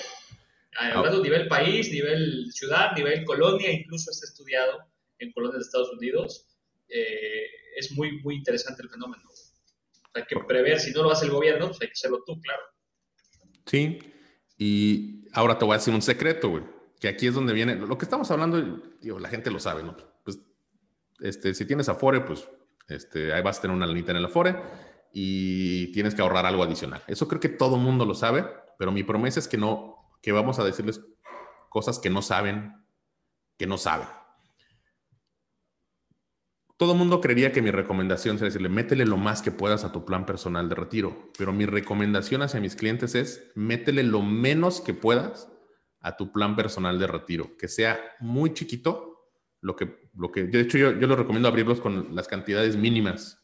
Hablando 0.79 1.23
nivel 1.23 1.49
país, 1.49 1.91
nivel 1.91 2.53
ciudad, 2.53 2.93
nivel 2.95 3.25
colonia, 3.25 3.73
incluso 3.73 4.11
está 4.11 4.27
estudiado 4.27 4.79
en 5.19 5.33
colonias 5.33 5.59
de 5.59 5.65
Estados 5.65 5.91
Unidos. 5.93 6.47
Eh, 6.89 7.47
es 7.77 7.93
muy, 7.93 8.21
muy 8.23 8.37
interesante 8.37 8.83
el 8.83 8.91
fenómeno. 8.91 9.25
Hay 10.17 10.25
que 10.25 10.37
prever, 10.47 10.81
si 10.81 10.93
no 10.93 11.03
lo 11.03 11.11
hace 11.11 11.27
el 11.27 11.31
gobierno, 11.31 11.69
pues 11.69 11.83
hay 11.83 11.89
que 11.89 11.93
hacerlo 11.93 12.23
tú, 12.25 12.41
claro. 12.41 12.63
Sí, 13.67 13.99
y 14.59 15.29
ahora 15.33 15.59
te 15.59 15.65
voy 15.65 15.75
a 15.75 15.79
decir 15.79 15.95
un 15.95 16.03
secreto, 16.03 16.51
güey, 16.51 16.65
que 17.01 17.09
aquí 17.09 17.27
es 17.27 17.35
donde 17.35 17.53
viene, 17.53 17.77
lo 17.77 17.99
que 17.99 18.05
estamos 18.05 18.31
hablando, 18.31 18.83
la 19.03 19.29
gente 19.29 19.51
lo 19.51 19.61
sabe, 19.61 19.83
¿no? 19.83 19.97
Pues, 20.25 20.41
este, 21.21 21.55
si 21.55 21.67
tienes 21.67 21.89
Afore, 21.89 22.21
pues, 22.23 22.49
este, 22.89 23.33
ahí 23.33 23.43
vas 23.43 23.59
a 23.59 23.63
tener 23.63 23.77
una 23.77 23.87
lanita 23.87 24.13
en 24.13 24.19
el 24.19 24.25
Afore 24.25 24.57
y 25.13 25.93
tienes 25.93 26.15
que 26.15 26.23
ahorrar 26.23 26.47
algo 26.47 26.63
adicional. 26.63 27.03
Eso 27.07 27.29
creo 27.29 27.41
que 27.41 27.49
todo 27.49 27.77
mundo 27.77 28.05
lo 28.05 28.15
sabe, 28.15 28.47
pero 28.79 28.93
mi 28.93 29.03
promesa 29.03 29.41
es 29.41 29.49
que 29.49 29.59
no 29.59 29.97
que 30.23 30.33
vamos 30.33 30.59
a 30.59 30.65
decirles 30.65 31.01
cosas 31.69 31.99
que 31.99 32.11
no 32.11 32.23
saben, 32.23 32.85
que 33.57 33.67
no 33.67 33.79
saben. 33.79 34.09
Todo 36.77 36.93
el 36.93 36.99
mundo 36.99 37.23
creería 37.23 37.53
que 37.53 37.63
mi 37.63 37.71
recomendación 37.71 38.37
sería 38.37 38.51
decirle, 38.51 38.69
métele 38.69 39.07
lo 39.07 39.17
más 39.17 39.41
que 39.41 39.51
puedas 39.51 39.85
a 39.85 39.93
tu 39.93 40.05
plan 40.05 40.27
personal 40.27 40.69
de 40.69 40.75
retiro, 40.75 41.31
pero 41.39 41.53
mi 41.53 41.65
recomendación 41.65 42.43
hacia 42.43 42.61
mis 42.61 42.77
clientes 42.77 43.15
es, 43.15 43.51
métele 43.55 44.03
lo 44.03 44.21
menos 44.21 44.83
que 44.83 44.93
puedas 44.93 45.51
a 46.01 46.17
tu 46.17 46.33
plan 46.33 46.55
personal 46.55 46.99
de 46.99 47.07
retiro, 47.07 47.57
que 47.57 47.67
sea 47.67 47.99
muy 48.21 48.53
chiquito, 48.53 49.31
lo 49.63 49.75
que, 49.75 50.11
lo 50.15 50.31
que 50.31 50.45
de 50.45 50.61
hecho 50.61 50.77
yo, 50.77 50.93
yo 50.93 51.07
lo 51.07 51.17
recomiendo 51.17 51.49
abrirlos 51.49 51.81
con 51.81 52.15
las 52.15 52.29
cantidades 52.29 52.77
mínimas. 52.77 53.43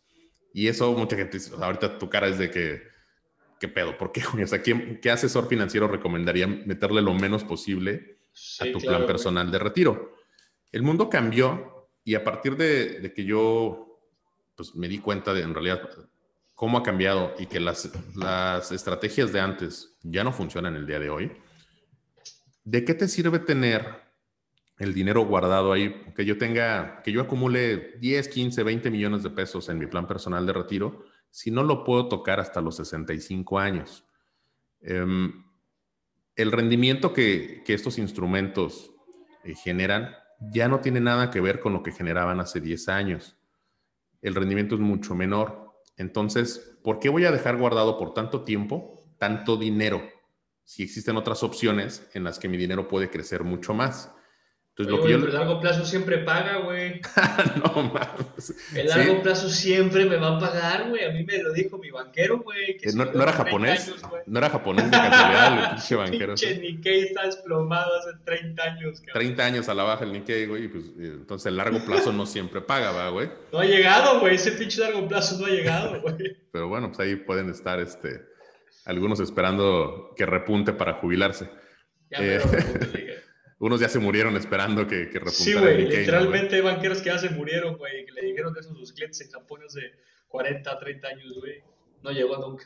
Y 0.52 0.68
eso 0.68 0.92
mucha 0.92 1.16
gente, 1.16 1.38
ahorita 1.58 1.98
tu 1.98 2.10
cara 2.10 2.28
es 2.28 2.38
de 2.38 2.50
que, 2.50 2.82
¿qué 3.58 3.68
pedo? 3.68 3.96
¿Por 3.96 4.12
qué, 4.12 4.22
O 4.42 4.46
sea, 4.46 4.62
¿qué, 4.62 5.10
asesor 5.10 5.48
financiero 5.48 5.88
recomendaría 5.88 6.46
meterle 6.46 7.00
lo 7.00 7.14
menos 7.14 7.44
posible 7.44 8.18
a 8.60 8.64
tu 8.70 8.78
plan 8.78 9.06
personal 9.06 9.50
de 9.50 9.58
retiro? 9.58 10.16
El 10.70 10.82
mundo 10.82 11.08
cambió 11.08 11.71
y 12.04 12.14
a 12.14 12.24
partir 12.24 12.56
de, 12.56 13.12
que 13.14 13.24
yo 13.24 14.00
pues, 14.56 14.74
me 14.74 14.88
di 14.88 14.98
cuenta 14.98 15.32
de 15.32 15.42
en 15.42 15.54
realidad 15.54 15.88
cómo 16.54 16.78
ha 16.78 16.82
cambiado 16.82 17.34
y 17.38 17.46
que 17.46 17.60
las, 17.60 17.90
las 18.16 18.72
estrategias 18.72 19.32
de 19.32 19.40
antes 19.40 19.96
ya 20.02 20.24
no 20.24 20.32
funcionan 20.32 20.76
el 20.76 20.86
día 20.86 20.98
de 20.98 21.10
hoy, 21.10 21.32
¿de 22.64 22.84
qué 22.84 22.94
te 22.94 23.08
sirve 23.08 23.38
tener 23.38 24.02
el 24.78 24.94
dinero 24.94 25.24
guardado 25.24 25.72
ahí? 25.72 26.12
Que 26.14 26.24
yo 26.24 26.38
tenga, 26.38 27.02
que 27.02 27.12
yo 27.12 27.20
acumule 27.22 27.98
10, 27.98 28.28
15, 28.28 28.62
20 28.62 28.90
millones 28.90 29.22
de 29.22 29.30
pesos 29.30 29.68
en 29.68 29.78
mi 29.78 29.86
plan 29.86 30.06
personal 30.06 30.46
de 30.46 30.52
retiro 30.52 31.04
si 31.30 31.50
no 31.50 31.62
lo 31.62 31.82
puedo 31.82 32.08
tocar 32.08 32.38
hasta 32.40 32.60
los 32.60 32.76
65 32.76 33.58
años. 33.58 34.04
Em, 34.82 35.44
el 36.36 36.52
rendimiento 36.52 37.12
que, 37.12 37.64
estos 37.66 37.98
instrumentos 37.98 38.92
eh, 39.44 39.54
generan 39.54 40.14
ya 40.50 40.68
no 40.68 40.80
tiene 40.80 41.00
nada 41.00 41.30
que 41.30 41.40
ver 41.40 41.60
con 41.60 41.72
lo 41.72 41.82
que 41.82 41.92
generaban 41.92 42.40
hace 42.40 42.60
10 42.60 42.88
años. 42.88 43.36
El 44.20 44.34
rendimiento 44.34 44.74
es 44.74 44.80
mucho 44.80 45.14
menor. 45.14 45.72
Entonces, 45.96 46.78
¿por 46.82 46.98
qué 46.98 47.08
voy 47.08 47.24
a 47.24 47.32
dejar 47.32 47.56
guardado 47.56 47.98
por 47.98 48.14
tanto 48.14 48.42
tiempo 48.42 49.04
tanto 49.18 49.56
dinero 49.56 50.02
si 50.64 50.82
existen 50.82 51.16
otras 51.16 51.44
opciones 51.44 52.08
en 52.14 52.24
las 52.24 52.38
que 52.38 52.48
mi 52.48 52.56
dinero 52.56 52.88
puede 52.88 53.10
crecer 53.10 53.44
mucho 53.44 53.74
más? 53.74 54.12
Entonces, 54.74 54.94
lo 54.96 55.04
que 55.04 55.12
yo... 55.12 55.18
El 55.18 55.34
largo 55.34 55.60
plazo 55.60 55.84
siempre 55.84 56.16
paga, 56.18 56.56
güey. 56.60 57.02
no 57.56 57.82
mames. 57.82 58.54
El 58.74 58.86
largo 58.88 59.22
plazo 59.22 59.50
siempre 59.50 60.06
me 60.06 60.16
va 60.16 60.36
a 60.36 60.38
pagar, 60.38 60.88
güey. 60.88 61.04
A 61.04 61.10
mí 61.10 61.24
me 61.24 61.42
lo 61.42 61.52
dijo 61.52 61.76
mi 61.76 61.90
banquero, 61.90 62.38
güey. 62.38 62.78
Eh, 62.82 62.92
no, 62.94 63.02
era 63.22 63.32
japonés. 63.32 63.94
no 64.24 64.38
era 64.38 64.48
japonés 64.48 64.86
de 64.86 64.96
casualidad, 64.96 65.58
el 65.62 65.68
pinche 65.74 65.94
banquero. 65.94 66.34
Pinche 66.34 66.58
Nikkei 66.58 67.00
está 67.02 67.26
desplomado 67.26 67.90
hace 67.98 68.12
30 68.24 68.62
años, 68.62 69.00
cabrón. 69.00 69.12
30 69.12 69.44
años 69.44 69.68
a 69.68 69.74
la 69.74 69.82
baja 69.82 70.04
el 70.04 70.12
Nikkei, 70.12 70.46
güey. 70.46 70.68
Pues, 70.68 70.84
entonces 70.96 71.46
el 71.46 71.58
largo 71.58 71.84
plazo 71.84 72.10
no 72.10 72.24
siempre 72.24 72.62
paga, 72.62 72.92
¿va, 72.92 73.10
güey? 73.10 73.28
No 73.52 73.58
ha 73.58 73.66
llegado, 73.66 74.20
güey. 74.20 74.36
Ese 74.36 74.52
pinche 74.52 74.80
largo 74.80 75.06
plazo 75.06 75.38
no 75.38 75.46
ha 75.46 75.50
llegado, 75.50 76.00
güey. 76.02 76.34
Pero 76.50 76.68
bueno, 76.68 76.88
pues 76.88 77.00
ahí 77.00 77.16
pueden 77.16 77.50
estar, 77.50 77.78
este 77.78 78.22
algunos 78.86 79.20
esperando 79.20 80.14
que 80.16 80.24
repunte 80.24 80.72
para 80.72 80.94
jubilarse. 80.94 81.50
Ya 82.10 82.18
Eh, 82.20 82.40
lo 82.42 83.11
Unos 83.62 83.78
ya 83.78 83.88
se 83.88 84.00
murieron 84.00 84.36
esperando 84.36 84.88
que, 84.88 85.08
que 85.08 85.20
repuntara 85.20 85.44
Sí, 85.44 85.52
güey, 85.52 85.76
Nikkei, 85.76 85.94
¿no, 85.94 86.00
literalmente 86.00 86.56
hay 86.56 86.62
banqueros 86.62 86.98
que 86.98 87.10
ya 87.10 87.18
se 87.18 87.30
murieron, 87.30 87.76
güey, 87.76 88.04
que 88.04 88.10
le 88.10 88.22
dijeron 88.22 88.52
eso 88.58 88.72
a 88.72 88.74
sus 88.74 88.92
clientes 88.92 89.20
en 89.20 89.30
Japón 89.30 89.60
hace 89.64 89.80
40, 90.26 90.80
30 90.80 91.06
años, 91.06 91.38
güey. 91.38 91.62
No 92.02 92.10
llegó 92.10 92.36
nunca. 92.38 92.64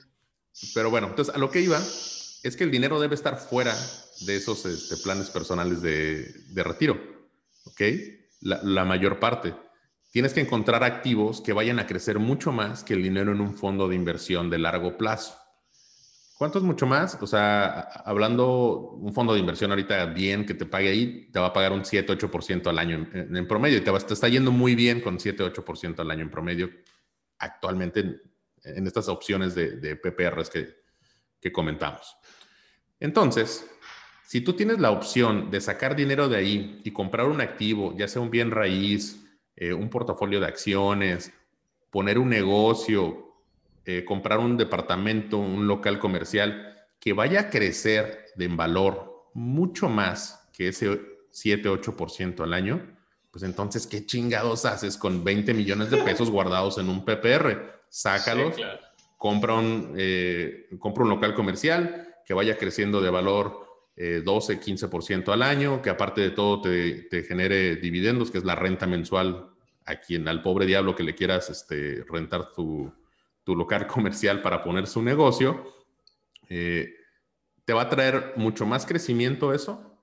Pero 0.75 0.89
bueno, 0.89 1.09
entonces 1.09 1.35
a 1.35 1.37
lo 1.37 1.51
que 1.51 1.61
iba 1.61 1.77
es 1.77 2.57
que 2.57 2.65
el 2.65 2.71
dinero 2.71 2.99
debe 2.99 3.15
estar 3.15 3.37
fuera 3.37 3.75
de 4.21 4.37
esos 4.37 4.65
este, 4.65 4.97
planes 4.97 5.29
personales 5.29 5.83
de, 5.83 6.33
de 6.55 6.63
retiro, 6.65 6.99
¿ok? 7.67 7.83
La, 8.41 8.63
la 8.63 8.87
mayor 8.87 9.21
parte. 9.21 9.55
Tienes 10.13 10.33
que 10.33 10.41
encontrar 10.41 10.83
activos 10.83 11.43
que 11.43 11.53
vayan 11.53 11.79
a 11.79 11.87
crecer 11.87 12.19
mucho 12.19 12.53
más 12.53 12.85
que 12.85 12.95
el 12.95 13.03
dinero 13.03 13.33
en 13.33 13.43
un 13.43 13.55
fondo 13.55 13.87
de 13.87 13.97
inversión 13.97 14.49
de 14.49 14.57
largo 14.57 14.97
plazo. 14.97 15.37
¿Cuánto 16.39 16.59
es 16.59 16.65
mucho 16.65 16.87
más? 16.87 17.17
O 17.23 17.27
sea, 17.27 17.81
hablando, 18.05 18.91
un 19.01 19.15
fondo 19.15 19.33
de 19.33 19.41
inversión 19.41 19.71
ahorita 19.71 20.05
bien 20.07 20.45
que 20.45 20.53
te 20.53 20.67
pague 20.67 20.91
ahí, 20.91 21.31
te 21.33 21.39
va 21.39 21.47
a 21.47 21.53
pagar 21.53 21.73
un 21.73 21.83
7-8% 21.83 22.67
al 22.69 22.79
año 22.79 23.09
en, 23.15 23.49
promedio 23.49 23.79
y 23.79 23.81
te, 23.81 23.91
va- 23.91 23.99
te 24.01 24.13
está 24.13 24.29
yendo 24.29 24.53
muy 24.53 24.75
bien 24.75 25.01
con 25.01 25.19
7-8% 25.19 26.01
al 26.01 26.11
año 26.11 26.23
en 26.23 26.31
promedio 26.31 26.71
actualmente 27.39 28.01
en, 28.01 28.21
en 28.65 28.87
estas 28.87 29.09
opciones 29.09 29.55
de, 29.55 29.77
de 29.77 29.97
PPRs 29.97 30.51
que, 30.51 30.77
que 31.41 31.51
comentamos. 31.53 32.17
Entonces, 33.01 33.67
si 34.27 34.43
tú 34.43 34.53
tienes 34.53 34.79
la 34.79 34.91
opción 34.91 35.51
de 35.51 35.61
sacar 35.63 35.97
dinero 35.97 36.29
de 36.29 36.37
ahí 36.37 36.81
y 36.85 36.91
comprar 36.91 37.27
un 37.29 37.41
activo, 37.41 37.97
ya 37.97 38.09
sea 38.09 38.21
un 38.21 38.31
bien 38.31 38.51
raíz, 38.51 39.25
eh, 39.55 39.73
un 39.73 39.89
portafolio 39.89 40.39
de 40.41 40.47
acciones, 40.47 41.33
poner 41.91 42.19
un 42.19 42.29
negocio, 42.29 43.26
eh, 43.87 44.05
comprar 44.05 44.41
un 44.41 44.57
departamento, 44.57 45.39
un 45.39 45.69
local 45.69 46.01
comercial, 46.01 46.75
que 46.99 47.13
vaya 47.13 47.41
a 47.43 47.51
crecer 47.51 48.27
de 48.35 48.47
en 48.47 48.57
valor 48.57 49.31
mucho 49.33 49.89
más 49.89 50.49
que 50.53 50.69
ese 50.69 51.01
7-8% 51.33 52.43
al 52.43 52.53
año, 52.53 52.97
pues 53.31 53.45
entonces, 53.45 53.87
¿qué 53.87 54.05
chingados 54.05 54.65
haces 54.65 54.97
con 54.97 55.23
20 55.23 55.55
millones 55.55 55.91
de 55.91 55.99
pesos 55.99 56.31
guardados 56.31 56.79
en 56.79 56.89
un 56.89 57.05
PPR? 57.05 57.85
Sácalos, 57.89 58.57
Sí, 58.57 58.63
claro. 58.63 58.81
compra, 59.19 59.55
un, 59.55 59.95
eh, 59.97 60.69
compra 60.81 61.05
un 61.05 61.11
local 61.11 61.35
comercial 61.35 62.17
que 62.25 62.35
vaya 62.35 62.57
creciendo 62.57 63.01
de 63.01 63.11
valor 63.11 63.67
eh, 63.95 64.23
12, 64.25 64.59
15% 64.61 65.33
al 65.33 65.43
año, 65.43 65.81
que 65.81 65.91
aparte 65.91 66.23
de 66.23 66.31
todo 66.31 66.63
te, 66.63 67.03
te 67.03 67.23
genere 67.23 67.77
dividendos, 67.77 68.31
que 68.31 68.39
es 68.39 68.45
la 68.45 68.55
renta 68.57 68.87
mensual 68.87 69.51
a 69.85 69.97
quien, 70.01 70.27
al 70.27 70.43
pobre 70.43 70.67
diablo 70.67 70.97
que 70.97 71.05
le 71.05 71.15
quieras 71.15 71.51
este, 71.51 72.05
rentar 72.09 72.53
tu, 72.53 72.93
tu 73.47 73.55
local 73.57 73.87
comercial 73.97 74.43
para 74.43 74.63
poner 74.63 74.87
su 74.87 75.01
negocio, 75.01 75.73
eh, 76.51 76.93
te 77.65 77.73
va 77.73 77.83
a 77.83 77.89
traer 77.89 78.35
mucho 78.37 78.67
más 78.67 78.85
crecimiento 78.85 79.55
eso 79.55 79.99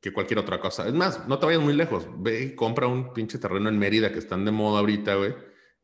que 0.00 0.12
cualquier 0.12 0.40
otra 0.40 0.58
cosa. 0.58 0.88
Es 0.88 0.94
más, 0.94 1.28
no 1.28 1.38
te 1.38 1.46
vayas 1.46 1.62
muy 1.62 1.74
lejos. 1.74 2.08
Ve 2.16 2.42
y 2.42 2.54
compra 2.56 2.88
un 2.88 3.12
pinche 3.12 3.38
terreno 3.38 3.68
en 3.68 3.78
Mérida 3.78 4.10
que 4.10 4.18
están 4.18 4.44
de 4.44 4.50
moda 4.50 4.80
ahorita, 4.80 5.14
güey. 5.14 5.34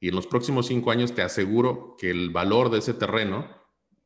Y 0.01 0.09
en 0.09 0.16
los 0.16 0.26
próximos 0.26 0.66
cinco 0.66 0.91
años 0.91 1.14
te 1.14 1.22
aseguro 1.22 1.95
que 1.97 2.11
el 2.11 2.30
valor 2.30 2.70
de 2.70 2.78
ese 2.78 2.95
terreno 2.95 3.49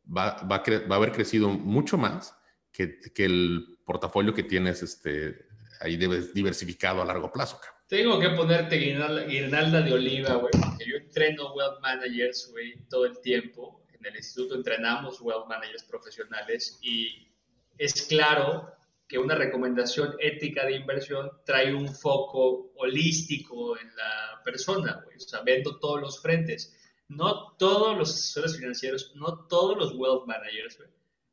va, 0.06 0.36
va, 0.42 0.62
va 0.90 0.94
a 0.94 0.98
haber 0.98 1.12
crecido 1.12 1.48
mucho 1.48 1.96
más 1.96 2.36
que, 2.72 2.98
que 3.14 3.24
el 3.24 3.78
portafolio 3.86 4.34
que 4.34 4.42
tienes 4.42 4.82
este, 4.82 5.46
ahí 5.80 5.96
debes 5.96 6.34
diversificado 6.34 7.00
a 7.00 7.04
largo 7.04 7.32
plazo. 7.32 7.58
Tengo 7.92 8.18
que 8.18 8.30
ponerte 8.30 8.76
guirnalda, 8.76 9.82
de 9.82 9.92
oliva, 9.92 10.36
güey, 10.36 10.50
porque 10.50 10.86
yo 10.88 10.96
entreno 10.96 11.52
wealth 11.52 11.78
managers, 11.82 12.48
güey, 12.50 12.72
todo 12.88 13.04
el 13.04 13.20
tiempo. 13.20 13.84
En 13.92 14.06
el 14.06 14.16
instituto 14.16 14.54
entrenamos 14.54 15.20
wealth 15.20 15.46
managers 15.46 15.84
profesionales 15.84 16.78
y 16.80 17.28
es 17.76 18.06
claro 18.06 18.72
que 19.06 19.18
una 19.18 19.34
recomendación 19.34 20.16
ética 20.20 20.64
de 20.64 20.76
inversión 20.76 21.32
trae 21.44 21.74
un 21.74 21.86
foco 21.86 22.72
holístico 22.76 23.78
en 23.78 23.94
la 23.94 24.42
persona, 24.42 25.02
güey, 25.04 25.18
o 25.18 25.20
sea, 25.20 25.42
viendo 25.42 25.78
todos 25.78 26.00
los 26.00 26.22
frentes. 26.22 26.74
No 27.08 27.52
todos 27.58 27.98
los 27.98 28.08
asesores 28.08 28.56
financieros, 28.56 29.12
no 29.16 29.46
todos 29.48 29.76
los 29.76 29.92
wealth 29.96 30.24
managers, 30.26 30.78
güey, 30.78 30.88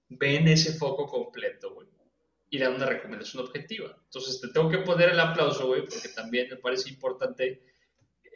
ven 0.10 0.50
ese 0.50 0.74
foco 0.74 1.08
completo, 1.08 1.74
güey 1.74 1.89
y 2.50 2.58
dan 2.58 2.76
una 2.76 2.86
recomendación 2.86 3.44
objetiva. 3.44 3.96
Entonces, 4.06 4.42
te 4.42 4.48
tengo 4.50 4.70
que 4.70 4.80
poner 4.80 5.10
el 5.10 5.20
aplauso, 5.20 5.68
güey, 5.68 5.82
porque 5.86 6.10
también 6.10 6.50
me 6.50 6.58
parece 6.58 6.90
importante 6.90 7.62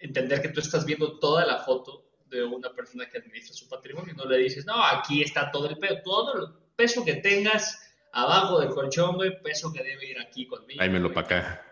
entender 0.01 0.41
que 0.41 0.49
tú 0.49 0.59
estás 0.59 0.85
viendo 0.85 1.19
toda 1.19 1.45
la 1.45 1.59
foto 1.59 2.11
de 2.27 2.43
una 2.43 2.73
persona 2.73 3.09
que 3.09 3.17
administra 3.17 3.55
su 3.55 3.67
patrimonio. 3.67 4.13
No 4.15 4.25
le 4.25 4.37
dices, 4.37 4.65
no, 4.65 4.83
aquí 4.83 5.21
está 5.21 5.51
todo 5.51 5.69
el 5.69 5.77
peso, 5.77 5.95
todo 6.03 6.33
el 6.35 6.53
peso 6.75 7.03
que 7.03 7.15
tengas 7.15 7.79
abajo 8.11 8.59
del 8.59 8.69
colchón, 8.69 9.15
güey, 9.15 9.41
peso 9.41 9.71
que 9.71 9.83
debe 9.83 10.09
ir 10.09 10.19
aquí 10.19 10.45
conmigo. 10.45 10.81
Ahí 10.81 10.89
me 10.89 10.99
lo 10.99 11.11
para 11.11 11.25
acá. 11.25 11.65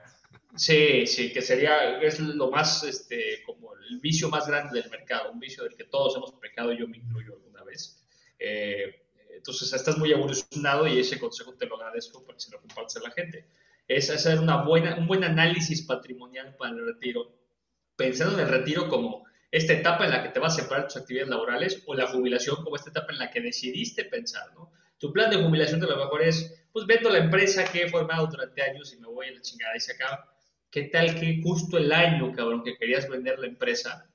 Sí, 0.55 1.07
sí, 1.07 1.31
que 1.31 1.41
sería, 1.41 2.01
es 2.01 2.19
lo 2.19 2.49
más, 2.49 2.83
este, 2.83 3.41
como 3.45 3.73
el 3.75 3.99
vicio 3.99 4.29
más 4.29 4.47
grande 4.47 4.81
del 4.81 4.89
mercado, 4.89 5.31
un 5.31 5.39
vicio 5.39 5.63
del 5.63 5.75
que 5.75 5.85
todos 5.85 6.15
hemos 6.17 6.33
pecado, 6.33 6.73
yo 6.73 6.87
me 6.87 6.97
incluyo 6.97 7.33
alguna 7.33 7.63
vez. 7.63 8.03
Eh, 8.37 9.00
entonces, 9.41 9.73
estás 9.73 9.97
muy 9.97 10.11
evolucionado 10.11 10.87
y 10.87 10.99
ese 10.99 11.19
consejo 11.19 11.55
te 11.55 11.65
lo 11.65 11.75
agradezco 11.75 12.23
porque 12.23 12.41
se 12.41 12.51
lo 12.51 12.59
compartes 12.59 12.97
a 12.97 12.99
la 12.99 13.09
gente. 13.09 13.47
Es 13.87 14.11
hacer 14.11 14.39
una 14.39 14.61
buena, 14.61 14.95
un 14.97 15.07
buen 15.07 15.23
análisis 15.23 15.81
patrimonial 15.81 16.55
para 16.57 16.73
el 16.73 16.85
retiro, 16.85 17.33
pensando 17.95 18.35
en 18.35 18.41
el 18.41 18.49
retiro 18.49 18.87
como 18.87 19.25
esta 19.49 19.73
etapa 19.73 20.05
en 20.05 20.11
la 20.11 20.21
que 20.21 20.29
te 20.29 20.39
vas 20.39 20.57
a 20.57 20.61
separar 20.61 20.85
tus 20.85 20.97
actividades 20.97 21.31
laborales 21.31 21.81
o 21.87 21.95
la 21.95 22.05
jubilación 22.05 22.63
como 22.63 22.75
esta 22.75 22.91
etapa 22.91 23.13
en 23.13 23.17
la 23.17 23.31
que 23.31 23.41
decidiste 23.41 24.05
pensar, 24.05 24.53
¿no? 24.53 24.71
Tu 24.99 25.11
plan 25.11 25.31
de 25.31 25.43
jubilación 25.43 25.79
de 25.79 25.87
lo 25.87 25.97
mejor 25.97 26.21
es, 26.21 26.63
pues 26.71 26.85
vendo 26.85 27.09
la 27.09 27.17
empresa 27.17 27.65
que 27.65 27.81
he 27.81 27.89
formado 27.89 28.27
durante 28.27 28.61
años 28.61 28.93
y 28.93 28.99
me 28.99 29.07
voy 29.07 29.29
a 29.29 29.31
la 29.31 29.41
chingada 29.41 29.75
y 29.75 29.79
se 29.79 29.93
acaba. 29.93 30.35
¿Qué 30.69 30.83
tal 30.83 31.19
que 31.19 31.41
justo 31.41 31.79
el 31.79 31.91
año, 31.91 32.31
cabrón, 32.31 32.63
que 32.63 32.77
querías 32.77 33.09
vender 33.09 33.39
la 33.39 33.47
empresa, 33.47 34.07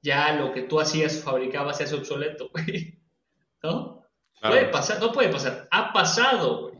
ya 0.00 0.32
lo 0.32 0.54
que 0.54 0.62
tú 0.62 0.80
hacías, 0.80 1.22
fabricabas, 1.22 1.76
se 1.76 1.84
hace 1.84 1.96
obsoleto? 1.96 2.50
¿No? 3.62 4.05
Claro. 4.40 4.56
Puede 4.56 4.68
pasar, 4.68 5.00
no 5.00 5.12
puede 5.12 5.28
pasar. 5.28 5.68
Ha 5.70 5.92
pasado, 5.92 6.62
güey. 6.62 6.76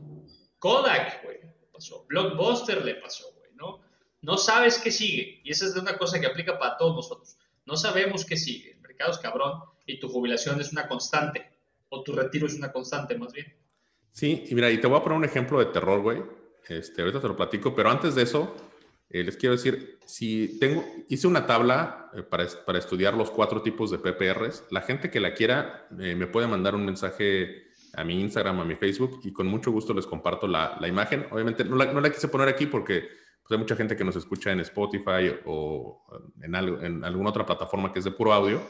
Kodak, 0.59 1.23
güey, 1.23 1.37
pasó. 1.71 2.05
Blockbuster 2.07 2.83
le 2.83 2.95
pasó, 2.95 3.25
güey, 3.37 3.51
¿no? 3.55 3.81
No 4.21 4.37
sabes 4.37 4.79
qué 4.79 4.91
sigue. 4.91 5.41
Y 5.43 5.51
esa 5.51 5.65
es 5.65 5.75
una 5.75 5.97
cosa 5.97 6.19
que 6.19 6.27
aplica 6.27 6.57
para 6.57 6.77
todos 6.77 6.95
nosotros. 6.95 7.37
No 7.65 7.77
sabemos 7.77 8.25
qué 8.25 8.37
sigue. 8.37 8.71
El 8.71 8.81
mercado 8.81 9.11
es 9.11 9.17
cabrón 9.19 9.61
y 9.85 9.99
tu 9.99 10.09
jubilación 10.09 10.59
es 10.59 10.71
una 10.71 10.87
constante. 10.87 11.51
O 11.89 12.03
tu 12.03 12.13
retiro 12.13 12.47
es 12.47 12.55
una 12.55 12.71
constante, 12.71 13.17
más 13.17 13.33
bien. 13.33 13.55
Sí, 14.11 14.45
y 14.47 14.55
mira, 14.55 14.69
y 14.71 14.81
te 14.81 14.87
voy 14.87 14.99
a 14.99 15.03
poner 15.03 15.17
un 15.17 15.25
ejemplo 15.25 15.59
de 15.59 15.67
terror, 15.67 16.01
güey. 16.01 16.23
Este, 16.67 17.01
ahorita 17.01 17.21
te 17.21 17.27
lo 17.27 17.35
platico, 17.35 17.73
pero 17.75 17.89
antes 17.89 18.15
de 18.15 18.23
eso, 18.23 18.53
eh, 19.09 19.23
les 19.23 19.37
quiero 19.37 19.55
decir, 19.55 19.99
si 20.05 20.57
tengo, 20.59 20.85
hice 21.09 21.27
una 21.27 21.45
tabla 21.45 22.09
eh, 22.13 22.23
para, 22.23 22.45
para 22.65 22.79
estudiar 22.79 23.13
los 23.13 23.31
cuatro 23.31 23.61
tipos 23.61 23.89
de 23.91 23.97
PPRs. 23.99 24.65
La 24.71 24.81
gente 24.81 25.09
que 25.09 25.19
la 25.19 25.33
quiera 25.33 25.87
eh, 25.99 26.15
me 26.15 26.27
puede 26.27 26.47
mandar 26.47 26.75
un 26.75 26.85
mensaje 26.85 27.67
a 27.93 28.03
mi 28.03 28.19
Instagram, 28.21 28.59
a 28.59 28.65
mi 28.65 28.75
Facebook, 28.75 29.21
y 29.23 29.31
con 29.33 29.47
mucho 29.47 29.71
gusto 29.71 29.93
les 29.93 30.05
comparto 30.05 30.47
la, 30.47 30.77
la 30.79 30.87
imagen. 30.87 31.25
Obviamente 31.31 31.63
no 31.63 31.75
la, 31.75 31.85
no 31.91 31.99
la 32.01 32.09
quise 32.11 32.27
poner 32.27 32.47
aquí 32.47 32.65
porque 32.67 33.01
pues, 33.41 33.51
hay 33.51 33.57
mucha 33.57 33.75
gente 33.75 33.95
que 33.95 34.03
nos 34.03 34.15
escucha 34.15 34.51
en 34.51 34.59
Spotify 34.59 35.35
o 35.45 36.05
en, 36.41 36.53
algo- 36.53 36.81
en 36.81 37.03
alguna 37.03 37.29
otra 37.29 37.45
plataforma 37.45 37.91
que 37.91 37.99
es 37.99 38.05
de 38.05 38.11
puro 38.11 38.33
audio. 38.33 38.61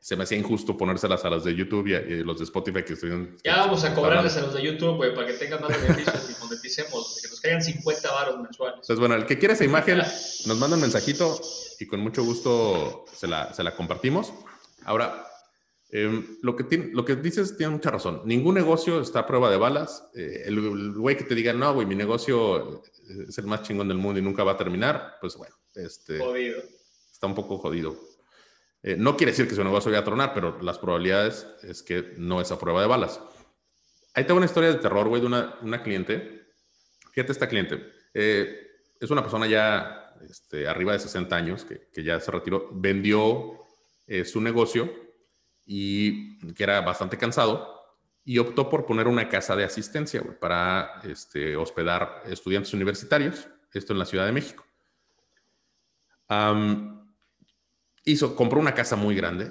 Se 0.00 0.14
me 0.14 0.22
hacía 0.22 0.38
injusto 0.38 0.76
ponérselas 0.76 1.24
a 1.24 1.30
las 1.30 1.42
de 1.42 1.54
YouTube 1.56 1.88
y 1.88 1.94
a, 1.94 2.00
y 2.00 2.22
los 2.22 2.38
de 2.38 2.44
Spotify 2.44 2.84
que 2.84 2.92
estoy... 2.92 3.34
Ya 3.42 3.56
vamos 3.56 3.82
a 3.84 3.94
cobrarles 3.94 4.36
a 4.36 4.42
los 4.42 4.54
de 4.54 4.62
YouTube, 4.62 4.96
güey, 4.96 5.12
para 5.14 5.26
que 5.26 5.32
tengan 5.34 5.60
más 5.60 5.70
beneficios 5.70 6.36
y 6.38 6.44
moneticemos, 6.44 7.17
nos 7.38 7.40
caigan 7.40 7.62
50 7.62 8.12
varos 8.12 8.40
mensuales. 8.40 8.76
Entonces, 8.76 8.98
bueno, 8.98 9.14
el 9.14 9.26
que 9.26 9.38
quiera 9.38 9.54
esa 9.54 9.64
imagen, 9.64 9.98
nos 9.98 10.58
manda 10.58 10.76
un 10.76 10.80
mensajito 10.80 11.40
y 11.78 11.86
con 11.86 12.00
mucho 12.00 12.24
gusto 12.24 13.04
se 13.14 13.26
la, 13.26 13.52
se 13.54 13.62
la 13.62 13.74
compartimos. 13.74 14.32
Ahora, 14.84 15.26
eh, 15.90 16.24
lo, 16.42 16.56
que 16.56 16.64
tiene, 16.64 16.90
lo 16.92 17.04
que 17.04 17.16
dices 17.16 17.56
tiene 17.56 17.72
mucha 17.72 17.90
razón. 17.90 18.22
Ningún 18.24 18.54
negocio 18.54 19.00
está 19.00 19.20
a 19.20 19.26
prueba 19.26 19.50
de 19.50 19.56
balas. 19.56 20.08
Eh, 20.14 20.42
el 20.46 20.58
el 20.58 20.92
güey 20.92 21.16
que 21.16 21.24
te 21.24 21.34
diga, 21.34 21.52
no, 21.52 21.72
güey, 21.74 21.86
mi 21.86 21.94
negocio 21.94 22.82
es 23.28 23.38
el 23.38 23.46
más 23.46 23.62
chingón 23.62 23.88
del 23.88 23.98
mundo 23.98 24.18
y 24.18 24.22
nunca 24.22 24.44
va 24.44 24.52
a 24.52 24.56
terminar, 24.56 25.16
pues 25.20 25.36
bueno, 25.36 25.54
este, 25.74 26.18
Jodido. 26.18 26.62
está 27.10 27.26
un 27.26 27.34
poco 27.34 27.58
jodido. 27.58 27.96
Eh, 28.82 28.96
no 28.96 29.16
quiere 29.16 29.32
decir 29.32 29.48
que 29.48 29.54
su 29.54 29.64
negocio 29.64 29.90
vaya 29.90 30.02
a 30.02 30.04
tronar, 30.04 30.34
pero 30.34 30.60
las 30.60 30.78
probabilidades 30.78 31.46
es 31.62 31.82
que 31.82 32.14
no 32.16 32.40
es 32.40 32.52
a 32.52 32.58
prueba 32.58 32.80
de 32.80 32.86
balas. 32.86 33.20
Ahí 34.14 34.24
tengo 34.24 34.38
una 34.38 34.46
historia 34.46 34.70
de 34.70 34.78
terror, 34.78 35.08
güey, 35.08 35.20
de 35.20 35.26
una, 35.26 35.56
una 35.62 35.82
cliente. 35.82 36.37
Fíjate 37.18 37.32
esta 37.32 37.48
cliente. 37.48 37.84
Eh, 38.14 38.78
es 39.00 39.10
una 39.10 39.22
persona 39.22 39.48
ya 39.48 40.14
este, 40.30 40.68
arriba 40.68 40.92
de 40.92 41.00
60 41.00 41.34
años 41.34 41.64
que, 41.64 42.04
ya 42.04 42.20
se 42.20 42.30
retiró. 42.30 42.68
Vendió 42.70 43.66
eh, 44.06 44.24
su 44.24 44.40
negocio 44.40 44.88
y 45.66 46.38
que 46.54 46.62
era 46.62 46.80
bastante 46.80 47.18
cansado 47.18 47.74
y 48.24 48.38
optó 48.38 48.68
por 48.68 48.86
poner 48.86 49.08
una 49.08 49.28
casa 49.28 49.56
de 49.56 49.64
asistencia 49.64 50.22
para 50.38 51.00
este, 51.02 51.56
hospedar 51.56 52.22
estudiantes 52.26 52.72
universitarios. 52.72 53.48
Esto 53.72 53.94
en 53.94 53.98
la 53.98 54.04
Ciudad 54.04 54.24
de 54.24 54.30
México. 54.30 54.64
Hizo, 58.04 58.36
compró 58.36 58.60
una 58.60 58.74
casa 58.74 58.94
muy 58.94 59.16
grande, 59.16 59.50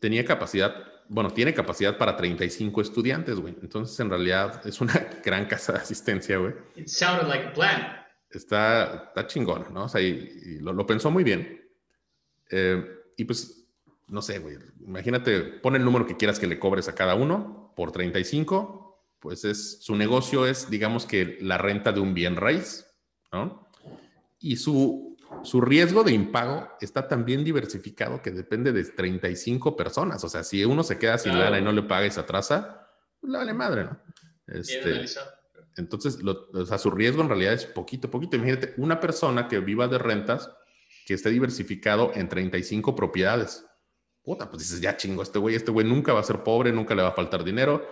tenía 0.00 0.24
capacidad, 0.24 0.91
bueno, 1.12 1.30
tiene 1.30 1.52
capacidad 1.52 1.98
para 1.98 2.16
35 2.16 2.80
estudiantes, 2.80 3.38
güey. 3.38 3.54
Entonces, 3.60 4.00
en 4.00 4.08
realidad, 4.08 4.66
es 4.66 4.80
una 4.80 4.94
gran 5.24 5.44
casa 5.44 5.74
de 5.74 5.80
asistencia, 5.80 6.38
güey. 6.38 6.54
It 6.74 6.88
sounded 6.88 7.28
like 7.28 7.48
a 7.48 7.52
plan. 7.52 7.96
Está, 8.30 9.08
está 9.08 9.26
chingón, 9.26 9.66
¿no? 9.74 9.84
O 9.84 9.88
sea, 9.90 10.00
y, 10.00 10.58
lo, 10.60 10.72
lo, 10.72 10.86
pensó 10.86 11.10
muy 11.10 11.22
bien. 11.22 11.70
Eh, 12.50 12.82
y 13.18 13.24
pues, 13.24 13.68
no 14.08 14.22
sé, 14.22 14.38
güey. 14.38 14.56
Imagínate, 14.86 15.42
pon 15.42 15.76
el 15.76 15.84
número 15.84 16.06
que 16.06 16.16
quieras 16.16 16.38
que 16.38 16.46
le 16.46 16.58
cobres 16.58 16.88
a 16.88 16.94
cada 16.94 17.14
uno 17.14 17.74
por 17.76 17.92
35. 17.92 19.04
Pues 19.20 19.44
es, 19.44 19.82
su 19.82 19.94
negocio 19.94 20.46
es, 20.46 20.70
digamos 20.70 21.04
que 21.04 21.36
la 21.42 21.58
renta 21.58 21.92
de 21.92 22.00
un 22.00 22.14
bien 22.14 22.36
raíz, 22.36 22.86
¿no? 23.30 23.68
Y 24.40 24.56
su 24.56 25.11
su 25.44 25.60
riesgo 25.60 26.04
de 26.04 26.12
impago 26.12 26.68
está 26.80 27.08
tan 27.08 27.24
bien 27.24 27.44
diversificado 27.44 28.22
que 28.22 28.30
depende 28.30 28.72
de 28.72 28.84
35 28.84 29.76
personas. 29.76 30.22
O 30.24 30.28
sea, 30.28 30.42
si 30.44 30.64
uno 30.64 30.82
se 30.82 30.98
queda 30.98 31.18
sin 31.18 31.38
lana 31.38 31.58
y 31.58 31.62
no 31.62 31.72
le 31.72 31.82
paga 31.82 32.06
y 32.06 32.10
se 32.10 32.20
atrasa, 32.20 32.88
pues 33.20 33.30
le 33.32 33.38
vale 33.38 33.54
madre, 33.54 33.84
¿no? 33.84 34.00
Este, 34.46 35.04
entonces, 35.76 36.18
o 36.24 36.66
sea, 36.66 36.78
su 36.78 36.90
riesgo 36.90 37.22
en 37.22 37.28
realidad 37.28 37.54
es 37.54 37.66
poquito, 37.66 38.10
poquito. 38.10 38.36
Imagínate, 38.36 38.74
una 38.76 39.00
persona 39.00 39.48
que 39.48 39.58
viva 39.60 39.88
de 39.88 39.98
rentas 39.98 40.50
que 41.06 41.14
esté 41.14 41.30
diversificado 41.30 42.12
en 42.14 42.28
35 42.28 42.94
propiedades. 42.94 43.64
Puta, 44.22 44.48
pues 44.48 44.62
dices, 44.62 44.80
ya 44.80 44.96
chingo, 44.96 45.22
este 45.22 45.38
güey, 45.38 45.56
este 45.56 45.70
güey 45.70 45.86
nunca 45.86 46.12
va 46.12 46.20
a 46.20 46.24
ser 46.24 46.42
pobre, 46.42 46.72
nunca 46.72 46.94
le 46.94 47.02
va 47.02 47.08
a 47.08 47.14
faltar 47.14 47.42
dinero, 47.42 47.84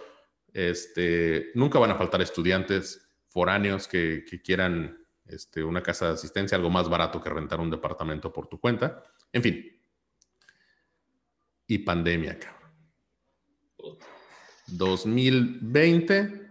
este, 0.53 1.51
nunca 1.55 1.79
van 1.79 1.91
a 1.91 1.97
faltar 1.97 2.23
estudiantes 2.23 3.09
foráneos 3.29 3.89
que, 3.89 4.25
que 4.29 4.41
quieran 4.41 5.00
este, 5.31 5.63
una 5.63 5.83
casa 5.83 6.09
de 6.09 6.15
asistencia, 6.15 6.57
algo 6.57 6.71
más 6.71 6.89
barato 6.89 7.21
que 7.21 7.31
rentar 7.31 7.61
un 7.61 7.71
departamento 7.71 8.33
por 8.33 8.49
tu 8.49 8.59
cuenta. 8.59 9.03
En 9.33 9.43
fin. 9.43 9.81
Y 11.67 11.79
pandemia, 11.79 12.39
cabrón. 12.39 12.71
2020, 14.67 16.51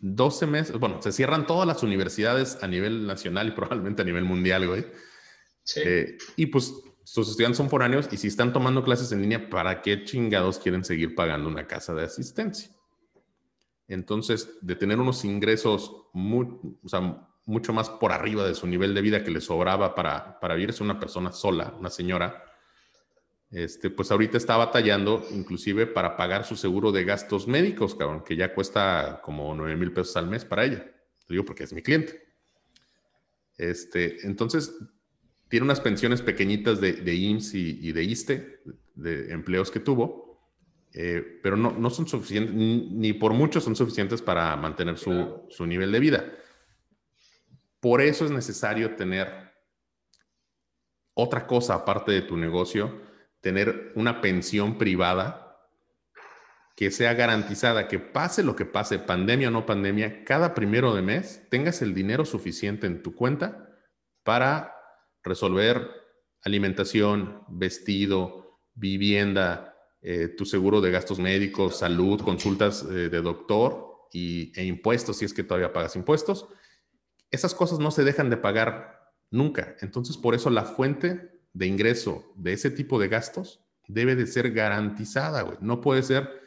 12 0.00 0.46
meses. 0.46 0.78
Bueno, 0.78 1.00
se 1.02 1.12
cierran 1.12 1.46
todas 1.46 1.66
las 1.66 1.82
universidades 1.82 2.62
a 2.62 2.68
nivel 2.68 3.06
nacional 3.06 3.48
y 3.48 3.50
probablemente 3.52 4.02
a 4.02 4.04
nivel 4.04 4.24
mundial, 4.24 4.66
güey. 4.66 4.86
Sí. 5.62 5.80
Eh, 5.84 6.18
y 6.36 6.46
pues 6.46 6.72
sus 7.04 7.30
estudiantes 7.30 7.56
son 7.56 7.70
foráneos 7.70 8.08
y 8.12 8.16
si 8.16 8.26
están 8.26 8.52
tomando 8.52 8.84
clases 8.84 9.10
en 9.12 9.22
línea, 9.22 9.48
¿para 9.48 9.80
qué 9.80 10.04
chingados 10.04 10.58
quieren 10.58 10.84
seguir 10.84 11.14
pagando 11.14 11.48
una 11.48 11.66
casa 11.66 11.94
de 11.94 12.04
asistencia? 12.04 12.70
Entonces, 13.88 14.58
de 14.60 14.76
tener 14.76 15.00
unos 15.00 15.24
ingresos 15.24 15.90
muy, 16.12 16.46
o 16.82 16.88
sea, 16.88 17.27
mucho 17.48 17.72
más 17.72 17.88
por 17.88 18.12
arriba 18.12 18.46
de 18.46 18.54
su 18.54 18.66
nivel 18.66 18.94
de 18.94 19.00
vida 19.00 19.24
que 19.24 19.30
le 19.30 19.40
sobraba 19.40 19.94
para, 19.94 20.38
para 20.38 20.54
vivirse 20.54 20.82
una 20.82 21.00
persona 21.00 21.32
sola, 21.32 21.74
una 21.78 21.88
señora, 21.88 22.44
este, 23.50 23.88
pues 23.88 24.10
ahorita 24.10 24.36
está 24.36 24.58
batallando 24.58 25.26
inclusive 25.30 25.86
para 25.86 26.14
pagar 26.18 26.44
su 26.44 26.56
seguro 26.56 26.92
de 26.92 27.04
gastos 27.04 27.48
médicos, 27.48 27.94
cabrón, 27.94 28.22
que 28.22 28.36
ya 28.36 28.54
cuesta 28.54 29.22
como 29.24 29.54
9 29.54 29.76
mil 29.76 29.92
pesos 29.92 30.14
al 30.18 30.28
mes 30.28 30.44
para 30.44 30.66
ella. 30.66 30.84
Lo 31.26 31.32
digo 31.32 31.44
porque 31.46 31.64
es 31.64 31.72
mi 31.72 31.82
cliente. 31.82 32.22
Este, 33.56 34.26
entonces, 34.26 34.74
tiene 35.48 35.64
unas 35.64 35.80
pensiones 35.80 36.20
pequeñitas 36.20 36.82
de, 36.82 36.92
de 36.92 37.14
IMSS 37.14 37.54
y, 37.54 37.92
de 37.92 38.04
ISTE, 38.04 38.60
de 38.94 39.32
empleos 39.32 39.70
que 39.70 39.80
tuvo, 39.80 40.38
eh, 40.92 41.40
pero 41.42 41.56
no, 41.56 41.72
no 41.72 41.88
son 41.88 42.06
suficientes, 42.06 42.54
ni, 42.54 43.14
por 43.14 43.32
mucho 43.32 43.62
son 43.62 43.74
suficientes 43.74 44.20
para 44.20 44.54
mantener 44.56 44.98
su, 44.98 45.46
su 45.48 45.64
nivel 45.64 45.90
de 45.92 46.00
vida. 46.00 46.34
Por 47.80 48.00
eso 48.00 48.24
es 48.24 48.30
necesario 48.30 48.96
tener 48.96 49.48
otra 51.14 51.46
cosa 51.46 51.74
aparte 51.74 52.12
de 52.12 52.22
tu 52.22 52.36
negocio, 52.36 53.00
tener 53.40 53.92
una 53.94 54.20
pensión 54.20 54.78
privada 54.78 55.44
que 56.76 56.92
sea 56.92 57.14
garantizada, 57.14 57.88
que 57.88 57.98
pase 57.98 58.44
lo 58.44 58.54
que 58.54 58.64
pase, 58.64 59.00
pandemia 59.00 59.48
o 59.48 59.50
no 59.50 59.66
pandemia, 59.66 60.24
cada 60.24 60.54
primero 60.54 60.94
de 60.94 61.02
mes 61.02 61.44
tengas 61.50 61.82
el 61.82 61.92
dinero 61.92 62.24
suficiente 62.24 62.86
en 62.86 63.02
tu 63.02 63.16
cuenta 63.16 63.68
para 64.22 64.76
resolver 65.24 65.90
alimentación, 66.42 67.42
vestido, 67.48 68.60
vivienda, 68.74 69.74
eh, 70.00 70.28
tu 70.28 70.44
seguro 70.44 70.80
de 70.80 70.92
gastos 70.92 71.18
médicos, 71.18 71.78
salud, 71.78 72.20
consultas 72.20 72.84
eh, 72.84 73.08
de 73.08 73.22
doctor 73.22 74.06
y, 74.12 74.52
e 74.58 74.64
impuestos, 74.64 75.18
si 75.18 75.24
es 75.24 75.34
que 75.34 75.42
todavía 75.42 75.72
pagas 75.72 75.96
impuestos 75.96 76.46
esas 77.30 77.54
cosas 77.54 77.78
no 77.78 77.90
se 77.90 78.04
dejan 78.04 78.30
de 78.30 78.36
pagar 78.36 79.12
nunca. 79.30 79.76
Entonces, 79.80 80.16
por 80.16 80.34
eso 80.34 80.50
la 80.50 80.64
fuente 80.64 81.40
de 81.52 81.66
ingreso 81.66 82.32
de 82.36 82.52
ese 82.52 82.70
tipo 82.70 82.98
de 82.98 83.08
gastos 83.08 83.64
debe 83.86 84.14
de 84.16 84.26
ser 84.26 84.52
garantizada, 84.52 85.42
güey. 85.42 85.58
No 85.60 85.80
puede 85.80 86.02
ser, 86.02 86.42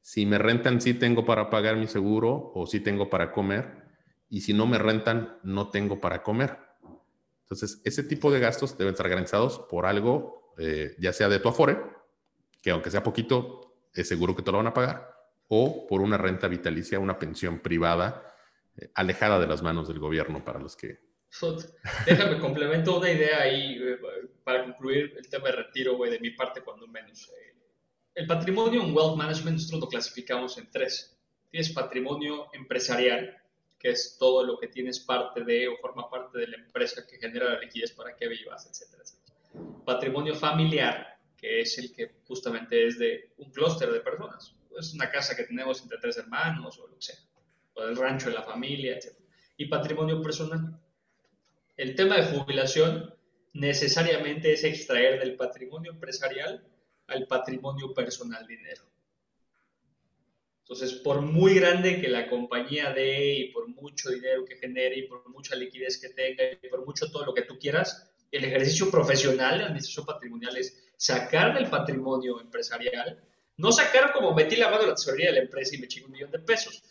si 0.00 0.26
me 0.26 0.38
rentan, 0.38 0.80
sí 0.80 0.94
tengo 0.94 1.24
para 1.24 1.50
pagar 1.50 1.76
mi 1.76 1.86
seguro 1.86 2.52
o 2.54 2.66
sí 2.66 2.80
tengo 2.80 3.08
para 3.10 3.32
comer, 3.32 3.84
y 4.28 4.40
si 4.40 4.52
no 4.52 4.66
me 4.66 4.78
rentan, 4.78 5.38
no 5.42 5.70
tengo 5.70 6.00
para 6.00 6.22
comer. 6.22 6.58
Entonces, 7.42 7.80
ese 7.84 8.02
tipo 8.02 8.32
de 8.32 8.40
gastos 8.40 8.76
deben 8.76 8.92
estar 8.92 9.08
garantizados 9.08 9.58
por 9.70 9.86
algo, 9.86 10.54
eh, 10.58 10.96
ya 10.98 11.12
sea 11.12 11.28
de 11.28 11.38
tu 11.38 11.48
afore, 11.48 11.78
que 12.60 12.70
aunque 12.70 12.90
sea 12.90 13.02
poquito, 13.02 13.76
es 13.92 14.08
seguro 14.08 14.34
que 14.34 14.42
te 14.42 14.50
lo 14.50 14.58
van 14.58 14.66
a 14.66 14.74
pagar, 14.74 15.14
o 15.48 15.86
por 15.86 16.00
una 16.00 16.16
renta 16.16 16.48
vitalicia, 16.48 16.98
una 16.98 17.18
pensión 17.18 17.60
privada 17.60 18.33
alejada 18.94 19.38
de 19.38 19.46
las 19.46 19.62
manos 19.62 19.88
del 19.88 19.98
gobierno 19.98 20.44
para 20.44 20.58
los 20.58 20.76
que... 20.76 20.98
Déjame 22.06 22.38
complemento 22.38 22.96
una 22.96 23.10
idea 23.10 23.40
ahí 23.42 23.76
eh, 23.82 23.98
para 24.44 24.64
concluir 24.64 25.14
el 25.16 25.28
tema 25.28 25.46
de 25.46 25.56
retiro, 25.56 25.96
güey, 25.96 26.10
de 26.12 26.20
mi 26.20 26.30
parte 26.30 26.60
cuando 26.62 26.86
menos. 26.86 27.28
Eh. 27.28 27.54
El 28.14 28.26
patrimonio 28.28 28.82
en 28.82 28.94
Wealth 28.94 29.16
Management 29.16 29.56
nosotros 29.56 29.80
lo 29.80 29.88
clasificamos 29.88 30.56
en 30.58 30.70
tres. 30.70 31.18
Tienes 31.50 31.72
patrimonio 31.72 32.46
empresarial, 32.52 33.36
que 33.76 33.90
es 33.90 34.16
todo 34.16 34.44
lo 34.44 34.58
que 34.58 34.68
tienes 34.68 35.00
parte 35.00 35.42
de 35.42 35.66
o 35.66 35.76
forma 35.78 36.08
parte 36.08 36.38
de 36.38 36.46
la 36.46 36.56
empresa 36.56 37.04
que 37.04 37.18
genera 37.18 37.54
la 37.54 37.60
liquidez 37.60 37.92
para 37.92 38.14
que 38.14 38.28
vivas, 38.28 38.68
etcétera, 38.70 39.02
etcétera. 39.02 39.84
Patrimonio 39.84 40.36
familiar, 40.36 41.18
que 41.36 41.60
es 41.60 41.76
el 41.78 41.92
que 41.92 42.14
justamente 42.28 42.86
es 42.86 42.98
de 42.98 43.32
un 43.38 43.50
clúster 43.50 43.90
de 43.90 44.00
personas. 44.00 44.54
Es 44.78 44.94
una 44.94 45.10
casa 45.10 45.34
que 45.34 45.44
tenemos 45.44 45.82
entre 45.82 45.98
tres 45.98 46.16
hermanos 46.18 46.78
o 46.78 46.86
lo 46.86 46.94
que 46.94 47.02
sea 47.02 47.16
o 47.74 47.84
del 47.84 47.96
rancho 47.96 48.28
de 48.28 48.34
la 48.34 48.42
familia, 48.42 48.96
etc. 48.96 49.16
Y 49.56 49.66
patrimonio 49.66 50.22
personal. 50.22 50.80
El 51.76 51.94
tema 51.94 52.16
de 52.16 52.26
jubilación 52.26 53.14
necesariamente 53.52 54.52
es 54.52 54.64
extraer 54.64 55.20
del 55.20 55.36
patrimonio 55.36 55.92
empresarial 55.92 56.66
al 57.06 57.26
patrimonio 57.26 57.92
personal 57.92 58.46
dinero. 58.46 58.82
Entonces, 60.64 60.94
por 60.94 61.20
muy 61.20 61.54
grande 61.56 62.00
que 62.00 62.08
la 62.08 62.28
compañía 62.28 62.92
dé 62.92 63.34
y 63.34 63.52
por 63.52 63.68
mucho 63.68 64.10
dinero 64.10 64.46
que 64.46 64.56
genere 64.56 64.98
y 64.98 65.06
por 65.06 65.28
mucha 65.28 65.54
liquidez 65.54 65.98
que 65.98 66.08
tenga 66.08 66.42
y 66.62 66.68
por 66.68 66.86
mucho 66.86 67.10
todo 67.10 67.26
lo 67.26 67.34
que 67.34 67.42
tú 67.42 67.58
quieras, 67.58 68.10
el 68.30 68.44
ejercicio 68.44 68.90
profesional 68.90 69.58
de 69.58 69.64
administración 69.64 70.06
patrimonial 70.06 70.56
es 70.56 70.82
sacar 70.96 71.54
del 71.54 71.68
patrimonio 71.68 72.40
empresarial, 72.40 73.22
no 73.58 73.70
sacar 73.72 74.12
como 74.12 74.34
metí 74.34 74.56
la 74.56 74.70
mano 74.70 74.84
en 74.84 74.88
la 74.88 74.94
tesorería 74.94 75.26
de 75.26 75.34
la 75.34 75.42
empresa 75.42 75.76
y 75.76 75.78
me 75.78 75.86
chingo 75.86 76.06
un 76.06 76.12
millón 76.12 76.30
de 76.30 76.38
pesos, 76.38 76.82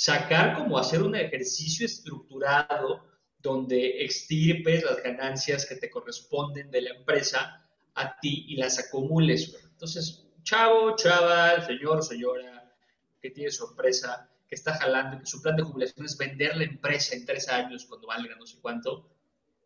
sacar 0.00 0.56
como 0.56 0.78
hacer 0.78 1.02
un 1.02 1.14
ejercicio 1.14 1.84
estructurado 1.84 3.04
donde 3.38 4.02
extirpes 4.02 4.82
las 4.82 5.02
ganancias 5.02 5.66
que 5.66 5.76
te 5.76 5.90
corresponden 5.90 6.70
de 6.70 6.80
la 6.80 6.90
empresa 6.94 7.68
a 7.94 8.18
ti 8.18 8.46
y 8.48 8.56
las 8.56 8.78
acumules. 8.78 9.54
Entonces, 9.62 10.26
chavo, 10.42 10.96
chava, 10.96 11.66
señor 11.66 12.02
señora 12.02 12.72
que 13.20 13.28
tiene 13.28 13.50
su 13.50 13.66
empresa, 13.66 14.26
que 14.48 14.54
está 14.54 14.72
jalando, 14.78 15.18
que 15.18 15.26
su 15.26 15.42
plan 15.42 15.56
de 15.56 15.64
jubilación 15.64 16.06
es 16.06 16.16
vender 16.16 16.56
la 16.56 16.64
empresa 16.64 17.14
en 17.14 17.26
tres 17.26 17.50
años 17.50 17.84
cuando 17.84 18.06
valga 18.06 18.36
no 18.36 18.46
sé 18.46 18.56
cuánto, 18.62 19.06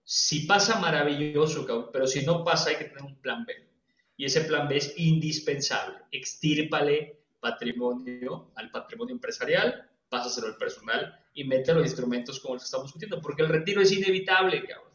si 0.03 0.47
pasa 0.47 0.81
maravilloso, 0.81 1.65
pero 1.93 2.09
si 2.09 2.27
no 2.27 2.43
pasa 2.43 2.71
hay 2.71 2.77
que 2.77 2.87
tener 2.87 3.05
un 3.05 3.21
plan 3.21 3.45
B. 3.45 3.55
Y 4.17 4.25
ese 4.25 4.41
plan 4.41 4.67
B 4.67 4.79
es 4.79 4.95
indispensable. 4.97 5.99
Extírpale 6.11 7.21
patrimonio 7.39 8.51
al 8.57 8.73
patrimonio 8.73 9.15
empresarial 9.15 9.91
pásaselo 10.09 10.47
al 10.49 10.57
personal 10.57 11.21
y 11.35 11.45
mete 11.45 11.75
los 11.75 11.85
instrumentos 11.85 12.41
como 12.41 12.55
los 12.55 12.63
que 12.63 12.67
estamos 12.67 12.87
discutiendo, 12.87 13.21
porque 13.21 13.43
el 13.43 13.49
retiro 13.49 13.81
es 13.83 13.93
inevitable, 13.93 14.65
cabrón. 14.65 14.93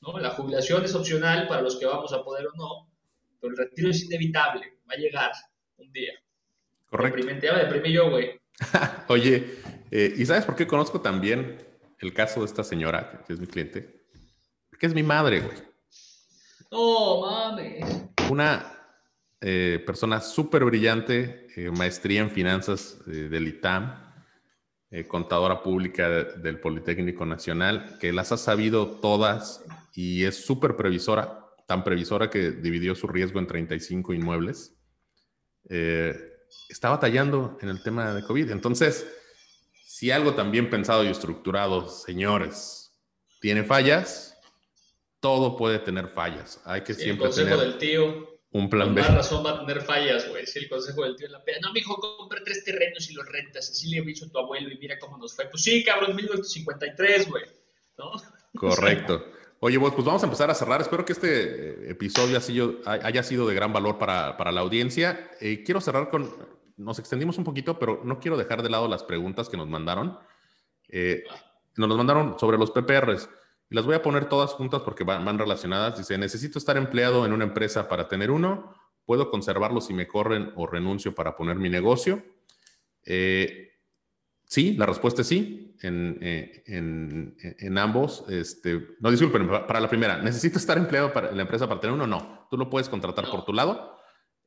¿no? 0.00 0.18
La 0.18 0.30
jubilación 0.30 0.84
es 0.84 0.94
opcional 0.94 1.48
para 1.48 1.62
los 1.62 1.76
que 1.76 1.86
vamos 1.86 2.12
a 2.12 2.22
poder 2.22 2.46
o 2.46 2.56
no, 2.56 2.92
pero 3.40 3.52
el 3.52 3.58
retiro 3.58 3.90
es 3.90 4.04
inevitable, 4.04 4.78
va 4.88 4.94
a 4.94 4.98
llegar 4.98 5.32
un 5.78 5.92
día. 5.92 6.12
Correcto. 6.86 7.16
Deprimente, 7.16 7.52
me 7.52 7.58
deprimí 7.58 7.92
yo, 7.92 8.10
güey. 8.10 8.40
Oye, 9.08 9.58
eh, 9.90 10.14
¿y 10.16 10.24
sabes 10.24 10.44
por 10.44 10.56
qué 10.56 10.66
conozco 10.66 11.00
también 11.00 11.58
el 11.98 12.14
caso 12.14 12.40
de 12.40 12.46
esta 12.46 12.64
señora, 12.64 13.24
que 13.26 13.32
es 13.32 13.40
mi 13.40 13.46
cliente? 13.46 14.04
Porque 14.70 14.86
es 14.86 14.94
mi 14.94 15.02
madre, 15.02 15.40
güey. 15.40 15.56
No, 16.70 17.20
mames. 17.20 18.04
Una 18.30 18.72
eh, 19.40 19.82
persona 19.84 20.20
súper 20.20 20.64
brillante, 20.64 21.46
eh, 21.56 21.70
maestría 21.70 22.20
en 22.20 22.30
finanzas 22.30 22.98
del 23.06 23.48
ITAM, 23.48 24.05
eh, 24.90 25.06
contadora 25.06 25.62
pública 25.62 26.08
del 26.08 26.60
Politécnico 26.60 27.26
Nacional, 27.26 27.98
que 28.00 28.12
las 28.12 28.32
ha 28.32 28.36
sabido 28.36 28.86
todas 28.86 29.64
y 29.94 30.24
es 30.24 30.44
súper 30.44 30.76
previsora, 30.76 31.44
tan 31.66 31.82
previsora 31.82 32.30
que 32.30 32.52
dividió 32.52 32.94
su 32.94 33.08
riesgo 33.08 33.38
en 33.38 33.46
35 33.46 34.14
inmuebles. 34.14 34.74
eh, 35.68 36.14
está 36.68 36.90
batallando 36.90 37.58
en 37.60 37.68
el 37.68 37.82
tema 37.82 38.14
de 38.14 38.22
COVID. 38.22 38.50
Entonces, 38.50 39.06
si 39.84 40.10
algo 40.10 40.34
también 40.34 40.70
pensado 40.70 41.04
y 41.04 41.08
estructurado, 41.08 41.88
señores, 41.88 42.92
tiene 43.40 43.64
fallas, 43.64 44.38
todo 45.20 45.56
puede 45.56 45.78
tener 45.78 46.08
fallas. 46.08 46.60
Hay 46.64 46.82
que 46.82 46.94
siempre 46.94 47.26
el 47.26 47.32
consejo 47.32 47.56
del 47.56 47.78
tío. 47.78 48.35
Un 48.56 48.70
plan 48.70 48.94
B. 48.94 49.02
razón 49.02 49.44
va 49.44 49.50
a 49.50 49.60
tener 49.60 49.82
fallas, 49.82 50.26
güey. 50.30 50.46
Si 50.46 50.58
el 50.58 50.68
consejo 50.70 51.02
del 51.02 51.14
tío 51.14 51.26
en 51.26 51.32
la 51.32 51.44
pena. 51.44 51.58
No, 51.60 51.74
mijo, 51.74 51.94
compra 51.96 52.40
tres 52.42 52.64
terrenos 52.64 53.10
y 53.10 53.12
los 53.12 53.26
rentas. 53.26 53.70
Así 53.70 53.90
le 53.90 54.00
a 54.00 54.28
tu 54.32 54.38
abuelo 54.38 54.70
y 54.72 54.78
mira 54.78 54.98
cómo 54.98 55.18
nos 55.18 55.36
fue. 55.36 55.44
Pues 55.50 55.62
sí, 55.62 55.84
cabrón, 55.84 56.16
1953, 56.16 57.28
güey. 57.28 57.44
¿No? 57.98 58.12
Correcto. 58.58 59.26
Oye, 59.60 59.78
pues, 59.78 59.92
pues 59.92 60.06
vamos 60.06 60.22
a 60.22 60.26
empezar 60.26 60.50
a 60.50 60.54
cerrar. 60.54 60.80
Espero 60.80 61.04
que 61.04 61.12
este 61.12 61.28
eh, 61.28 61.90
episodio 61.90 62.40
haya 62.86 63.22
sido 63.22 63.46
de 63.46 63.54
gran 63.54 63.74
valor 63.74 63.98
para, 63.98 64.38
para 64.38 64.52
la 64.52 64.62
audiencia. 64.62 65.30
Eh, 65.38 65.62
quiero 65.62 65.82
cerrar 65.82 66.08
con, 66.08 66.34
nos 66.78 66.98
extendimos 66.98 67.36
un 67.36 67.44
poquito, 67.44 67.78
pero 67.78 68.00
no 68.04 68.20
quiero 68.20 68.38
dejar 68.38 68.62
de 68.62 68.70
lado 68.70 68.88
las 68.88 69.02
preguntas 69.02 69.50
que 69.50 69.58
nos 69.58 69.68
mandaron. 69.68 70.18
Eh, 70.88 71.24
nos 71.76 71.90
las 71.90 71.98
mandaron 71.98 72.38
sobre 72.38 72.56
los 72.56 72.70
PPRs. 72.70 73.28
Las 73.68 73.84
voy 73.84 73.94
a 73.94 74.02
poner 74.02 74.28
todas 74.28 74.52
juntas 74.52 74.82
porque 74.82 75.04
van, 75.04 75.24
van, 75.24 75.38
relacionadas. 75.38 75.98
Dice, 75.98 76.18
necesito 76.18 76.58
estar 76.58 76.76
empleado 76.76 77.26
en 77.26 77.32
una 77.32 77.44
empresa 77.44 77.88
para 77.88 78.08
tener 78.08 78.30
uno. 78.30 78.74
¿Puedo 79.04 79.30
conservarlo 79.30 79.80
si 79.80 79.94
me 79.94 80.08
corren 80.08 80.52
o 80.56 80.66
renuncio 80.66 81.14
para 81.14 81.36
poner 81.36 81.56
mi 81.56 81.68
negocio? 81.68 82.22
Sí, 84.46 84.74
la 84.74 84.86
respuesta 84.86 85.22
es 85.22 85.28
sí, 85.28 85.76
en, 85.82 86.18
eh, 86.22 86.62
en, 86.66 87.36
en, 87.40 87.78
ambos. 87.78 88.24
Este, 88.28 88.94
no, 89.00 89.10
disculpen, 89.10 89.48
para 89.48 89.80
la 89.80 89.88
primera, 89.88 90.18
¿necesito 90.18 90.58
estar 90.58 90.78
empleado 90.78 91.12
para 91.12 91.32
la 91.32 91.42
empresa 91.42 91.68
para 91.68 91.80
tener 91.80 91.94
uno? 91.94 92.06
No, 92.06 92.46
tú 92.48 92.56
lo 92.56 92.70
puedes 92.70 92.88
contratar 92.88 93.28
por 93.28 93.44
tu 93.44 93.52
lado. 93.52 93.98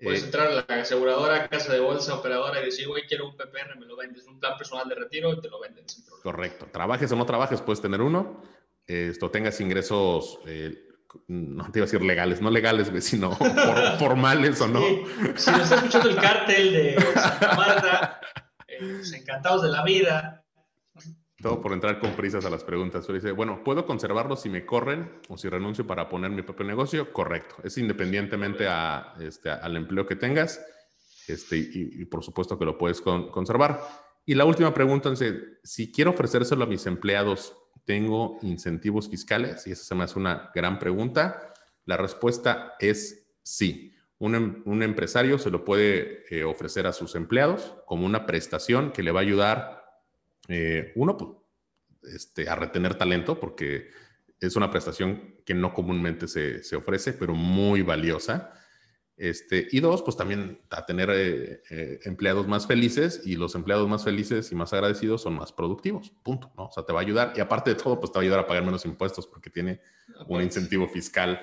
Puedes 0.02 0.22
eh, 0.22 0.26
entrar 0.26 0.48
a 0.48 0.52
la 0.52 0.82
aseguradora, 0.82 1.50
casa 1.50 1.74
de 1.74 1.82
bolsa, 1.82 2.16
operadora 2.16 2.62
y 2.62 2.66
decir, 2.66 2.88
güey, 2.88 3.06
quiero 3.08 3.28
un 3.28 3.36
PPR, 3.36 3.78
me 3.78 3.86
lo 3.86 3.98
vendes, 3.98 4.26
un 4.26 4.40
plan 4.40 4.58
personal 4.58 4.88
de 4.88 4.96
retiro 4.96 5.34
y 5.34 5.42
te 5.42 5.50
lo 5.50 5.60
venden. 5.60 5.86
Correcto. 6.24 6.68
Trabajes 6.72 7.12
o 7.12 7.18
no 7.18 7.26
trabajes, 7.26 7.62
puedes 7.62 7.82
tener 7.82 8.02
uno. 8.02 8.42
Esto, 8.90 9.30
tengas 9.30 9.62
ingresos, 9.62 10.40
eh, 10.48 10.74
no 11.28 11.72
te 11.72 11.78
iba 11.78 11.84
a 11.84 11.88
decir 11.88 12.02
legales, 12.02 12.42
no 12.42 12.50
legales, 12.50 12.92
sino 13.06 13.32
formales 14.00 14.60
o 14.62 14.68
no. 14.68 14.82
Si 15.36 15.52
nos 15.52 15.62
está 15.62 15.76
escuchando 15.76 16.10
el 16.10 16.16
cártel 16.16 16.74
de 16.74 17.02
Santa 17.14 17.56
Marta, 17.56 18.22
pues, 18.80 19.14
encantados 19.14 19.62
de 19.62 19.70
la 19.70 19.84
vida. 19.84 20.44
Todo 21.40 21.62
por 21.62 21.72
entrar 21.72 22.00
con 22.00 22.14
prisas 22.14 22.46
a 22.46 22.50
las 22.50 22.64
preguntas. 22.64 23.08
dice, 23.08 23.32
bueno, 23.32 23.64
¿puedo 23.64 23.86
conservarlo 23.86 24.36
si 24.36 24.50
me 24.50 24.66
corren 24.66 25.22
o 25.30 25.38
si 25.38 25.48
renuncio 25.48 25.86
para 25.86 26.10
poner 26.10 26.32
mi 26.32 26.42
propio 26.42 26.66
negocio? 26.66 27.14
Correcto. 27.14 27.58
Es 27.64 27.78
independientemente 27.78 28.68
a, 28.68 29.14
este, 29.20 29.52
al 29.52 29.78
empleo 29.78 30.08
que 30.08 30.16
tengas 30.16 30.60
este, 31.28 31.58
y, 31.58 32.06
por 32.06 32.24
supuesto 32.24 32.58
que 32.58 32.66
lo 32.66 32.76
puedes 32.78 33.02
conservar. 33.02 33.82
Y 34.26 34.34
la 34.34 34.46
última 34.46 34.74
pregunta 34.74 35.14
si 35.64 35.92
quiero 35.92 36.10
ofrecérselo 36.12 36.64
a 36.64 36.68
mis 36.68 36.88
empleados, 36.88 37.56
¿tengo 37.90 38.38
incentivos 38.44 39.10
fiscales? 39.10 39.66
Y 39.66 39.72
esa 39.72 39.84
se 39.84 39.96
me 39.96 40.04
hace 40.04 40.20
una 40.20 40.52
gran 40.54 40.78
pregunta. 40.78 41.52
La 41.86 41.98
respuesta 41.98 42.76
es 42.78 43.26
sí. 43.42 43.96
Em, 44.20 44.62
un, 44.64 44.84
empresario 44.84 45.40
se 45.40 45.50
lo 45.50 45.66
puede 45.66 46.24
eh, 46.30 46.44
ofrecer 46.44 46.86
a 46.86 46.94
sus 46.94 47.16
empleados 47.16 47.74
como 47.88 48.06
una 48.06 48.28
prestación 48.28 48.92
que 48.92 49.02
le 49.02 49.10
va 49.10 49.22
a 49.22 49.24
ayudar, 49.24 49.86
eh, 50.50 50.92
uno, 50.98 51.18
pues, 51.18 51.32
este, 52.14 52.48
a 52.48 52.54
retener 52.54 52.94
talento, 52.94 53.40
porque 53.40 53.90
es 54.40 54.56
una 54.56 54.70
prestación 54.70 55.38
que 55.44 55.56
no 55.56 55.74
comúnmente 55.74 56.28
se, 56.28 56.76
ofrece, 56.76 57.14
pero 57.14 57.34
muy 57.34 57.82
valiosa. 57.82 58.54
Este, 59.20 59.68
y 59.70 59.82
dos, 59.82 60.02
pues 60.02 60.16
también 60.16 60.62
a 60.70 60.86
tener 60.86 61.10
eh, 61.12 62.00
empleados 62.06 62.48
más 62.48 62.66
felices 62.66 63.22
y 63.26 63.36
los 63.36 63.54
empleados 63.54 63.86
más 63.90 64.06
felices 64.06 64.50
y 64.54 64.56
más 64.56 64.72
agradecidos 64.72 65.24
son 65.24 65.34
más 65.34 65.52
productivos, 65.52 66.14
punto, 66.24 66.50
¿no? 66.56 66.68
O 66.68 66.72
sea, 66.72 66.86
te 66.86 66.94
va 66.94 67.00
a 67.00 67.04
ayudar 67.04 67.34
y 67.36 67.42
aparte 67.42 67.72
de 67.72 67.76
todo, 67.76 68.00
pues 68.00 68.14
te 68.14 68.18
va 68.18 68.22
a 68.22 68.24
ayudar 68.24 68.40
a 68.40 68.48
pagar 68.48 68.64
menos 68.64 68.86
impuestos 68.86 69.28
porque 69.28 69.50
tiene 69.50 69.82
un 70.30 70.42
incentivo 70.42 70.88
fiscal, 70.88 71.42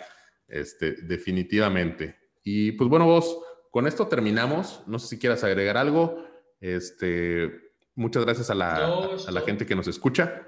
este, 0.49 0.93
definitivamente. 1.03 2.17
Y 2.43 2.73
pues 2.73 2.89
bueno, 2.89 3.05
vos, 3.05 3.41
con 3.71 3.87
esto 3.87 4.07
terminamos. 4.07 4.83
No 4.87 4.99
sé 4.99 5.09
si 5.09 5.19
quieras 5.19 5.45
agregar 5.45 5.77
algo. 5.77 6.25
Este, 6.63 7.75
muchas 7.95 8.25
gracias 8.25 8.49
a 8.49 8.55
la, 8.55 8.87
a 8.87 9.31
la 9.31 9.41
gente 9.43 9.67
que 9.67 9.77
nos 9.77 9.87
escucha. 9.87 10.47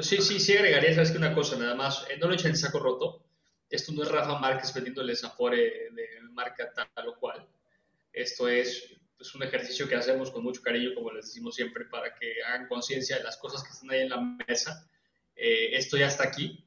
Sí, 0.00 0.18
sí, 0.18 0.38
sí 0.40 0.54
agregaría, 0.54 0.94
sabes 0.94 1.10
que 1.10 1.16
una 1.16 1.34
cosa 1.34 1.56
nada 1.56 1.74
más, 1.74 2.04
eh, 2.10 2.18
no 2.20 2.28
lo 2.28 2.34
echen 2.34 2.50
en 2.50 2.58
saco 2.58 2.80
roto. 2.80 3.25
Esto 3.68 3.92
no 3.92 4.02
es 4.02 4.10
Rafa 4.10 4.38
Márquez 4.38 4.72
vendiéndoles 4.72 5.24
Afore 5.24 5.90
de 5.90 6.20
marca 6.32 6.72
tal 6.72 7.08
o 7.08 7.18
cual. 7.18 7.46
Esto 8.12 8.48
es 8.48 8.96
pues, 9.16 9.34
un 9.34 9.42
ejercicio 9.42 9.88
que 9.88 9.96
hacemos 9.96 10.30
con 10.30 10.42
mucho 10.42 10.62
cariño, 10.62 10.94
como 10.94 11.10
les 11.12 11.26
decimos 11.26 11.54
siempre, 11.54 11.86
para 11.86 12.14
que 12.14 12.42
hagan 12.42 12.68
conciencia 12.68 13.16
de 13.16 13.24
las 13.24 13.36
cosas 13.36 13.62
que 13.62 13.70
están 13.70 13.90
ahí 13.90 14.02
en 14.02 14.10
la 14.10 14.20
mesa. 14.20 14.88
Eh, 15.34 15.70
esto 15.72 15.96
ya 15.96 16.06
está 16.06 16.24
aquí. 16.24 16.64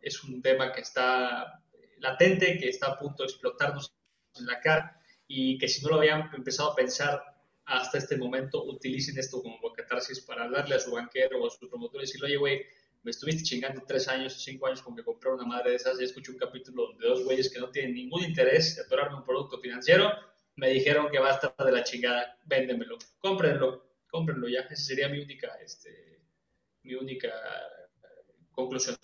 Es 0.00 0.22
un 0.24 0.42
tema 0.42 0.72
que 0.72 0.80
está 0.80 1.62
latente 1.98 2.58
que 2.58 2.68
está 2.68 2.88
a 2.88 2.98
punto 2.98 3.22
de 3.22 3.28
explotarnos 3.28 3.92
en 4.36 4.46
la 4.46 4.60
cara 4.60 5.00
y 5.28 5.58
que 5.58 5.68
si 5.68 5.82
no 5.82 5.90
lo 5.90 5.96
habían 5.96 6.30
empezado 6.34 6.72
a 6.72 6.74
pensar 6.74 7.22
hasta 7.66 7.98
este 7.98 8.16
momento, 8.16 8.64
utilicen 8.64 9.18
esto 9.18 9.42
como 9.42 9.72
catarsis 9.72 10.20
para 10.20 10.48
darle 10.48 10.74
a 10.74 10.80
su 10.80 10.90
banquero 10.90 11.40
o 11.40 11.46
a 11.46 11.50
su 11.50 11.68
promotor 11.68 12.00
y 12.00 12.04
decirle, 12.04 12.26
oye, 12.26 12.36
güey, 12.36 12.66
me 13.02 13.10
estuviste 13.10 13.42
chingando 13.42 13.82
tres 13.86 14.08
años 14.08 14.42
cinco 14.42 14.66
años 14.66 14.82
con 14.82 14.94
que 14.94 15.02
compré 15.02 15.30
una 15.30 15.44
madre 15.44 15.70
de 15.70 15.76
esas 15.76 16.00
y 16.00 16.04
escuché 16.04 16.32
un 16.32 16.38
capítulo 16.38 16.92
de 16.98 17.08
dos 17.08 17.24
güeyes 17.24 17.50
que 17.50 17.58
no 17.58 17.70
tienen 17.70 17.94
ningún 17.94 18.22
interés 18.24 18.76
de 18.76 18.82
atorarme 18.82 19.16
un 19.16 19.24
producto 19.24 19.58
financiero, 19.58 20.10
me 20.56 20.68
dijeron 20.70 21.08
que 21.10 21.18
va 21.18 21.30
a 21.30 21.34
estar 21.34 21.54
de 21.56 21.72
la 21.72 21.82
chingada, 21.82 22.38
véndemelo, 22.44 22.98
cómprenlo, 23.18 23.90
cómprenlo 24.10 24.48
ya, 24.48 24.60
esa 24.60 24.76
sería 24.76 25.08
mi 25.08 25.18
única, 25.18 25.48
este, 25.64 26.20
mi 26.82 26.94
única 26.94 27.28
eh, 27.28 28.42
conclusión. 28.50 28.96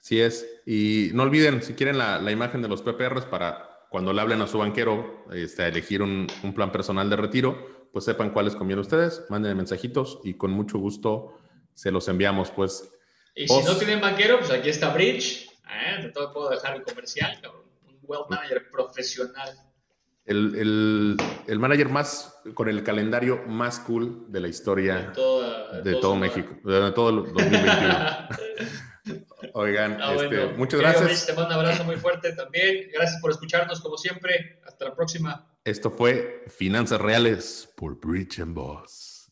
Sí 0.00 0.20
es. 0.20 0.46
Y 0.66 1.10
no 1.14 1.24
olviden, 1.24 1.62
si 1.62 1.74
quieren 1.74 1.98
la, 1.98 2.30
imagen 2.30 2.62
de 2.62 2.68
los 2.68 2.82
PPRs 2.82 3.26
para 3.26 3.86
cuando 3.90 4.12
le 4.12 4.20
hablen 4.20 4.42
a 4.42 4.46
su 4.46 4.58
banquero 4.58 5.24
este, 5.32 5.66
elegir 5.66 6.02
un, 6.02 6.26
plan 6.54 6.72
personal 6.72 7.08
de 7.08 7.16
retiro, 7.16 7.88
pues 7.92 8.04
sepan 8.04 8.30
cuáles 8.30 8.54
conviene 8.54 8.82
ustedes, 8.82 9.24
manden 9.30 9.56
mensajitos 9.56 10.20
y 10.22 10.34
con 10.34 10.50
mucho 10.50 10.78
gusto 10.78 11.38
se 11.74 11.90
los 11.90 12.08
enviamos. 12.08 12.50
Pues, 12.50 12.95
y 13.36 13.46
si 13.46 13.62
no 13.62 13.76
tienen 13.76 14.00
banquero, 14.00 14.38
pues 14.38 14.50
aquí 14.50 14.70
está 14.70 14.88
Bridge. 14.94 15.46
¿eh? 15.68 16.02
De 16.02 16.08
todo 16.08 16.32
puedo 16.32 16.48
dejar 16.48 16.74
el 16.76 16.82
comercial, 16.82 17.38
cabrón. 17.42 17.66
Un 17.86 17.98
wealth 18.02 18.30
manager 18.30 18.70
profesional. 18.70 19.50
El, 20.24 21.16
el, 21.46 21.58
manager 21.60 21.88
más, 21.88 22.34
con 22.54 22.68
el 22.68 22.82
calendario 22.82 23.44
más 23.46 23.78
cool 23.78 24.24
de 24.28 24.40
la 24.40 24.48
historia 24.48 25.12
de, 25.84 25.94
todo 26.00 26.16
México, 26.16 26.56
de 26.64 26.90
todo 26.90 27.10
el 27.10 27.16
2021. 27.32 28.28
Oigan, 29.54 29.98
ah, 30.02 30.14
este, 30.14 30.46
muchas 30.56 30.80
gracias. 30.80 31.26
te 31.26 31.32
mando 31.34 31.54
un 31.54 31.60
abrazo 31.60 31.84
muy 31.84 31.96
fuerte 31.96 32.32
también. 32.32 32.88
Gracias 32.92 33.20
por 33.20 33.30
escucharnos 33.30 33.80
como 33.80 33.96
siempre. 33.96 34.60
Hasta 34.66 34.86
la 34.86 34.96
próxima. 34.96 35.46
Esto 35.62 35.90
fue 35.90 36.44
Finanzas 36.48 37.00
Reales 37.00 37.68
por 37.76 38.00
Bridge 38.00 38.40
and 38.40 38.54
Boss. 38.54 39.30